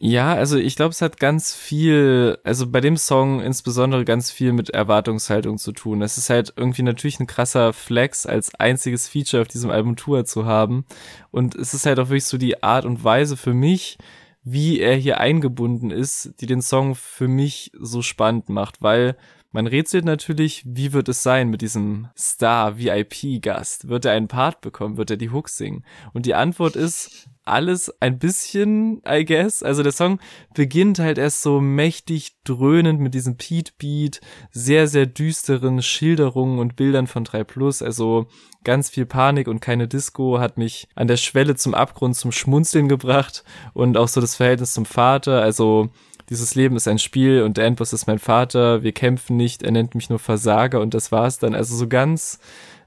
Ja, 0.00 0.32
also 0.34 0.56
ich 0.56 0.76
glaube, 0.76 0.92
es 0.92 1.02
hat 1.02 1.18
ganz 1.18 1.52
viel, 1.52 2.38
also 2.44 2.70
bei 2.70 2.80
dem 2.80 2.96
Song 2.96 3.40
insbesondere 3.40 4.04
ganz 4.04 4.30
viel 4.30 4.52
mit 4.52 4.70
Erwartungshaltung 4.70 5.58
zu 5.58 5.72
tun. 5.72 6.02
Es 6.02 6.16
ist 6.16 6.30
halt 6.30 6.52
irgendwie 6.56 6.82
natürlich 6.82 7.18
ein 7.18 7.26
krasser 7.26 7.72
Flex 7.72 8.24
als 8.24 8.54
einziges 8.54 9.08
Feature 9.08 9.42
auf 9.42 9.48
diesem 9.48 9.70
Album 9.70 9.96
Tour 9.96 10.24
zu 10.24 10.46
haben. 10.46 10.84
Und 11.32 11.56
es 11.56 11.74
ist 11.74 11.84
halt 11.84 11.98
auch 11.98 12.10
wirklich 12.10 12.26
so 12.26 12.38
die 12.38 12.62
Art 12.62 12.84
und 12.84 13.02
Weise 13.02 13.36
für 13.36 13.54
mich, 13.54 13.98
wie 14.44 14.78
er 14.78 14.94
hier 14.94 15.18
eingebunden 15.18 15.90
ist, 15.90 16.40
die 16.40 16.46
den 16.46 16.62
Song 16.62 16.94
für 16.94 17.26
mich 17.26 17.72
so 17.80 18.00
spannend 18.00 18.48
macht, 18.48 18.80
weil 18.80 19.16
man 19.50 19.66
rätselt 19.66 20.04
natürlich, 20.04 20.62
wie 20.64 20.92
wird 20.92 21.08
es 21.08 21.24
sein 21.24 21.48
mit 21.48 21.60
diesem 21.60 22.08
Star-VIP-Gast? 22.16 23.88
Wird 23.88 24.04
er 24.04 24.12
einen 24.12 24.28
Part 24.28 24.60
bekommen? 24.60 24.96
Wird 24.96 25.10
er 25.10 25.16
die 25.16 25.30
Hooks 25.30 25.56
singen? 25.56 25.84
Und 26.12 26.26
die 26.26 26.34
Antwort 26.34 26.76
ist, 26.76 27.28
alles 27.48 27.92
ein 28.00 28.18
bisschen, 28.18 29.02
I 29.08 29.24
guess. 29.24 29.62
Also 29.62 29.82
der 29.82 29.92
Song 29.92 30.20
beginnt 30.54 30.98
halt 30.98 31.18
erst 31.18 31.42
so 31.42 31.60
mächtig 31.60 32.36
dröhnend 32.44 33.00
mit 33.00 33.14
diesem 33.14 33.36
Pete 33.36 33.72
Beat, 33.78 34.20
sehr, 34.50 34.88
sehr 34.88 35.06
düsteren 35.06 35.82
Schilderungen 35.82 36.58
und 36.58 36.76
Bildern 36.76 37.06
von 37.06 37.24
3 37.24 37.44
Plus. 37.44 37.82
Also 37.82 38.26
ganz 38.64 38.90
viel 38.90 39.06
Panik 39.06 39.48
und 39.48 39.60
keine 39.60 39.88
Disco 39.88 40.38
hat 40.38 40.58
mich 40.58 40.88
an 40.94 41.08
der 41.08 41.16
Schwelle 41.16 41.56
zum 41.56 41.74
Abgrund 41.74 42.16
zum 42.16 42.32
Schmunzeln 42.32 42.88
gebracht 42.88 43.44
und 43.72 43.96
auch 43.96 44.08
so 44.08 44.20
das 44.20 44.36
Verhältnis 44.36 44.72
zum 44.72 44.84
Vater. 44.84 45.40
Also 45.42 45.90
dieses 46.28 46.54
Leben 46.54 46.76
ist 46.76 46.88
ein 46.88 46.98
Spiel 46.98 47.42
und 47.42 47.56
der 47.56 47.64
Endboss 47.64 47.92
ist 47.92 48.06
mein 48.06 48.18
Vater. 48.18 48.82
Wir 48.82 48.92
kämpfen 48.92 49.36
nicht. 49.36 49.62
Er 49.62 49.70
nennt 49.70 49.94
mich 49.94 50.10
nur 50.10 50.18
Versager 50.18 50.80
und 50.80 50.92
das 50.92 51.10
war's 51.10 51.38
dann. 51.38 51.54
Also 51.54 51.74
so 51.74 51.88
ganz 51.88 52.38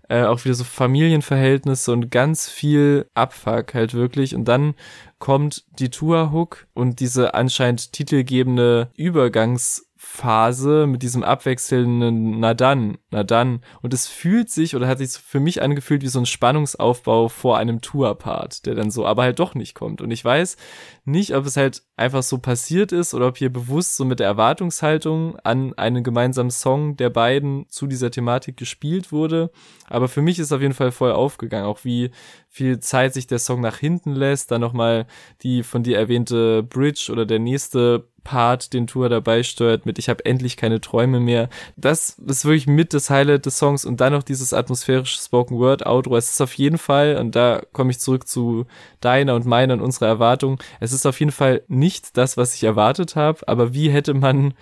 äh, 0.09 0.23
auch 0.23 0.43
wieder 0.43 0.55
so 0.55 0.63
Familienverhältnisse 0.63 1.91
und 1.91 2.11
ganz 2.11 2.49
viel 2.49 3.07
Abfuck 3.13 3.73
halt 3.73 3.93
wirklich. 3.93 4.35
Und 4.35 4.45
dann 4.45 4.75
kommt 5.19 5.65
die 5.79 5.89
Tour-Hook 5.89 6.67
und 6.73 6.99
diese 6.99 7.33
anscheinend 7.33 7.93
titelgebende 7.93 8.89
Übergangs- 8.97 9.83
Phase 10.13 10.87
mit 10.87 11.03
diesem 11.03 11.23
abwechselnden 11.23 12.41
na 12.41 12.53
dann, 12.53 12.97
na 13.11 13.23
dann. 13.23 13.61
Und 13.81 13.93
es 13.93 14.07
fühlt 14.07 14.49
sich 14.49 14.75
oder 14.75 14.85
hat 14.85 14.97
sich 14.97 15.11
für 15.11 15.39
mich 15.39 15.61
angefühlt 15.61 16.01
wie 16.01 16.09
so 16.09 16.19
ein 16.19 16.25
Spannungsaufbau 16.25 17.29
vor 17.29 17.57
einem 17.57 17.79
Tour-Part, 17.79 18.65
der 18.65 18.75
dann 18.75 18.91
so 18.91 19.05
aber 19.05 19.23
halt 19.23 19.39
doch 19.39 19.55
nicht 19.55 19.73
kommt. 19.73 20.01
Und 20.01 20.11
ich 20.11 20.23
weiß 20.23 20.57
nicht, 21.05 21.33
ob 21.33 21.45
es 21.45 21.55
halt 21.55 21.83
einfach 21.95 22.23
so 22.23 22.39
passiert 22.39 22.91
ist 22.91 23.13
oder 23.13 23.27
ob 23.27 23.37
hier 23.37 23.51
bewusst 23.53 23.95
so 23.95 24.03
mit 24.03 24.19
der 24.19 24.27
Erwartungshaltung 24.27 25.39
an 25.39 25.73
einen 25.77 26.03
gemeinsamen 26.03 26.51
Song 26.51 26.97
der 26.97 27.09
beiden 27.09 27.65
zu 27.69 27.87
dieser 27.87 28.11
Thematik 28.11 28.57
gespielt 28.57 29.13
wurde. 29.13 29.49
Aber 29.87 30.09
für 30.09 30.21
mich 30.21 30.39
ist 30.39 30.51
auf 30.51 30.61
jeden 30.61 30.73
Fall 30.73 30.91
voll 30.91 31.13
aufgegangen, 31.13 31.65
auch 31.65 31.85
wie 31.85 32.11
viel 32.49 32.81
Zeit 32.81 33.13
sich 33.13 33.27
der 33.27 33.39
Song 33.39 33.61
nach 33.61 33.77
hinten 33.77 34.13
lässt, 34.13 34.51
dann 34.51 34.59
nochmal 34.59 35.07
die 35.41 35.63
von 35.63 35.83
dir 35.83 35.97
erwähnte 35.97 36.63
Bridge 36.63 37.09
oder 37.11 37.25
der 37.25 37.39
nächste 37.39 38.09
Part, 38.23 38.73
den 38.73 38.87
Tour 38.87 39.09
dabei 39.09 39.43
steuert 39.43 39.85
mit 39.85 39.99
Ich 39.99 40.09
habe 40.09 40.25
endlich 40.25 40.57
keine 40.57 40.81
Träume 40.81 41.19
mehr. 41.19 41.49
Das 41.75 42.17
ist 42.25 42.45
wirklich 42.45 42.67
mit 42.67 42.93
das 42.93 43.09
Highlight 43.09 43.45
des 43.45 43.57
Songs 43.57 43.85
und 43.85 44.01
dann 44.01 44.13
noch 44.13 44.23
dieses 44.23 44.53
atmosphärische 44.53 45.19
Spoken 45.19 45.57
Word 45.57 45.85
Outro. 45.85 46.15
Es 46.17 46.31
ist 46.31 46.41
auf 46.41 46.53
jeden 46.53 46.77
Fall, 46.77 47.17
und 47.17 47.35
da 47.35 47.61
komme 47.73 47.91
ich 47.91 47.99
zurück 47.99 48.27
zu 48.27 48.65
deiner 48.99 49.35
und 49.35 49.45
meiner 49.45 49.73
und 49.73 49.81
unserer 49.81 50.07
Erwartung, 50.07 50.59
es 50.79 50.93
ist 50.93 51.05
auf 51.05 51.19
jeden 51.19 51.31
Fall 51.31 51.63
nicht 51.67 52.17
das, 52.17 52.37
was 52.37 52.53
ich 52.53 52.63
erwartet 52.63 53.15
habe, 53.15 53.47
aber 53.47 53.73
wie 53.73 53.89
hätte 53.89 54.13
man 54.13 54.53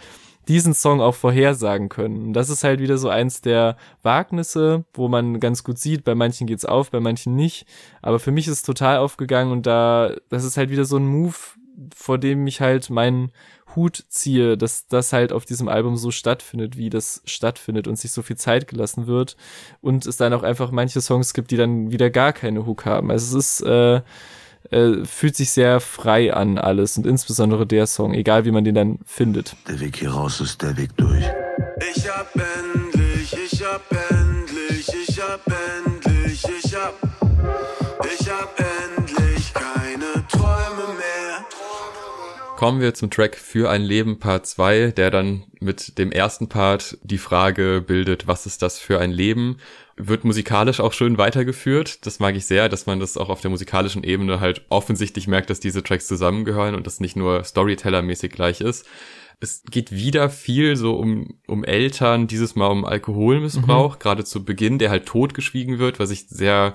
diesen 0.49 0.73
Song 0.73 0.99
auch 0.99 1.13
vorhersagen 1.13 1.89
können. 1.89 2.33
Das 2.33 2.49
ist 2.49 2.63
halt 2.63 2.79
wieder 2.79 2.97
so 2.97 3.07
eins 3.07 3.41
der 3.41 3.77
Wagnisse, 4.01 4.83
wo 4.93 5.07
man 5.07 5.39
ganz 5.39 5.63
gut 5.63 5.77
sieht, 5.77 6.03
bei 6.03 6.15
manchen 6.15 6.47
geht's 6.47 6.65
auf, 6.65 6.89
bei 6.89 6.99
manchen 6.99 7.35
nicht. 7.35 7.67
Aber 8.01 8.19
für 8.19 8.31
mich 8.31 8.47
ist 8.47 8.53
es 8.53 8.63
total 8.63 8.97
aufgegangen 8.97 9.51
und 9.51 9.67
da, 9.67 10.15
das 10.29 10.43
ist 10.43 10.57
halt 10.57 10.71
wieder 10.71 10.85
so 10.85 10.97
ein 10.97 11.05
Move, 11.05 11.35
vor 11.95 12.17
dem 12.17 12.47
ich 12.47 12.61
halt 12.61 12.89
meinen 12.89 13.31
Hut 13.75 14.03
ziehe, 14.09 14.57
dass 14.57 14.87
das 14.87 15.13
halt 15.13 15.31
auf 15.31 15.45
diesem 15.45 15.67
Album 15.67 15.95
so 15.95 16.11
stattfindet, 16.11 16.77
wie 16.77 16.89
das 16.89 17.21
stattfindet 17.25 17.87
und 17.87 17.97
sich 17.97 18.11
so 18.11 18.21
viel 18.21 18.37
Zeit 18.37 18.67
gelassen 18.67 19.07
wird 19.07 19.37
und 19.81 20.05
es 20.05 20.17
dann 20.17 20.33
auch 20.33 20.43
einfach 20.43 20.71
manche 20.71 21.01
Songs 21.01 21.33
gibt, 21.33 21.51
die 21.51 21.57
dann 21.57 21.91
wieder 21.91 22.09
gar 22.09 22.33
keine 22.33 22.65
Hook 22.65 22.85
haben. 22.85 23.11
Also 23.11 23.37
es 23.37 23.59
ist 23.59 23.67
äh, 23.67 24.01
äh, 24.71 25.05
fühlt 25.05 25.35
sich 25.35 25.51
sehr 25.51 25.79
frei 25.79 26.33
an 26.33 26.57
alles 26.57 26.97
und 26.97 27.07
insbesondere 27.07 27.65
der 27.65 27.87
Song, 27.87 28.13
egal 28.13 28.45
wie 28.45 28.51
man 28.51 28.63
den 28.63 28.75
dann 28.75 28.99
findet. 29.05 29.55
Der 29.67 29.79
Weg 29.79 29.97
hier 29.97 30.11
raus 30.11 30.41
ist 30.41 30.61
der 30.61 30.77
Weg 30.77 30.95
durch. 30.97 31.23
Ich 31.95 32.09
hab 32.09 32.29
endlich, 32.35 33.33
ich 33.33 33.63
hab 33.63 33.81
endlich, 34.11 34.87
ich 35.07 35.21
hab 35.21 35.45
endlich, 35.47 35.88
Kommen 42.59 42.81
wir 42.81 42.93
zum 42.93 43.09
Track 43.09 43.37
für 43.37 43.69
ein 43.69 43.83
Leben 43.83 44.19
Part 44.19 44.45
2, 44.45 44.91
der 44.91 45.11
dann 45.11 45.45
mit 45.61 45.97
dem 45.97 46.11
ersten 46.11 46.49
Part 46.49 46.97
die 47.03 47.17
Frage 47.17 47.81
bildet, 47.87 48.27
was 48.27 48.45
ist 48.45 48.61
das 48.61 48.79
für 48.79 48.99
ein 48.99 49.11
Leben? 49.11 49.59
wird 49.95 50.25
musikalisch 50.25 50.81
auch 50.81 50.91
schön 50.91 51.17
weitergeführt. 51.17 52.05
Das 52.05 52.19
mag 52.19 52.35
ich 52.35 52.45
sehr, 52.45 52.67
dass 52.67 52.85
man 52.85 52.99
das 52.99 53.15
auch 53.15 53.29
auf 53.29 53.39
der 53.39 53.49
musikalischen 53.49 54.03
Ebene 54.03 54.41
halt 54.41 54.65
offensichtlich 54.67 55.29
merkt, 55.29 55.49
dass 55.49 55.61
diese 55.61 55.83
Tracks 55.83 56.07
zusammengehören 56.07 56.75
und 56.75 56.85
das 56.85 56.99
nicht 56.99 57.15
nur 57.15 57.45
Storyteller-mäßig 57.45 58.29
gleich 58.33 58.59
ist. 58.59 58.85
Es 59.39 59.63
geht 59.63 59.93
wieder 59.93 60.29
viel 60.29 60.75
so 60.75 60.97
um, 60.97 61.39
um 61.47 61.63
Eltern, 61.63 62.27
dieses 62.27 62.55
Mal 62.55 62.67
um 62.67 62.83
Alkoholmissbrauch, 62.83 63.95
mhm. 63.95 63.99
gerade 63.99 64.25
zu 64.25 64.43
Beginn, 64.43 64.79
der 64.79 64.89
halt 64.89 65.05
totgeschwiegen 65.05 65.79
wird, 65.79 65.97
was 65.97 66.11
ich 66.11 66.27
sehr 66.27 66.73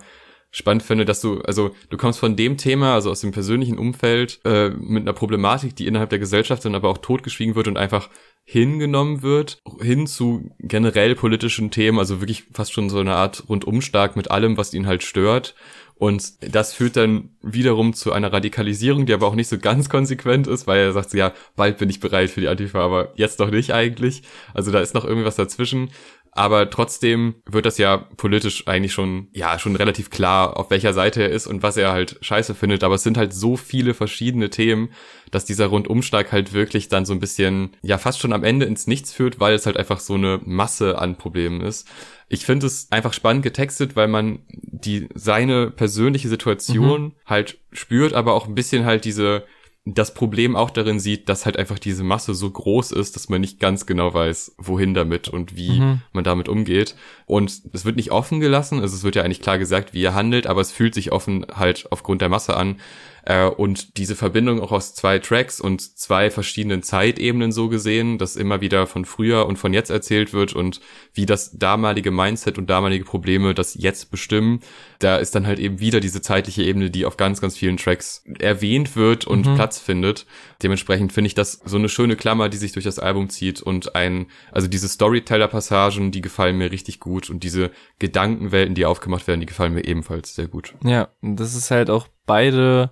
spannend 0.54 0.84
finde, 0.84 1.04
dass 1.04 1.20
du, 1.20 1.40
also 1.40 1.74
du 1.90 1.96
kommst 1.96 2.20
von 2.20 2.36
dem 2.36 2.56
Thema, 2.56 2.94
also 2.94 3.10
aus 3.10 3.20
dem 3.20 3.32
persönlichen 3.32 3.76
Umfeld, 3.76 4.40
äh, 4.44 4.70
mit 4.70 5.02
einer 5.02 5.12
Problematik, 5.12 5.74
die 5.74 5.88
innerhalb 5.88 6.10
der 6.10 6.20
Gesellschaft 6.20 6.64
dann 6.64 6.76
aber 6.76 6.88
auch 6.90 6.98
totgeschwiegen 6.98 7.56
wird 7.56 7.66
und 7.66 7.76
einfach 7.76 8.08
hingenommen 8.44 9.22
wird, 9.22 9.60
hin 9.80 10.06
zu 10.06 10.54
generell 10.60 11.16
politischen 11.16 11.72
Themen, 11.72 11.98
also 11.98 12.20
wirklich 12.20 12.44
fast 12.52 12.72
schon 12.72 12.88
so 12.88 13.00
eine 13.00 13.16
Art 13.16 13.48
Rundumschlag 13.48 14.14
mit 14.14 14.30
allem, 14.30 14.56
was 14.56 14.72
ihn 14.74 14.86
halt 14.86 15.02
stört. 15.02 15.56
Und 15.96 16.54
das 16.54 16.72
führt 16.72 16.96
dann 16.96 17.30
wiederum 17.40 17.92
zu 17.92 18.12
einer 18.12 18.32
Radikalisierung, 18.32 19.06
die 19.06 19.14
aber 19.14 19.26
auch 19.26 19.34
nicht 19.34 19.48
so 19.48 19.58
ganz 19.58 19.88
konsequent 19.88 20.46
ist, 20.46 20.66
weil 20.66 20.80
er 20.80 20.92
sagt 20.92 21.14
ja, 21.14 21.32
bald 21.56 21.78
bin 21.78 21.90
ich 21.90 22.00
bereit 22.00 22.30
für 22.30 22.40
die 22.40 22.48
Antifa, 22.48 22.80
aber 22.80 23.12
jetzt 23.16 23.38
noch 23.38 23.50
nicht 23.50 23.72
eigentlich. 23.72 24.22
Also 24.52 24.70
da 24.70 24.80
ist 24.80 24.94
noch 24.94 25.04
irgendwas 25.04 25.36
dazwischen 25.36 25.90
aber 26.34 26.68
trotzdem 26.68 27.36
wird 27.46 27.64
das 27.64 27.78
ja 27.78 27.96
politisch 27.96 28.66
eigentlich 28.66 28.92
schon, 28.92 29.28
ja, 29.32 29.58
schon 29.58 29.76
relativ 29.76 30.10
klar, 30.10 30.56
auf 30.56 30.68
welcher 30.68 30.92
Seite 30.92 31.22
er 31.22 31.30
ist 31.30 31.46
und 31.46 31.62
was 31.62 31.76
er 31.76 31.92
halt 31.92 32.18
scheiße 32.20 32.56
findet, 32.56 32.82
aber 32.82 32.96
es 32.96 33.04
sind 33.04 33.16
halt 33.16 33.32
so 33.32 33.56
viele 33.56 33.94
verschiedene 33.94 34.50
Themen, 34.50 34.90
dass 35.30 35.44
dieser 35.44 35.66
Rundumschlag 35.66 36.32
halt 36.32 36.52
wirklich 36.52 36.88
dann 36.88 37.06
so 37.06 37.12
ein 37.12 37.20
bisschen, 37.20 37.76
ja, 37.82 37.98
fast 37.98 38.18
schon 38.18 38.32
am 38.32 38.42
Ende 38.42 38.66
ins 38.66 38.88
Nichts 38.88 39.12
führt, 39.12 39.38
weil 39.38 39.54
es 39.54 39.66
halt 39.66 39.76
einfach 39.76 40.00
so 40.00 40.14
eine 40.14 40.40
Masse 40.44 40.98
an 40.98 41.16
Problemen 41.16 41.60
ist. 41.60 41.88
Ich 42.28 42.44
finde 42.44 42.66
es 42.66 42.90
einfach 42.90 43.12
spannend 43.12 43.44
getextet, 43.44 43.94
weil 43.94 44.08
man 44.08 44.40
die, 44.48 45.08
seine 45.14 45.70
persönliche 45.70 46.28
Situation 46.28 47.02
mhm. 47.02 47.12
halt 47.26 47.58
spürt, 47.72 48.12
aber 48.12 48.34
auch 48.34 48.48
ein 48.48 48.56
bisschen 48.56 48.84
halt 48.84 49.04
diese, 49.04 49.44
das 49.86 50.14
Problem 50.14 50.56
auch 50.56 50.70
darin 50.70 50.98
sieht, 50.98 51.28
dass 51.28 51.44
halt 51.44 51.58
einfach 51.58 51.78
diese 51.78 52.04
Masse 52.04 52.34
so 52.34 52.50
groß 52.50 52.90
ist, 52.92 53.16
dass 53.16 53.28
man 53.28 53.42
nicht 53.42 53.60
ganz 53.60 53.84
genau 53.84 54.14
weiß, 54.14 54.54
wohin 54.56 54.94
damit 54.94 55.28
und 55.28 55.56
wie 55.56 55.78
mhm. 55.78 56.00
man 56.12 56.24
damit 56.24 56.48
umgeht. 56.48 56.96
Und 57.26 57.60
es 57.72 57.84
wird 57.84 57.96
nicht 57.96 58.10
offen 58.10 58.40
gelassen, 58.40 58.80
also 58.80 58.96
es 58.96 59.04
wird 59.04 59.14
ja 59.14 59.22
eigentlich 59.22 59.42
klar 59.42 59.58
gesagt, 59.58 59.92
wie 59.92 60.02
er 60.02 60.14
handelt, 60.14 60.46
aber 60.46 60.62
es 60.62 60.72
fühlt 60.72 60.94
sich 60.94 61.12
offen 61.12 61.44
halt 61.52 61.86
aufgrund 61.90 62.22
der 62.22 62.30
Masse 62.30 62.56
an. 62.56 62.80
Äh, 63.26 63.46
und 63.46 63.96
diese 63.96 64.16
Verbindung 64.16 64.60
auch 64.60 64.72
aus 64.72 64.94
zwei 64.94 65.18
Tracks 65.18 65.60
und 65.60 65.80
zwei 65.98 66.30
verschiedenen 66.30 66.82
Zeitebenen 66.82 67.52
so 67.52 67.68
gesehen, 67.68 68.18
dass 68.18 68.36
immer 68.36 68.60
wieder 68.60 68.86
von 68.86 69.04
früher 69.04 69.46
und 69.46 69.56
von 69.56 69.72
jetzt 69.72 69.90
erzählt 69.90 70.32
wird 70.32 70.52
und 70.54 70.80
wie 71.12 71.26
das 71.26 71.56
damalige 71.58 72.10
Mindset 72.10 72.58
und 72.58 72.68
damalige 72.68 73.04
Probleme 73.04 73.54
das 73.54 73.74
jetzt 73.74 74.10
bestimmen, 74.10 74.60
da 74.98 75.16
ist 75.16 75.34
dann 75.34 75.46
halt 75.46 75.58
eben 75.58 75.80
wieder 75.80 76.00
diese 76.00 76.20
zeitliche 76.20 76.62
Ebene, 76.62 76.90
die 76.90 77.06
auf 77.06 77.16
ganz, 77.16 77.40
ganz 77.40 77.56
vielen 77.56 77.76
Tracks 77.76 78.24
erwähnt 78.38 78.96
wird 78.96 79.26
und 79.26 79.46
mhm. 79.46 79.54
Platz 79.54 79.78
findet. 79.78 80.26
Dementsprechend 80.62 81.12
finde 81.12 81.28
ich 81.28 81.34
das 81.34 81.60
so 81.64 81.76
eine 81.76 81.88
schöne 81.88 82.16
Klammer, 82.16 82.48
die 82.48 82.56
sich 82.56 82.72
durch 82.72 82.84
das 82.84 82.98
Album 82.98 83.30
zieht 83.30 83.62
und 83.62 83.94
ein, 83.94 84.26
also 84.52 84.68
diese 84.68 84.88
Storyteller-Passagen, 84.88 86.10
die 86.10 86.20
gefallen 86.20 86.58
mir 86.58 86.70
richtig 86.70 87.00
gut 87.00 87.30
und 87.30 87.42
diese 87.42 87.70
Gedankenwelten, 87.98 88.74
die 88.74 88.84
aufgemacht 88.84 89.26
werden, 89.26 89.40
die 89.40 89.46
gefallen 89.46 89.74
mir 89.74 89.84
ebenfalls 89.84 90.34
sehr 90.34 90.48
gut. 90.48 90.74
Ja, 90.84 91.08
das 91.22 91.54
ist 91.54 91.70
halt 91.70 91.90
auch 91.90 92.08
beide 92.26 92.90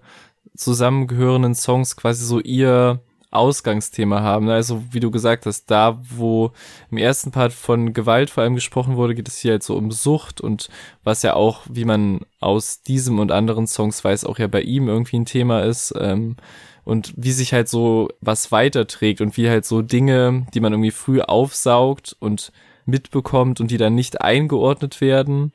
zusammengehörenden 0.56 1.54
Songs 1.54 1.96
quasi 1.96 2.24
so 2.24 2.40
ihr 2.40 3.00
Ausgangsthema 3.32 4.20
haben. 4.20 4.48
Also 4.50 4.84
wie 4.90 5.00
du 5.00 5.10
gesagt 5.10 5.46
hast, 5.46 5.70
da 5.70 5.98
wo 6.10 6.52
im 6.90 6.98
ersten 6.98 7.30
Part 7.30 7.52
von 7.52 7.94
Gewalt 7.94 8.30
vor 8.30 8.42
allem 8.42 8.54
gesprochen 8.54 8.96
wurde, 8.96 9.14
geht 9.14 9.28
es 9.28 9.38
hier 9.38 9.52
halt 9.52 9.62
so 9.62 9.74
um 9.76 9.90
Sucht 9.90 10.40
und 10.40 10.68
was 11.02 11.22
ja 11.22 11.34
auch, 11.34 11.62
wie 11.68 11.86
man 11.86 12.20
aus 12.40 12.82
diesem 12.82 13.18
und 13.18 13.32
anderen 13.32 13.66
Songs 13.66 14.04
weiß, 14.04 14.26
auch 14.26 14.38
ja 14.38 14.46
bei 14.48 14.60
ihm 14.60 14.88
irgendwie 14.88 15.18
ein 15.18 15.24
Thema 15.24 15.62
ist. 15.62 15.94
Ähm, 15.98 16.36
und 16.84 17.14
wie 17.16 17.30
sich 17.30 17.52
halt 17.52 17.68
so 17.68 18.08
was 18.20 18.50
weiterträgt 18.50 19.20
und 19.20 19.36
wie 19.36 19.48
halt 19.48 19.64
so 19.64 19.82
Dinge, 19.82 20.46
die 20.52 20.60
man 20.60 20.72
irgendwie 20.72 20.90
früh 20.90 21.20
aufsaugt 21.20 22.16
und 22.18 22.52
mitbekommt 22.86 23.60
und 23.60 23.70
die 23.70 23.76
dann 23.76 23.94
nicht 23.94 24.20
eingeordnet 24.20 25.00
werden 25.00 25.52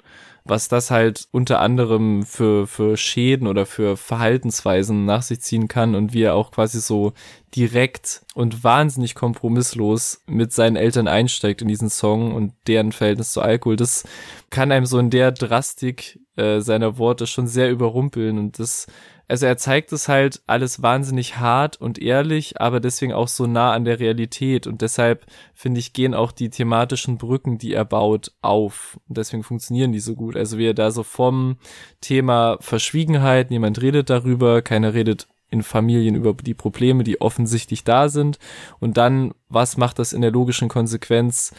was 0.47 0.67
das 0.67 0.91
halt 0.91 1.27
unter 1.31 1.59
anderem 1.59 2.23
für, 2.23 2.67
für 2.67 2.97
Schäden 2.97 3.47
oder 3.47 3.65
für 3.65 3.97
Verhaltensweisen 3.97 5.05
nach 5.05 5.21
sich 5.21 5.41
ziehen 5.41 5.67
kann 5.67 5.95
und 5.95 6.13
wie 6.13 6.23
er 6.23 6.35
auch 6.35 6.51
quasi 6.51 6.79
so 6.79 7.13
direkt 7.55 8.25
und 8.35 8.63
wahnsinnig 8.63 9.15
kompromisslos 9.15 10.21
mit 10.27 10.51
seinen 10.51 10.75
Eltern 10.75 11.07
einsteigt 11.07 11.61
in 11.61 11.67
diesen 11.67 11.89
Song 11.89 12.35
und 12.35 12.53
deren 12.67 12.91
Verhältnis 12.91 13.31
zu 13.31 13.41
Alkohol. 13.41 13.75
Das 13.75 14.03
kann 14.49 14.71
einem 14.71 14.85
so 14.85 14.99
in 14.99 15.09
der 15.09 15.31
Drastik 15.31 16.19
äh, 16.35 16.59
seiner 16.59 16.97
Worte 16.97 17.25
schon 17.25 17.47
sehr 17.47 17.71
überrumpeln 17.71 18.37
und 18.37 18.59
das 18.59 18.87
also 19.29 19.45
er 19.45 19.57
zeigt 19.57 19.91
es 19.91 20.07
halt 20.07 20.41
alles 20.47 20.81
wahnsinnig 20.81 21.37
hart 21.37 21.75
und 21.81 21.99
ehrlich, 21.99 22.61
aber 22.61 22.79
deswegen 22.79 23.11
auch 23.11 23.27
so 23.27 23.45
nah 23.45 23.73
an 23.73 23.83
der 23.83 23.99
Realität 23.99 24.67
und 24.67 24.81
deshalb 24.81 25.25
finde 25.53 25.79
ich 25.79 25.91
gehen 25.91 26.13
auch 26.13 26.31
die 26.31 26.49
thematischen 26.49 27.17
Brücken, 27.17 27.57
die 27.57 27.73
er 27.73 27.83
baut, 27.83 28.31
auf 28.41 28.97
und 29.09 29.17
deswegen 29.17 29.43
funktionieren 29.43 29.91
die 29.91 29.99
so 29.99 30.15
gut. 30.15 30.37
Also 30.37 30.57
wie 30.57 30.67
er 30.67 30.73
da 30.73 30.91
so 30.91 31.03
vom 31.03 31.57
Thema 31.99 32.57
Verschwiegenheit, 32.61 33.49
niemand 33.49 33.81
redet 33.81 34.09
darüber, 34.09 34.61
keiner 34.61 34.93
redet 34.93 35.27
in 35.49 35.63
Familien 35.63 36.15
über 36.15 36.33
die 36.33 36.53
Probleme, 36.53 37.03
die 37.03 37.21
offensichtlich 37.21 37.83
da 37.83 38.09
sind 38.09 38.39
und 38.79 38.97
dann, 38.97 39.33
was 39.49 39.77
macht 39.77 39.99
das 39.99 40.13
in 40.13 40.21
der 40.21 40.31
logischen 40.31 40.67
Konsequenz? 40.69 41.53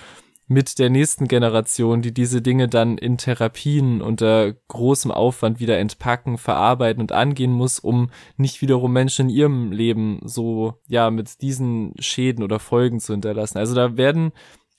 mit 0.51 0.78
der 0.78 0.89
nächsten 0.89 1.28
Generation, 1.28 2.01
die 2.01 2.12
diese 2.12 2.41
Dinge 2.41 2.68
dann 2.68 2.97
in 2.97 3.18
Therapien 3.18 4.01
unter 4.01 4.55
großem 4.68 5.11
Aufwand 5.11 5.61
wieder 5.61 5.78
entpacken, 5.78 6.39
verarbeiten 6.39 7.03
und 7.03 7.12
angehen 7.12 7.53
muss, 7.53 7.78
um 7.78 8.11
nicht 8.39 8.62
wiederum 8.62 8.93
Menschen 8.95 9.28
in 9.28 9.36
ihrem 9.36 9.72
Leben 9.72 10.20
so, 10.24 10.74
ja, 10.89 11.11
mit 11.11 11.43
diesen 11.43 11.93
Schäden 11.99 12.43
oder 12.43 12.59
Folgen 12.59 12.99
zu 12.99 13.12
hinterlassen. 13.12 13.59
Also 13.59 13.74
da 13.74 13.99
werden 13.99 14.32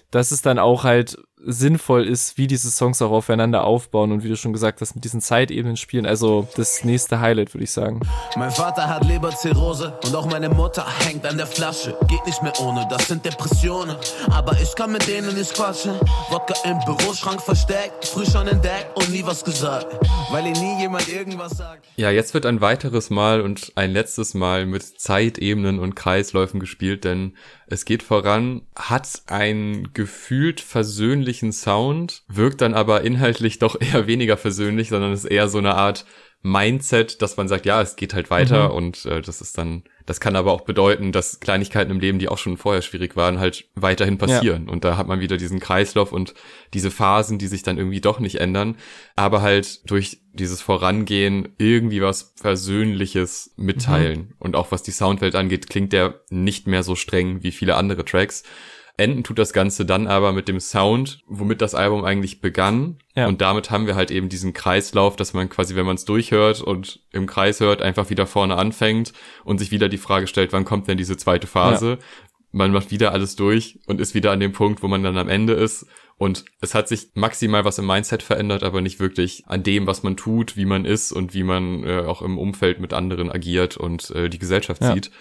dass 0.10 0.32
es 0.32 0.42
dann 0.42 0.58
auch 0.58 0.86
halt 0.86 1.18
sinnvoll 1.46 2.06
ist, 2.06 2.38
wie 2.38 2.48
diese 2.48 2.70
Songs 2.70 3.02
auch 3.02 3.12
aufeinander 3.12 3.64
aufbauen 3.64 4.12
und 4.12 4.24
wie 4.24 4.30
du 4.30 4.36
schon 4.36 4.54
gesagt 4.54 4.82
hast, 4.82 4.96
mit 4.96 5.04
diesen 5.04 5.22
Zeitebenen 5.22 5.78
spielen. 5.78 6.06
Also 6.06 6.48
das 6.56 6.84
nächste 6.84 7.20
Highlight, 7.20 7.54
würde 7.54 7.64
ich 7.64 7.72
sagen. 7.72 8.02
Mein 8.36 8.52
Vater 8.52 8.88
hat 8.88 9.06
Leberzirrhose 9.06 9.98
und 10.06 10.16
auch 10.16 10.26
meine 10.26 10.50
Mutter 10.50 10.86
hängt 11.06 11.26
an 11.26 11.38
der 11.38 11.48
Flasche. 11.48 11.98
Geht 12.08 12.26
nicht 12.26 12.44
mehr 12.44 12.54
ohne, 12.60 12.86
das 12.90 13.08
sind 13.08 13.24
Depressionen. 13.26 13.96
Aber 14.30 14.54
ich 14.60 14.76
kann 14.76 14.92
mit 14.92 15.08
denen 15.08 15.34
nicht 15.36 15.54
quatschen. 15.54 15.94
Wodka 16.30 16.56
im 16.66 16.80
Büroschrank 16.80 17.42
versteckt, 17.42 18.06
früh 18.06 18.26
schon 18.26 18.48
entdeckt 18.48 18.96
und 18.96 19.10
nie 19.10 19.24
was 19.26 19.44
gesagt. 19.44 19.88
Weil 20.32 20.46
ihr 20.48 20.54
nie 20.54 20.82
jemand 20.82 21.08
irgendwas 21.08 21.58
sagt. 21.58 21.86
Ja, 21.96 22.12
jetzt 22.12 22.34
wird 22.34 22.46
ein 22.46 22.62
weiteres 22.62 23.10
Mal 23.10 23.42
und 23.42 23.72
ein 23.76 23.92
letztes 23.92 24.34
Mal 24.34 24.66
mit 24.66 24.84
Zeitebenen 25.00 25.80
und 25.80 25.96
Kreisläufen 25.96 26.60
gespielt, 26.60 27.04
denn 27.04 27.34
es 27.72 27.86
geht 27.86 28.04
voran, 28.04 28.64
hat 28.76 29.22
einen 29.28 29.94
gefühlt 29.94 30.60
versöhnlichen 30.60 31.52
Sound, 31.52 32.24
wirkt 32.28 32.62
dann 32.62 32.74
aber 32.74 33.02
inhaltlich 33.02 33.60
doch 33.60 33.76
eher 33.80 34.08
weniger 34.08 34.38
versöhnlich, 34.38 34.90
sondern 34.90 35.14
ist 35.14 35.26
eher 35.26 35.48
so 35.48 35.60
eine 35.60 35.76
Art 35.76 36.06
Mindset, 36.42 37.22
dass 37.22 37.36
man 37.36 37.50
sagt, 37.50 37.66
ja, 37.66 37.82
es 37.82 37.98
geht 37.98 38.14
halt 38.14 38.30
weiter 38.30 38.70
mhm. 38.70 38.76
und 38.76 39.06
äh, 39.06 39.22
das 39.22 39.42
ist 39.42 39.58
dann, 39.58 39.84
das 40.06 40.22
kann 40.22 40.38
aber 40.38 40.54
auch 40.54 40.62
bedeuten, 40.62 41.12
dass 41.12 41.42
Kleinigkeiten 41.42 41.92
im 41.92 42.00
Leben, 42.00 42.18
die 42.18 42.30
auch 42.30 42.38
schon 42.38 42.56
vorher 42.56 42.82
schwierig 42.82 43.18
waren, 43.18 43.40
halt 43.40 43.66
weiterhin 43.76 44.18
passieren. 44.18 44.68
Ja. 44.68 44.72
Und 44.72 44.86
da 44.86 44.96
hat 44.96 45.08
man 45.08 45.20
wieder 45.20 45.36
diesen 45.36 45.60
Kreislauf 45.60 46.14
und 46.14 46.34
diese 46.74 46.92
Phasen, 46.92 47.40
die 47.40 47.48
sich 47.48 47.64
dann 47.64 47.78
irgendwie 47.78 48.00
doch 48.00 48.22
nicht 48.22 48.40
ändern, 48.40 48.78
aber 49.18 49.42
halt 49.42 49.90
durch 49.92 50.22
dieses 50.32 50.62
Vorangehen 50.62 51.50
irgendwie 51.58 52.02
was 52.02 52.34
Versöhnliches 52.38 53.54
mitteilen. 53.58 54.20
Mhm. 54.20 54.36
Und 54.40 54.56
auch 54.56 54.72
was 54.72 54.82
die 54.82 54.92
Soundwelt 54.92 55.36
angeht, 55.36 55.70
klingt 55.70 55.92
der 55.92 56.22
nicht 56.30 56.68
mehr 56.68 56.84
so 56.84 56.96
streng 56.96 57.44
wie 57.44 57.52
viele 57.52 57.76
andere 57.76 58.06
Tracks. 58.06 58.44
Enden 59.00 59.24
tut 59.24 59.40
das 59.40 59.54
Ganze 59.54 59.86
dann 59.86 60.08
aber 60.08 60.32
mit 60.34 60.48
dem 60.48 60.60
Sound, 60.60 61.24
womit 61.28 61.62
das 61.62 61.74
Album 61.74 62.04
eigentlich 62.04 62.42
begann. 62.42 62.98
Ja. 63.16 63.28
Und 63.28 63.42
damit 63.42 63.72
haben 63.72 63.88
wir 63.88 63.96
halt 63.96 64.12
eben 64.12 64.30
diesen 64.30 64.54
Kreislauf, 64.54 65.16
dass 65.16 65.34
man 65.34 65.50
quasi, 65.50 65.76
wenn 65.76 65.86
man 65.86 65.96
es 65.96 66.06
durchhört 66.06 66.62
und 66.62 67.00
im 67.12 67.26
Kreis 67.26 67.60
hört, 67.60 67.82
einfach 67.82 68.10
wieder 68.10 68.28
vorne 68.28 68.56
anfängt 68.56 69.14
und 69.44 69.58
sich 69.58 69.72
wieder 69.72 69.90
die 69.90 69.98
Frage 69.98 70.28
stellt, 70.28 70.54
wann 70.54 70.66
kommt 70.66 70.88
denn 70.88 70.98
diese 70.98 71.18
zweite 71.18 71.48
Phase? 71.48 71.90
Ja. 71.92 71.98
Man 72.52 72.72
macht 72.72 72.92
wieder 72.92 73.12
alles 73.12 73.36
durch 73.36 73.80
und 73.88 74.02
ist 74.02 74.14
wieder 74.14 74.32
an 74.32 74.40
dem 74.40 74.54
Punkt, 74.54 74.84
wo 74.84 74.88
man 74.88 75.04
dann 75.04 75.18
am 75.18 75.30
Ende 75.30 75.54
ist. 75.54 75.86
Und 76.20 76.44
es 76.60 76.76
hat 76.76 76.90
sich 76.90 77.12
maximal 77.14 77.64
was 77.64 77.78
im 77.78 77.88
Mindset 77.88 78.24
verändert, 78.24 78.62
aber 78.62 78.82
nicht 78.82 79.00
wirklich 79.00 79.46
an 79.48 79.64
dem, 79.64 79.88
was 79.88 80.04
man 80.04 80.18
tut, 80.18 80.58
wie 80.58 80.66
man 80.66 80.84
ist 80.84 81.14
und 81.14 81.34
wie 81.34 81.44
man 81.44 81.86
äh, 81.86 82.02
auch 82.02 82.22
im 82.22 82.38
Umfeld 82.38 82.82
mit 82.82 82.92
anderen 82.92 83.32
agiert 83.32 83.78
und 83.78 84.12
äh, 84.12 84.30
die 84.30 84.38
Gesellschaft 84.38 84.82
ja. 84.82 84.94
sieht. 84.94 85.12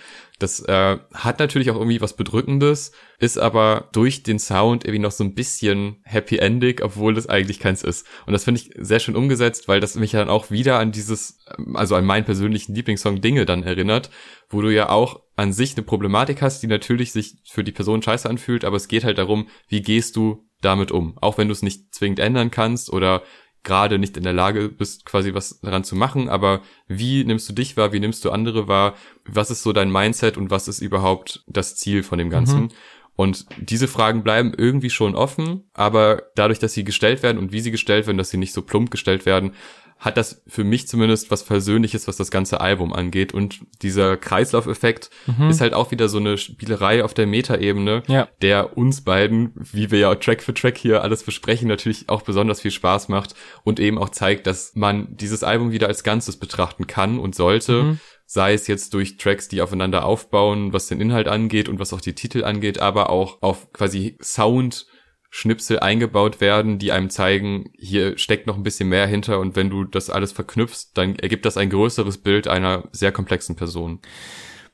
Das 0.41 0.59
äh, 0.59 0.99
hat 1.15 1.39
natürlich 1.39 1.71
auch 1.71 1.77
irgendwie 1.77 2.01
was 2.01 2.17
Bedrückendes, 2.17 2.91
ist 3.21 3.39
aber 3.39 3.89
durch 3.93 4.25
den 4.25 4.41
Sound 4.41 4.85
irgendwie 4.85 4.99
noch 4.99 5.13
so 5.13 5.23
ein 5.23 5.37
bisschen 5.37 5.99
happy 6.03 6.39
endig, 6.39 6.83
obwohl 6.83 7.15
das 7.15 7.29
eigentlich 7.29 7.61
keins 7.61 7.85
ist. 7.85 8.05
Und 8.27 8.33
das 8.33 8.43
finde 8.43 8.61
ich 8.61 8.73
sehr 8.77 8.99
schön 8.99 9.15
umgesetzt, 9.15 9.69
weil 9.69 9.79
das 9.79 9.95
mich 9.95 10.11
dann 10.11 10.29
auch 10.29 10.51
wieder 10.51 10.81
an 10.81 10.91
dieses, 10.91 11.39
also 11.75 11.95
an 11.95 12.07
meinen 12.07 12.25
persönlichen 12.25 12.75
Lieblingssong 12.75 13.21
Dinge 13.21 13.47
dann 13.47 13.63
erinnert, 13.63 14.11
wo 14.51 14.63
du 14.63 14.75
ja 14.75 14.89
auch 14.89 15.21
an 15.39 15.53
sich 15.53 15.77
eine 15.77 15.85
Problematik 15.87 16.43
hast, 16.43 16.65
die 16.65 16.67
natürlich 16.67 17.13
sich 17.13 17.37
für 17.45 17.63
die 17.63 17.71
Person 17.71 18.03
scheiße 18.03 18.29
anfühlt, 18.29 18.65
aber 18.65 18.77
es 18.77 18.89
geht 18.89 19.05
halt 19.05 19.19
darum, 19.19 19.47
wie 19.69 19.83
gehst 19.83 20.17
du 20.17 20.45
damit 20.61 20.91
um? 20.91 21.17
Auch 21.21 21.39
wenn 21.39 21.47
du 21.47 21.53
es 21.53 21.63
nicht 21.63 21.95
zwingend 21.95 22.19
ändern 22.19 22.51
kannst 22.51 22.93
oder 22.93 23.23
gerade 23.63 24.01
nicht 24.01 24.17
in 24.17 24.25
der 24.25 24.33
Lage 24.33 24.69
bist, 24.69 25.05
quasi 25.05 25.35
was 25.35 25.61
daran 25.61 25.85
zu 25.85 25.95
machen, 25.95 26.29
aber 26.29 26.63
wie 26.89 27.23
nimmst 27.23 27.49
du 27.49 27.53
dich 27.53 27.77
wahr, 27.77 27.93
wie 27.93 28.01
nimmst 28.01 28.25
du 28.25 28.33
andere 28.33 28.67
wahr, 28.67 28.97
was 29.27 29.53
ist 29.53 29.63
so 29.63 29.73
dein 29.73 29.93
Mindset 29.93 30.37
und 30.37 30.51
was 30.51 30.67
ist 30.67 30.81
überhaupt 30.81 31.45
das 31.47 31.77
Ziel 31.77 32.03
von 32.03 32.19
dem 32.19 32.31
Ganzen? 32.31 32.63
Mhm. 32.63 32.69
Und 33.15 33.47
diese 33.61 33.87
Fragen 33.87 34.25
bleiben 34.25 34.53
irgendwie 34.57 34.91
schon 34.91 35.15
offen, 35.15 35.71
aber 35.73 36.25
dadurch, 36.35 36.59
dass 36.59 36.73
sie 36.73 36.83
gestellt 36.83 37.23
werden 37.23 37.39
und 37.39 37.53
wie 37.53 37.61
sie 37.61 37.71
gestellt 37.71 38.09
werden, 38.09 38.19
dass 38.19 38.31
sie 38.31 38.39
nicht 38.39 38.53
so 38.53 38.63
plump 38.63 38.91
gestellt 38.91 39.25
werden, 39.25 39.53
hat 39.99 40.17
das 40.17 40.43
für 40.47 40.65
mich 40.65 40.87
zumindest 40.87 41.31
was 41.31 41.43
Versöhnliches, 41.43 42.07
was 42.07 42.17
das 42.17 42.31
ganze 42.31 42.61
Album 42.61 42.93
angeht. 42.93 43.35
Und 43.35 43.61
dieser 43.83 44.17
Kreislaufeffekt 44.17 45.11
mhm. 45.27 45.51
ist 45.51 45.61
halt 45.61 45.75
auch 45.75 45.91
wieder 45.91 46.09
so 46.09 46.19
eine 46.19 46.39
Spielerei 46.39 47.05
auf 47.05 47.15
der 47.15 47.27
Metaebene, 47.27 48.05
ja. 48.07 48.29
der 48.41 48.77
uns 48.77 49.01
beiden, 49.03 49.53
wie 49.55 49.91
wir 49.91 49.99
ja 49.99 50.15
Track 50.15 50.43
für 50.43 50.55
Track 50.55 50.79
hier 50.79 51.03
alles 51.03 51.25
besprechen, 51.25 51.69
natürlich 51.69 52.09
auch 52.09 52.23
besonders 52.23 52.61
viel 52.61 52.71
Spaß 52.71 53.09
macht 53.09 53.35
und 53.65 53.81
eben 53.81 53.99
auch 53.99 54.11
zeigt, 54.11 54.47
dass 54.47 54.73
man 54.75 55.17
dieses 55.17 55.43
Album 55.43 55.73
wieder 55.73 55.89
als 55.89 56.05
Ganzes 56.05 56.37
betrachten 56.37 56.87
kann 56.87 57.19
und 57.19 57.35
sollte. 57.35 57.83
Mhm 57.83 58.01
sei 58.31 58.53
es 58.53 58.67
jetzt 58.67 58.93
durch 58.93 59.17
Tracks, 59.17 59.49
die 59.49 59.63
aufeinander 59.63 60.05
aufbauen, 60.05 60.75
was 60.75 60.87
den 60.87 61.01
Inhalt 61.01 61.29
angeht 61.29 61.67
und 61.67 61.79
was 61.79 61.95
auch 61.95 62.01
die 62.03 62.15
Titel 62.15 62.45
angeht, 62.45 62.79
aber 62.79 63.09
auch 63.09 63.41
auf 63.41 63.73
quasi 63.73 64.19
Sound 64.23 64.87
Schnipsel 65.31 65.81
eingebaut 65.81 66.41
werden, 66.41 66.79
die 66.79 66.93
einem 66.93 67.11
zeigen, 67.11 67.71
hier 67.77 68.17
steckt 68.17 68.47
noch 68.47 68.57
ein 68.57 68.63
bisschen 68.63 68.89
mehr 68.89 69.07
hinter 69.07 69.41
und 69.41 69.57
wenn 69.57 69.71
du 69.71 69.85
das 69.85 70.11
alles 70.11 70.33
verknüpfst, 70.33 70.93
dann 70.95 71.17
ergibt 71.17 71.45
das 71.45 71.57
ein 71.57 71.71
größeres 71.71 72.19
Bild 72.19 72.49
einer 72.49 72.89
sehr 72.93 73.13
komplexen 73.13 73.55
Person. 73.55 74.01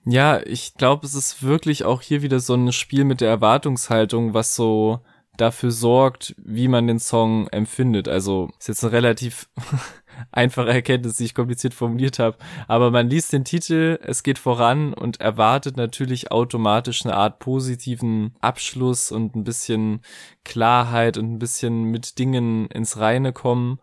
Ja, 0.07 0.41
ich 0.45 0.75
glaube, 0.75 1.07
es 1.07 1.15
ist 1.15 1.43
wirklich 1.43 1.85
auch 1.85 2.03
hier 2.03 2.23
wieder 2.23 2.39
so 2.39 2.55
ein 2.55 2.73
Spiel 2.73 3.05
mit 3.05 3.21
der 3.21 3.31
Erwartungshaltung, 3.31 4.35
was 4.35 4.55
so 4.55 5.01
dafür 5.37 5.71
sorgt, 5.71 6.35
wie 6.39 6.69
man 6.69 6.87
den 6.87 6.99
Song 6.99 7.49
empfindet. 7.49 8.07
Also 8.07 8.51
ist 8.59 8.69
jetzt 8.69 8.85
ein 8.85 8.91
relativ 8.91 9.49
einfache 10.33 10.71
Erkenntnis, 10.71 11.17
die 11.17 11.25
ich 11.25 11.35
kompliziert 11.35 11.75
formuliert 11.75 12.19
habe. 12.19 12.37
Aber 12.69 12.91
man 12.91 13.09
liest 13.09 13.33
den 13.33 13.45
Titel, 13.45 13.99
es 14.03 14.23
geht 14.23 14.39
voran 14.39 14.95
und 14.95 15.21
erwartet 15.21 15.77
natürlich 15.77 16.31
automatisch 16.31 17.05
eine 17.05 17.15
Art 17.15 17.39
positiven 17.39 18.35
Abschluss 18.41 19.13
und 19.13 19.37
ein 19.37 19.45
bisschen 19.45 20.01
Klarheit 20.45 21.19
und 21.19 21.33
ein 21.33 21.39
bisschen 21.39 21.85
mit 21.85 22.19
Dingen 22.19 22.67
ins 22.69 22.99
Reine 22.99 23.33
kommen. 23.33 23.79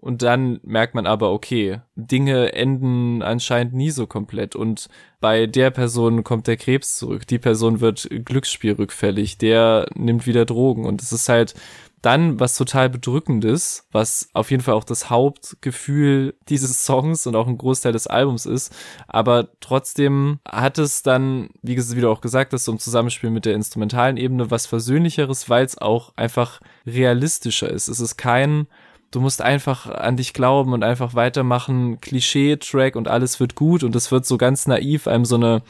Und 0.00 0.22
dann 0.22 0.60
merkt 0.62 0.94
man 0.94 1.06
aber, 1.06 1.32
okay, 1.32 1.80
Dinge 1.96 2.52
enden 2.52 3.20
anscheinend 3.20 3.74
nie 3.74 3.90
so 3.90 4.06
komplett. 4.06 4.54
Und 4.54 4.88
bei 5.20 5.46
der 5.46 5.72
Person 5.72 6.22
kommt 6.22 6.46
der 6.46 6.56
Krebs 6.56 6.98
zurück. 6.98 7.26
Die 7.26 7.40
Person 7.40 7.80
wird 7.80 8.08
Glücksspielrückfällig. 8.08 9.38
Der 9.38 9.88
nimmt 9.96 10.24
wieder 10.24 10.44
Drogen. 10.44 10.86
Und 10.86 11.02
es 11.02 11.10
ist 11.10 11.28
halt 11.28 11.54
dann 12.02 12.38
was 12.40 12.56
total 12.56 12.88
bedrückendes, 12.88 13.86
was 13.92 14.28
auf 14.32 14.50
jeden 14.50 14.62
Fall 14.62 14.74
auch 14.74 14.84
das 14.84 15.10
Hauptgefühl 15.10 16.34
dieses 16.48 16.84
Songs 16.84 17.26
und 17.26 17.36
auch 17.36 17.46
ein 17.46 17.58
Großteil 17.58 17.92
des 17.92 18.06
Albums 18.06 18.46
ist. 18.46 18.74
Aber 19.06 19.48
trotzdem 19.60 20.40
hat 20.46 20.78
es 20.78 21.02
dann, 21.02 21.50
wie 21.62 21.74
du 21.74 22.10
auch 22.10 22.20
gesagt 22.20 22.52
hast, 22.52 22.64
so 22.64 22.72
im 22.72 22.78
Zusammenspiel 22.78 23.30
mit 23.30 23.44
der 23.44 23.54
instrumentalen 23.54 24.16
Ebene 24.16 24.50
was 24.50 24.66
Versöhnlicheres, 24.66 25.48
weil 25.48 25.64
es 25.64 25.78
auch 25.78 26.12
einfach 26.16 26.60
realistischer 26.86 27.70
ist. 27.70 27.88
Es 27.88 28.00
ist 28.00 28.16
kein 28.16 28.66
du 29.10 29.20
musst 29.20 29.42
einfach 29.42 29.86
an 29.86 30.16
dich 30.16 30.34
glauben 30.34 30.72
und 30.72 30.84
einfach 30.84 31.14
weitermachen, 31.14 32.00
Klischee-Track 32.00 32.96
und 32.96 33.08
alles 33.08 33.40
wird 33.40 33.54
gut 33.54 33.82
und 33.82 33.96
es 33.96 34.12
wird 34.12 34.26
so 34.26 34.36
ganz 34.36 34.66
naiv 34.66 35.06
einem 35.06 35.24
so 35.24 35.36
eine 35.36 35.62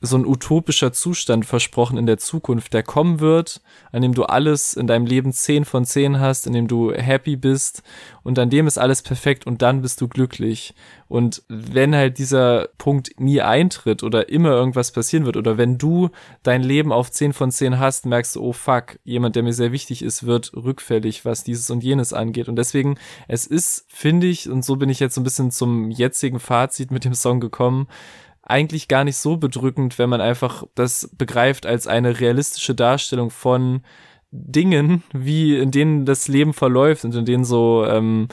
so 0.00 0.16
ein 0.16 0.26
utopischer 0.26 0.92
Zustand 0.92 1.46
versprochen 1.46 1.96
in 1.96 2.06
der 2.06 2.18
Zukunft, 2.18 2.74
der 2.74 2.82
kommen 2.82 3.20
wird, 3.20 3.62
an 3.90 4.02
dem 4.02 4.14
du 4.14 4.24
alles 4.24 4.74
in 4.74 4.86
deinem 4.86 5.06
Leben 5.06 5.32
zehn 5.32 5.64
von 5.64 5.84
zehn 5.84 6.20
hast, 6.20 6.46
in 6.46 6.52
dem 6.52 6.68
du 6.68 6.92
happy 6.92 7.36
bist 7.36 7.82
und 8.22 8.38
an 8.38 8.50
dem 8.50 8.66
ist 8.66 8.78
alles 8.78 9.02
perfekt 9.02 9.46
und 9.46 9.62
dann 9.62 9.82
bist 9.82 10.00
du 10.00 10.08
glücklich. 10.08 10.74
Und 11.08 11.42
wenn 11.48 11.94
halt 11.94 12.18
dieser 12.18 12.68
Punkt 12.76 13.20
nie 13.20 13.40
eintritt 13.40 14.02
oder 14.02 14.28
immer 14.28 14.50
irgendwas 14.50 14.92
passieren 14.92 15.26
wird 15.26 15.36
oder 15.36 15.58
wenn 15.58 15.78
du 15.78 16.10
dein 16.42 16.62
Leben 16.62 16.92
auf 16.92 17.10
zehn 17.10 17.32
von 17.32 17.50
zehn 17.50 17.78
hast, 17.78 18.04
merkst 18.04 18.36
du, 18.36 18.42
oh 18.42 18.52
fuck, 18.52 18.98
jemand, 19.04 19.36
der 19.36 19.42
mir 19.42 19.52
sehr 19.52 19.72
wichtig 19.72 20.02
ist, 20.02 20.26
wird 20.26 20.52
rückfällig, 20.54 21.24
was 21.24 21.44
dieses 21.44 21.70
und 21.70 21.84
jenes 21.84 22.12
angeht. 22.12 22.48
Und 22.48 22.56
deswegen, 22.56 22.98
es 23.28 23.46
ist, 23.46 23.86
finde 23.88 24.26
ich, 24.26 24.50
und 24.50 24.64
so 24.64 24.76
bin 24.76 24.90
ich 24.90 25.00
jetzt 25.00 25.14
so 25.14 25.20
ein 25.20 25.24
bisschen 25.24 25.50
zum 25.50 25.90
jetzigen 25.90 26.40
Fazit 26.40 26.90
mit 26.90 27.04
dem 27.04 27.14
Song 27.14 27.40
gekommen, 27.40 27.86
eigentlich 28.46 28.88
gar 28.88 29.04
nicht 29.04 29.16
so 29.16 29.36
bedrückend, 29.36 29.98
wenn 29.98 30.10
man 30.10 30.20
einfach 30.20 30.64
das 30.74 31.10
begreift 31.16 31.66
als 31.66 31.86
eine 31.86 32.20
realistische 32.20 32.74
Darstellung 32.74 33.30
von 33.30 33.82
Dingen, 34.36 35.04
wie 35.12 35.56
in 35.56 35.70
denen 35.70 36.04
das 36.04 36.26
Leben 36.26 36.52
verläuft 36.52 37.04
und 37.04 37.14
in 37.14 37.24
denen 37.24 37.44
so 37.44 37.86
ähm, 37.86 38.28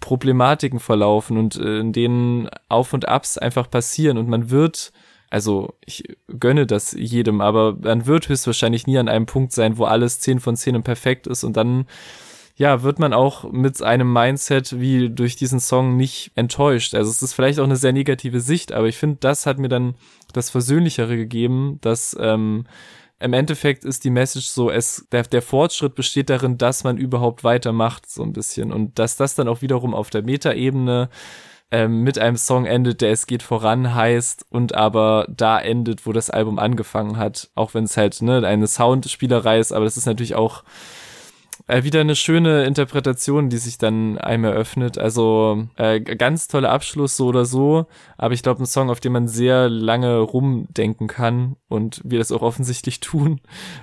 Problematiken 0.00 0.80
verlaufen 0.80 1.36
und 1.36 1.56
äh, 1.56 1.80
in 1.80 1.92
denen 1.92 2.48
Auf 2.68 2.94
und 2.94 3.06
Abs 3.06 3.36
einfach 3.36 3.70
passieren. 3.70 4.16
Und 4.16 4.28
man 4.28 4.50
wird, 4.50 4.90
also 5.28 5.74
ich 5.84 6.04
gönne 6.40 6.66
das 6.66 6.92
jedem, 6.92 7.42
aber 7.42 7.76
man 7.78 8.06
wird 8.06 8.28
höchstwahrscheinlich 8.30 8.86
nie 8.86 8.96
an 8.96 9.08
einem 9.08 9.26
Punkt 9.26 9.52
sein, 9.52 9.76
wo 9.76 9.84
alles 9.84 10.18
10 10.20 10.40
von 10.40 10.56
10 10.56 10.82
perfekt 10.82 11.26
ist 11.26 11.44
und 11.44 11.56
dann 11.58 11.86
ja, 12.56 12.82
wird 12.82 12.98
man 13.00 13.12
auch 13.12 13.50
mit 13.50 13.82
einem 13.82 14.12
Mindset 14.12 14.78
wie 14.78 15.10
durch 15.10 15.34
diesen 15.34 15.58
Song 15.58 15.96
nicht 15.96 16.30
enttäuscht. 16.36 16.94
Also 16.94 17.10
es 17.10 17.20
ist 17.20 17.32
vielleicht 17.32 17.58
auch 17.58 17.64
eine 17.64 17.76
sehr 17.76 17.92
negative 17.92 18.40
Sicht, 18.40 18.72
aber 18.72 18.86
ich 18.86 18.96
finde, 18.96 19.16
das 19.20 19.46
hat 19.46 19.58
mir 19.58 19.68
dann 19.68 19.94
das 20.32 20.50
Versöhnlichere 20.50 21.16
gegeben, 21.16 21.78
dass 21.80 22.16
ähm, 22.20 22.66
im 23.18 23.32
Endeffekt 23.32 23.84
ist 23.84 24.04
die 24.04 24.10
Message 24.10 24.46
so, 24.46 24.70
es, 24.70 25.06
der, 25.10 25.22
der 25.22 25.42
Fortschritt 25.42 25.94
besteht 25.94 26.30
darin, 26.30 26.58
dass 26.58 26.84
man 26.84 26.96
überhaupt 26.96 27.42
weitermacht, 27.42 28.08
so 28.08 28.22
ein 28.22 28.32
bisschen. 28.32 28.72
Und 28.72 28.98
dass 28.98 29.16
das 29.16 29.34
dann 29.34 29.48
auch 29.48 29.62
wiederum 29.62 29.94
auf 29.94 30.10
der 30.10 30.22
Metaebene 30.22 31.08
ähm, 31.70 32.02
mit 32.02 32.18
einem 32.18 32.36
Song 32.36 32.66
endet, 32.66 33.00
der 33.00 33.10
es 33.10 33.26
geht 33.26 33.42
voran 33.42 33.94
heißt 33.94 34.46
und 34.50 34.74
aber 34.74 35.26
da 35.28 35.58
endet, 35.58 36.06
wo 36.06 36.12
das 36.12 36.30
Album 36.30 36.58
angefangen 36.58 37.16
hat. 37.16 37.50
Auch 37.54 37.74
wenn 37.74 37.84
es 37.84 37.96
halt 37.96 38.20
ne, 38.22 38.46
eine 38.46 38.66
Soundspielerei 38.66 39.58
ist, 39.58 39.72
aber 39.72 39.86
das 39.86 39.96
ist 39.96 40.06
natürlich 40.06 40.34
auch 40.34 40.62
äh, 41.66 41.82
wieder 41.82 42.00
eine 42.00 42.16
schöne 42.16 42.64
Interpretation, 42.64 43.48
die 43.48 43.56
sich 43.56 43.78
dann 43.78 44.18
einem 44.18 44.44
eröffnet. 44.44 44.98
Also 44.98 45.66
äh, 45.76 46.00
ganz 46.00 46.48
toller 46.48 46.70
Abschluss 46.70 47.16
so 47.16 47.26
oder 47.26 47.44
so, 47.44 47.86
aber 48.18 48.34
ich 48.34 48.42
glaube 48.42 48.62
ein 48.62 48.66
Song, 48.66 48.90
auf 48.90 49.00
den 49.00 49.12
man 49.12 49.28
sehr 49.28 49.68
lange 49.68 50.18
rumdenken 50.18 51.08
kann 51.08 51.56
und 51.68 52.02
wir 52.04 52.18
das 52.18 52.32
auch 52.32 52.42
offensichtlich 52.42 53.00
tun. 53.00 53.40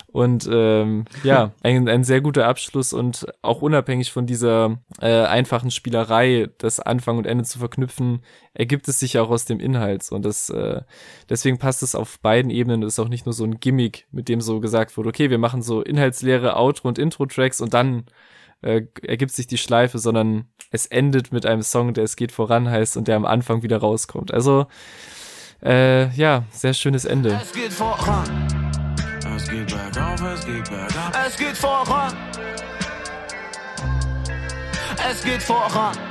Und 0.07 0.47
ähm, 0.51 1.05
ja, 1.23 1.51
ein, 1.63 1.87
ein 1.89 2.03
sehr 2.03 2.21
guter 2.21 2.47
Abschluss 2.47 2.93
und 2.93 3.25
auch 3.41 3.61
unabhängig 3.61 4.11
von 4.11 4.25
dieser 4.25 4.77
äh, 4.99 5.23
einfachen 5.23 5.71
Spielerei, 5.71 6.49
das 6.57 6.79
Anfang 6.79 7.17
und 7.17 7.25
Ende 7.25 7.45
zu 7.45 7.59
verknüpfen, 7.59 8.21
ergibt 8.53 8.87
es 8.87 8.99
sich 8.99 9.17
auch 9.19 9.29
aus 9.29 9.45
dem 9.45 9.59
Inhalt. 9.59 10.11
Und 10.11 10.25
das 10.25 10.49
äh, 10.49 10.81
deswegen 11.29 11.57
passt 11.57 11.83
es 11.83 11.95
auf 11.95 12.19
beiden 12.19 12.51
Ebenen. 12.51 12.81
Das 12.81 12.93
ist 12.93 12.99
auch 12.99 13.07
nicht 13.07 13.25
nur 13.25 13.33
so 13.33 13.43
ein 13.43 13.59
Gimmick, 13.59 14.07
mit 14.11 14.29
dem 14.29 14.41
so 14.41 14.59
gesagt 14.59 14.97
wurde, 14.97 15.09
okay, 15.09 15.29
wir 15.29 15.37
machen 15.37 15.61
so 15.61 15.81
inhaltsleere 15.81 16.57
Outro- 16.57 16.87
und 16.87 16.99
Intro-Tracks 16.99 17.61
und 17.61 17.73
dann 17.73 18.05
äh, 18.61 18.83
ergibt 19.03 19.31
sich 19.31 19.47
die 19.47 19.57
Schleife, 19.57 19.99
sondern 19.99 20.45
es 20.71 20.85
endet 20.85 21.31
mit 21.31 21.45
einem 21.45 21.63
Song, 21.63 21.93
der 21.93 22.03
es 22.03 22.15
geht 22.15 22.31
voran 22.31 22.69
heißt 22.69 22.97
und 22.97 23.07
der 23.07 23.15
am 23.15 23.25
Anfang 23.25 23.63
wieder 23.63 23.77
rauskommt. 23.77 24.33
Also 24.33 24.67
äh, 25.63 26.09
ja, 26.15 26.43
sehr 26.51 26.73
schönes 26.73 27.05
Ende. 27.05 27.39
Es 27.41 27.53
geht 27.53 27.71
voran. 27.71 28.47
Es 29.35 29.49
geht 29.49 29.67
bergauf, 29.67 30.21
es 30.21 30.45
geht 30.45 30.69
bergab. 30.69 31.25
Es 31.25 31.37
geht 31.37 31.57
voran. 31.57 32.13
Es 35.09 35.23
geht 35.23 35.41
voran. 35.41 36.10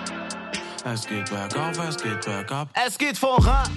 Es 0.84 1.06
geht 1.06 1.28
bergauf, 1.28 1.78
es 1.86 1.96
geht 1.96 2.24
bergab. 2.24 2.68
Es 2.86 2.96
geht 2.96 3.18
voran. 3.18 3.68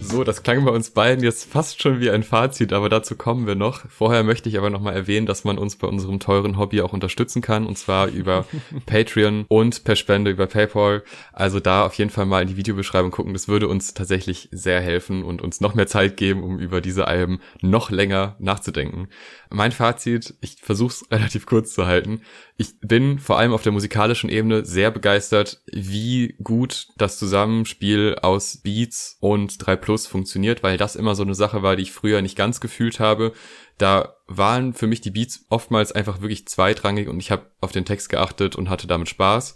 So, 0.00 0.24
das 0.24 0.42
klang 0.42 0.64
bei 0.64 0.70
uns 0.70 0.90
beiden 0.90 1.24
jetzt 1.24 1.50
fast 1.50 1.82
schon 1.82 2.00
wie 2.00 2.10
ein 2.10 2.22
Fazit, 2.22 2.72
aber 2.72 2.88
dazu 2.88 3.16
kommen 3.16 3.46
wir 3.46 3.54
noch. 3.54 3.88
Vorher 3.90 4.22
möchte 4.22 4.48
ich 4.48 4.56
aber 4.56 4.70
nochmal 4.70 4.94
erwähnen, 4.94 5.26
dass 5.26 5.44
man 5.44 5.58
uns 5.58 5.76
bei 5.76 5.88
unserem 5.88 6.20
teuren 6.20 6.58
Hobby 6.58 6.80
auch 6.80 6.92
unterstützen 6.92 7.42
kann, 7.42 7.66
und 7.66 7.76
zwar 7.76 8.08
über 8.08 8.46
Patreon 8.86 9.44
und 9.48 9.84
per 9.84 9.96
Spende 9.96 10.30
über 10.30 10.46
PayPal. 10.46 11.02
Also 11.32 11.60
da 11.60 11.84
auf 11.84 11.94
jeden 11.94 12.10
Fall 12.10 12.26
mal 12.26 12.42
in 12.42 12.48
die 12.48 12.56
Videobeschreibung 12.56 13.10
gucken. 13.10 13.32
Das 13.32 13.48
würde 13.48 13.68
uns 13.68 13.94
tatsächlich 13.94 14.48
sehr 14.52 14.80
helfen 14.80 15.24
und 15.24 15.42
uns 15.42 15.60
noch 15.60 15.74
mehr 15.74 15.86
Zeit 15.86 16.16
geben, 16.16 16.44
um 16.44 16.58
über 16.58 16.80
diese 16.80 17.08
Alben 17.08 17.40
noch 17.60 17.90
länger 17.90 18.36
nachzudenken. 18.38 19.08
Mein 19.50 19.72
Fazit, 19.72 20.34
ich 20.40 20.56
versuche 20.62 20.92
es 20.92 21.04
relativ 21.10 21.46
kurz 21.46 21.72
zu 21.72 21.86
halten. 21.86 22.22
Ich 22.58 22.78
bin 22.80 23.18
vor 23.18 23.38
allem 23.38 23.52
auf 23.52 23.62
der 23.62 23.72
musikalischen 23.72 24.30
Ebene 24.30 24.64
sehr 24.64 24.90
begeistert, 24.90 25.62
wie 25.70 26.36
gut 26.42 26.88
das 26.96 27.18
Zusammenspiel 27.18 28.16
aus 28.22 28.58
Beats 28.62 29.18
und 29.20 29.66
3 29.66 29.76
Plus 29.86 30.08
funktioniert, 30.08 30.64
weil 30.64 30.78
das 30.78 30.96
immer 30.96 31.14
so 31.14 31.22
eine 31.22 31.36
Sache 31.36 31.62
war, 31.62 31.76
die 31.76 31.84
ich 31.84 31.92
früher 31.92 32.20
nicht 32.20 32.36
ganz 32.36 32.60
gefühlt 32.60 32.98
habe. 32.98 33.32
Da 33.78 34.16
waren 34.26 34.74
für 34.74 34.88
mich 34.88 35.00
die 35.00 35.12
Beats 35.12 35.46
oftmals 35.48 35.92
einfach 35.92 36.20
wirklich 36.20 36.48
zweitrangig 36.48 37.06
und 37.06 37.20
ich 37.20 37.30
habe 37.30 37.52
auf 37.60 37.70
den 37.70 37.84
Text 37.84 38.08
geachtet 38.08 38.56
und 38.56 38.68
hatte 38.68 38.88
damit 38.88 39.08
Spaß. 39.08 39.54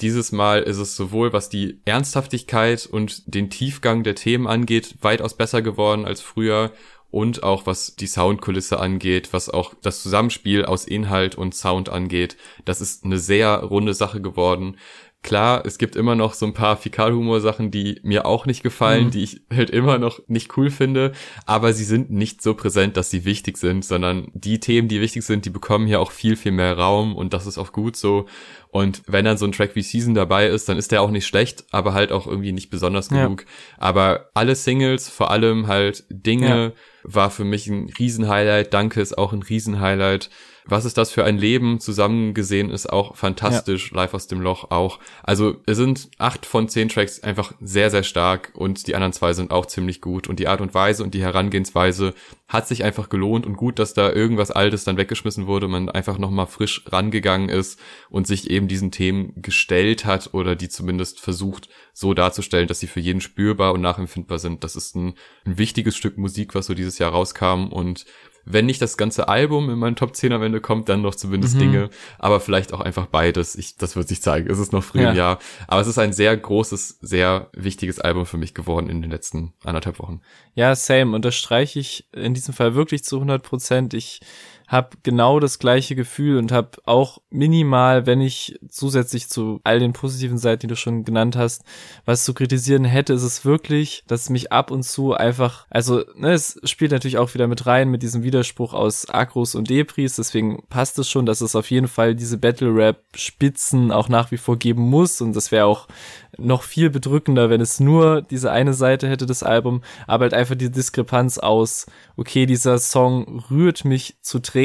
Dieses 0.00 0.32
Mal 0.32 0.64
ist 0.64 0.78
es 0.78 0.96
sowohl 0.96 1.32
was 1.32 1.48
die 1.48 1.80
Ernsthaftigkeit 1.84 2.86
und 2.86 3.32
den 3.32 3.50
Tiefgang 3.50 4.02
der 4.02 4.16
Themen 4.16 4.48
angeht, 4.48 4.96
weitaus 5.00 5.36
besser 5.36 5.62
geworden 5.62 6.06
als 6.06 6.22
früher 6.22 6.72
und 7.12 7.44
auch 7.44 7.64
was 7.66 7.94
die 7.94 8.08
Soundkulisse 8.08 8.80
angeht, 8.80 9.32
was 9.32 9.48
auch 9.48 9.74
das 9.80 10.02
Zusammenspiel 10.02 10.64
aus 10.64 10.86
Inhalt 10.86 11.36
und 11.36 11.54
Sound 11.54 11.88
angeht. 11.88 12.36
Das 12.64 12.80
ist 12.80 13.04
eine 13.04 13.18
sehr 13.18 13.58
runde 13.58 13.94
Sache 13.94 14.20
geworden. 14.20 14.76
Klar, 15.22 15.66
es 15.66 15.78
gibt 15.78 15.96
immer 15.96 16.14
noch 16.14 16.32
so 16.32 16.46
ein 16.46 16.54
paar 16.54 16.76
Fäkalhumor-Sachen, 16.76 17.72
die 17.72 17.98
mir 18.04 18.24
auch 18.24 18.46
nicht 18.46 18.62
gefallen, 18.62 19.06
mhm. 19.06 19.10
die 19.10 19.24
ich 19.24 19.40
halt 19.52 19.68
immer 19.68 19.98
noch 19.98 20.20
nicht 20.28 20.56
cool 20.56 20.70
finde, 20.70 21.12
aber 21.44 21.72
sie 21.72 21.84
sind 21.84 22.10
nicht 22.10 22.40
so 22.40 22.54
präsent, 22.54 22.96
dass 22.96 23.10
sie 23.10 23.24
wichtig 23.24 23.58
sind, 23.58 23.84
sondern 23.84 24.30
die 24.32 24.60
Themen, 24.60 24.86
die 24.86 25.00
wichtig 25.00 25.24
sind, 25.24 25.44
die 25.44 25.50
bekommen 25.50 25.88
hier 25.88 26.00
auch 26.00 26.12
viel, 26.12 26.36
viel 26.36 26.52
mehr 26.52 26.78
Raum 26.78 27.16
und 27.16 27.34
das 27.34 27.46
ist 27.46 27.58
auch 27.58 27.72
gut 27.72 27.96
so. 27.96 28.26
Und 28.70 29.02
wenn 29.06 29.24
dann 29.24 29.38
so 29.38 29.44
ein 29.44 29.52
Track 29.52 29.74
wie 29.74 29.82
Season 29.82 30.14
dabei 30.14 30.46
ist, 30.46 30.68
dann 30.68 30.76
ist 30.76 30.92
der 30.92 31.02
auch 31.02 31.10
nicht 31.10 31.26
schlecht, 31.26 31.64
aber 31.72 31.94
halt 31.94 32.12
auch 32.12 32.26
irgendwie 32.26 32.52
nicht 32.52 32.70
besonders 32.70 33.08
genug. 33.08 33.42
Ja. 33.42 33.48
Aber 33.78 34.30
alle 34.34 34.54
Singles, 34.54 35.08
vor 35.08 35.32
allem 35.32 35.66
halt 35.66 36.04
Dinge, 36.10 36.48
ja. 36.48 36.72
war 37.02 37.30
für 37.30 37.44
mich 37.44 37.66
ein 37.66 37.90
Riesenhighlight. 37.98 38.72
Danke 38.72 39.00
ist 39.00 39.18
auch 39.18 39.32
ein 39.32 39.42
Riesenhighlight 39.42 40.30
was 40.68 40.84
ist 40.84 40.98
das 40.98 41.10
für 41.10 41.24
ein 41.24 41.38
Leben 41.38 41.80
zusammen 41.80 42.34
gesehen 42.34 42.70
ist 42.70 42.92
auch 42.92 43.16
fantastisch. 43.16 43.90
Ja. 43.90 43.96
Live 43.96 44.14
aus 44.14 44.26
dem 44.26 44.40
Loch 44.40 44.70
auch. 44.70 44.98
Also 45.22 45.56
es 45.66 45.76
sind 45.76 46.10
acht 46.18 46.46
von 46.46 46.68
zehn 46.68 46.88
Tracks 46.88 47.20
einfach 47.22 47.52
sehr, 47.60 47.90
sehr 47.90 48.02
stark 48.02 48.52
und 48.54 48.86
die 48.86 48.94
anderen 48.94 49.12
zwei 49.12 49.32
sind 49.32 49.50
auch 49.50 49.66
ziemlich 49.66 50.00
gut. 50.00 50.28
Und 50.28 50.38
die 50.38 50.48
Art 50.48 50.60
und 50.60 50.74
Weise 50.74 51.02
und 51.02 51.14
die 51.14 51.22
Herangehensweise 51.22 52.14
hat 52.48 52.68
sich 52.68 52.84
einfach 52.84 53.08
gelohnt 53.08 53.46
und 53.46 53.56
gut, 53.56 53.78
dass 53.78 53.94
da 53.94 54.10
irgendwas 54.10 54.50
Altes 54.50 54.84
dann 54.84 54.96
weggeschmissen 54.96 55.46
wurde, 55.46 55.68
man 55.68 55.88
einfach 55.90 56.18
nochmal 56.18 56.46
frisch 56.46 56.84
rangegangen 56.86 57.48
ist 57.48 57.78
und 58.08 58.26
sich 58.26 58.50
eben 58.50 58.68
diesen 58.68 58.90
Themen 58.90 59.32
gestellt 59.36 60.04
hat 60.04 60.32
oder 60.32 60.56
die 60.56 60.68
zumindest 60.68 61.20
versucht 61.20 61.68
so 61.92 62.14
darzustellen, 62.14 62.68
dass 62.68 62.80
sie 62.80 62.86
für 62.86 63.00
jeden 63.00 63.20
spürbar 63.20 63.72
und 63.72 63.80
nachempfindbar 63.80 64.38
sind. 64.38 64.64
Das 64.64 64.76
ist 64.76 64.94
ein, 64.94 65.14
ein 65.44 65.58
wichtiges 65.58 65.96
Stück 65.96 66.16
Musik, 66.16 66.54
was 66.54 66.66
so 66.66 66.74
dieses 66.74 66.98
Jahr 66.98 67.10
rauskam 67.10 67.66
und 67.66 68.06
wenn 68.44 68.66
nicht 68.66 68.80
das 68.80 68.96
ganze 68.96 69.28
Album 69.28 69.70
in 69.70 69.78
meinen 69.78 69.96
Top 69.96 70.16
10 70.16 70.32
am 70.32 70.42
Ende 70.42 70.60
kommt, 70.60 70.88
dann 70.88 71.02
noch 71.02 71.14
zumindest 71.14 71.56
mhm. 71.56 71.58
Dinge, 71.60 71.90
aber 72.18 72.40
vielleicht 72.40 72.72
auch 72.72 72.80
einfach 72.80 73.06
beides. 73.06 73.54
Ich, 73.54 73.76
das 73.76 73.96
wird 73.96 74.08
sich 74.08 74.22
zeigen. 74.22 74.50
Es 74.50 74.58
ist 74.58 74.72
noch 74.72 74.82
früh 74.82 75.02
ja. 75.02 75.10
im 75.10 75.16
Jahr. 75.16 75.38
Aber 75.66 75.80
es 75.80 75.86
ist 75.86 75.98
ein 75.98 76.12
sehr 76.12 76.36
großes, 76.36 76.98
sehr 77.00 77.50
wichtiges 77.52 78.00
Album 78.00 78.26
für 78.26 78.38
mich 78.38 78.54
geworden 78.54 78.88
in 78.88 79.02
den 79.02 79.10
letzten 79.10 79.52
anderthalb 79.64 79.98
Wochen. 79.98 80.20
Ja, 80.54 80.74
same. 80.74 81.14
Unterstreiche 81.14 81.78
ich 81.78 82.08
in 82.12 82.34
diesem 82.34 82.54
Fall 82.54 82.74
wirklich 82.74 83.04
zu 83.04 83.16
100 83.16 83.42
Prozent. 83.42 83.94
Ich 83.94 84.20
habe 84.68 84.90
genau 85.02 85.40
das 85.40 85.58
gleiche 85.58 85.96
Gefühl 85.96 86.36
und 86.36 86.52
habe 86.52 86.72
auch 86.84 87.22
minimal, 87.30 88.04
wenn 88.04 88.20
ich 88.20 88.60
zusätzlich 88.68 89.28
zu 89.30 89.60
all 89.64 89.80
den 89.80 89.94
positiven 89.94 90.36
Seiten, 90.36 90.60
die 90.60 90.66
du 90.66 90.76
schon 90.76 91.04
genannt 91.04 91.36
hast, 91.36 91.64
was 92.04 92.24
zu 92.24 92.34
kritisieren 92.34 92.84
hätte, 92.84 93.14
ist 93.14 93.22
es 93.22 93.46
wirklich, 93.46 94.04
dass 94.06 94.28
mich 94.28 94.52
ab 94.52 94.70
und 94.70 94.82
zu 94.82 95.14
einfach, 95.14 95.66
also 95.70 96.04
ne, 96.14 96.32
es 96.32 96.60
spielt 96.64 96.92
natürlich 96.92 97.16
auch 97.16 97.32
wieder 97.32 97.48
mit 97.48 97.64
rein 97.64 97.88
mit 97.88 98.02
diesem 98.02 98.22
Widerspruch 98.22 98.74
aus 98.74 99.08
Akros 99.08 99.54
und 99.54 99.70
Depris, 99.70 100.16
deswegen 100.16 100.62
passt 100.68 100.98
es 100.98 101.08
schon, 101.08 101.24
dass 101.24 101.40
es 101.40 101.56
auf 101.56 101.70
jeden 101.70 101.88
Fall 101.88 102.14
diese 102.14 102.36
Battle 102.36 102.74
Rap 102.74 103.02
Spitzen 103.16 103.90
auch 103.90 104.10
nach 104.10 104.30
wie 104.30 104.36
vor 104.36 104.58
geben 104.58 104.82
muss 104.82 105.22
und 105.22 105.34
das 105.34 105.50
wäre 105.50 105.64
auch 105.64 105.88
noch 106.36 106.62
viel 106.62 106.90
bedrückender, 106.90 107.48
wenn 107.48 107.62
es 107.62 107.80
nur 107.80 108.20
diese 108.20 108.52
eine 108.52 108.74
Seite 108.74 109.08
hätte, 109.08 109.24
das 109.24 109.42
Album, 109.42 109.82
aber 110.06 110.24
halt 110.24 110.34
einfach 110.34 110.54
die 110.56 110.70
Diskrepanz 110.70 111.38
aus, 111.38 111.86
okay, 112.16 112.44
dieser 112.44 112.78
Song 112.78 113.42
rührt 113.50 113.86
mich 113.86 114.18
zu 114.20 114.38
Tränen 114.38 114.57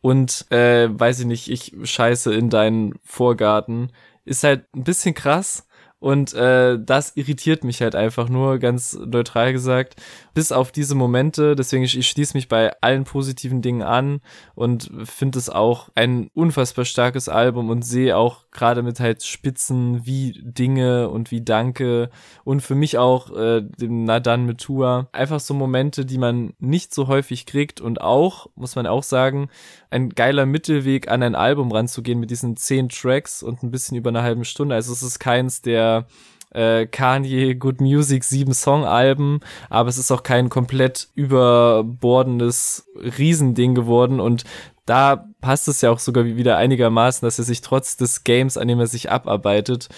und, 0.00 0.46
äh, 0.50 0.88
weiß 0.90 1.20
ich 1.20 1.26
nicht, 1.26 1.50
ich 1.50 1.74
scheiße 1.82 2.32
in 2.34 2.50
deinen 2.50 2.94
Vorgarten, 3.04 3.90
ist 4.24 4.44
halt 4.44 4.64
ein 4.74 4.84
bisschen 4.84 5.14
krass, 5.14 5.66
und 6.02 6.34
äh, 6.34 6.80
das 6.84 7.16
irritiert 7.16 7.62
mich 7.62 7.80
halt 7.80 7.94
einfach 7.94 8.28
nur, 8.28 8.58
ganz 8.58 8.98
neutral 9.06 9.52
gesagt. 9.52 9.94
Bis 10.34 10.52
auf 10.52 10.72
diese 10.72 10.94
Momente, 10.94 11.54
deswegen 11.54 11.84
ich, 11.84 11.98
ich 11.98 12.08
schließe 12.08 12.36
mich 12.36 12.48
bei 12.48 12.72
allen 12.80 13.04
positiven 13.04 13.60
Dingen 13.60 13.82
an 13.82 14.20
und 14.54 14.90
finde 15.04 15.38
es 15.38 15.50
auch 15.50 15.90
ein 15.94 16.30
unfassbar 16.34 16.84
starkes 16.84 17.28
Album 17.28 17.68
und 17.68 17.82
sehe 17.82 18.16
auch 18.16 18.50
gerade 18.50 18.82
mit 18.82 19.00
halt 19.00 19.22
Spitzen 19.22 20.06
wie 20.06 20.40
Dinge 20.42 21.10
und 21.10 21.30
wie 21.30 21.42
Danke 21.42 22.10
und 22.44 22.62
für 22.62 22.74
mich 22.74 22.98
auch 22.98 23.34
äh, 23.36 23.62
dem 23.62 24.04
Nadan 24.04 24.46
mit 24.46 24.58
Tua. 24.58 25.08
Einfach 25.12 25.40
so 25.40 25.54
Momente, 25.54 26.06
die 26.06 26.18
man 26.18 26.54
nicht 26.58 26.94
so 26.94 27.08
häufig 27.08 27.46
kriegt 27.46 27.80
und 27.80 28.00
auch, 28.00 28.48
muss 28.54 28.74
man 28.74 28.86
auch 28.86 29.02
sagen, 29.02 29.48
ein 29.90 30.10
geiler 30.10 30.46
Mittelweg 30.46 31.08
an 31.08 31.22
ein 31.22 31.34
Album 31.34 31.72
ranzugehen 31.72 32.20
mit 32.20 32.30
diesen 32.30 32.56
zehn 32.56 32.88
Tracks 32.88 33.42
und 33.42 33.62
ein 33.62 33.70
bisschen 33.70 33.96
über 33.96 34.08
eine 34.08 34.22
halbe 34.22 34.44
Stunde. 34.44 34.74
Also 34.74 34.92
es 34.92 35.02
ist 35.02 35.18
keins 35.18 35.62
der 35.62 36.06
äh, 36.54 36.86
Kanye 36.86 37.54
Good 37.54 37.80
Music 37.80 38.24
sieben 38.24 38.54
Song 38.54 38.84
Alben, 38.84 39.40
aber 39.70 39.88
es 39.88 39.98
ist 39.98 40.10
auch 40.10 40.22
kein 40.22 40.48
komplett 40.48 41.08
überbordendes 41.14 42.86
Riesending 42.96 43.74
geworden 43.74 44.20
und 44.20 44.44
da 44.86 45.31
passt 45.42 45.68
es 45.68 45.82
ja 45.82 45.90
auch 45.90 45.98
sogar 45.98 46.24
wieder 46.24 46.56
einigermaßen, 46.56 47.26
dass 47.26 47.38
er 47.38 47.44
sich 47.44 47.60
trotz 47.60 47.98
des 47.98 48.24
Games, 48.24 48.56
an 48.56 48.68
dem 48.68 48.80
er 48.80 48.86
sich 48.86 49.10
abarbeitet, 49.10 49.88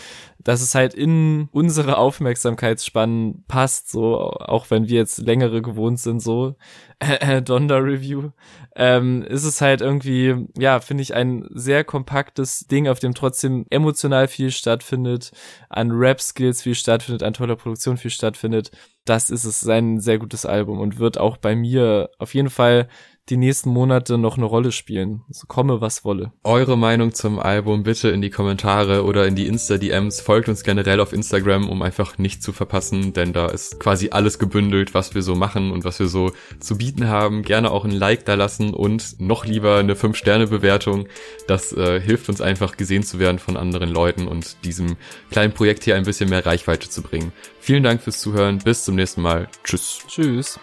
dass 0.43 0.63
es 0.63 0.75
halt 0.75 0.95
in 0.95 1.49
unsere 1.53 1.99
Aufmerksamkeitsspannen 1.99 3.45
passt, 3.47 3.91
so, 3.91 4.17
auch 4.19 4.71
wenn 4.71 4.89
wir 4.89 4.97
jetzt 4.97 5.19
längere 5.19 5.63
gewohnt 5.63 6.01
sind, 6.01 6.21
so, 6.21 6.57
äh, 6.99 7.43
Donda 7.43 7.77
Review, 7.77 8.31
ähm, 8.75 9.23
ist 9.23 9.45
es 9.45 9.61
halt 9.61 9.83
irgendwie, 9.83 10.49
ja, 10.59 10.81
finde 10.81 11.03
ich 11.03 11.15
ein 11.15 11.47
sehr 11.51 11.85
kompaktes 11.85 12.67
Ding, 12.67 12.89
auf 12.89 12.99
dem 12.99 13.15
trotzdem 13.15 13.67
emotional 13.71 14.27
viel 14.27 14.51
stattfindet, 14.51 15.31
an 15.69 15.91
Rap-Skills 15.93 16.63
viel 16.63 16.75
stattfindet, 16.75 17.23
an 17.23 17.35
toller 17.35 17.57
Produktion 17.57 17.99
viel 17.99 18.11
stattfindet. 18.11 18.71
Das 19.05 19.29
ist 19.29 19.45
es, 19.45 19.69
ein 19.69 20.01
sehr 20.01 20.19
gutes 20.19 20.47
Album 20.47 20.81
und 20.81 20.99
wird 20.99 21.19
auch 21.19 21.37
bei 21.37 21.55
mir 21.55 22.09
auf 22.19 22.33
jeden 22.35 22.49
Fall 22.49 22.89
die 23.31 23.37
nächsten 23.39 23.71
Monate 23.71 24.19
noch 24.19 24.37
eine 24.37 24.45
Rolle 24.45 24.71
spielen. 24.71 25.23
So 25.31 25.47
komme, 25.47 25.81
was 25.81 26.05
wolle. 26.05 26.33
Eure 26.43 26.77
Meinung 26.77 27.15
zum 27.15 27.39
Album 27.39 27.83
bitte 27.83 28.11
in 28.11 28.21
die 28.21 28.31
Kommentare 28.31 29.05
oder 29.05 29.27
in 29.27 29.35
die 29.35 29.47
Insta-DMs. 29.47 30.21
Folgt 30.21 30.49
uns 30.49 30.63
generell 30.63 31.01
auf 31.01 31.13
Instagram, 31.13 31.71
um 31.71 31.81
einfach 31.83 32.19
nichts 32.19 32.45
zu 32.45 32.53
verpassen, 32.53 33.15
denn 33.15 33.33
da 33.33 33.47
ist 33.47 33.81
quasi 33.81 34.11
alles 34.11 34.39
gebündelt, 34.39 34.93
was 34.93 35.15
wir 35.15 35.23
so 35.23 35.35
machen 35.35 35.73
und 35.73 35.85
was 35.85 35.99
wir 35.99 36.09
so 36.09 36.33
zu 36.61 36.77
bieten 36.77 37.09
haben. 37.09 37.43
Gerne 37.43 37.71
auch 37.71 37.85
ein 37.85 37.91
Like 37.91 38.27
da 38.27 38.35
lassen 38.35 38.75
und 38.75 39.21
noch 39.21 39.47
lieber 39.47 39.79
eine 39.79 39.95
5-Sterne-Bewertung. 39.95 41.07
Das 41.47 41.73
äh, 41.73 42.01
hilft 42.01 42.29
uns 42.29 42.43
einfach 42.43 42.77
gesehen 42.77 43.05
zu 43.05 43.19
werden 43.19 43.39
von 43.39 43.57
anderen 43.57 43.89
Leuten 43.89 44.29
und 44.29 44.63
diesem 44.65 44.97
kleinen 45.31 45.55
Projekt 45.55 45.85
hier 45.85 45.97
ein 45.97 46.05
bisschen 46.05 46.29
mehr 46.29 46.45
Reichweite 46.45 46.91
zu 46.91 47.03
bringen. 47.03 47.33
Vielen 47.59 47.83
Dank 47.83 48.03
fürs 48.03 48.21
Zuhören. 48.21 48.59
Bis 48.59 48.85
zum 48.85 48.97
nächsten 48.97 49.23
Mal. 49.23 49.49
Tschüss. 49.65 50.01
Tschüss. 50.09 50.59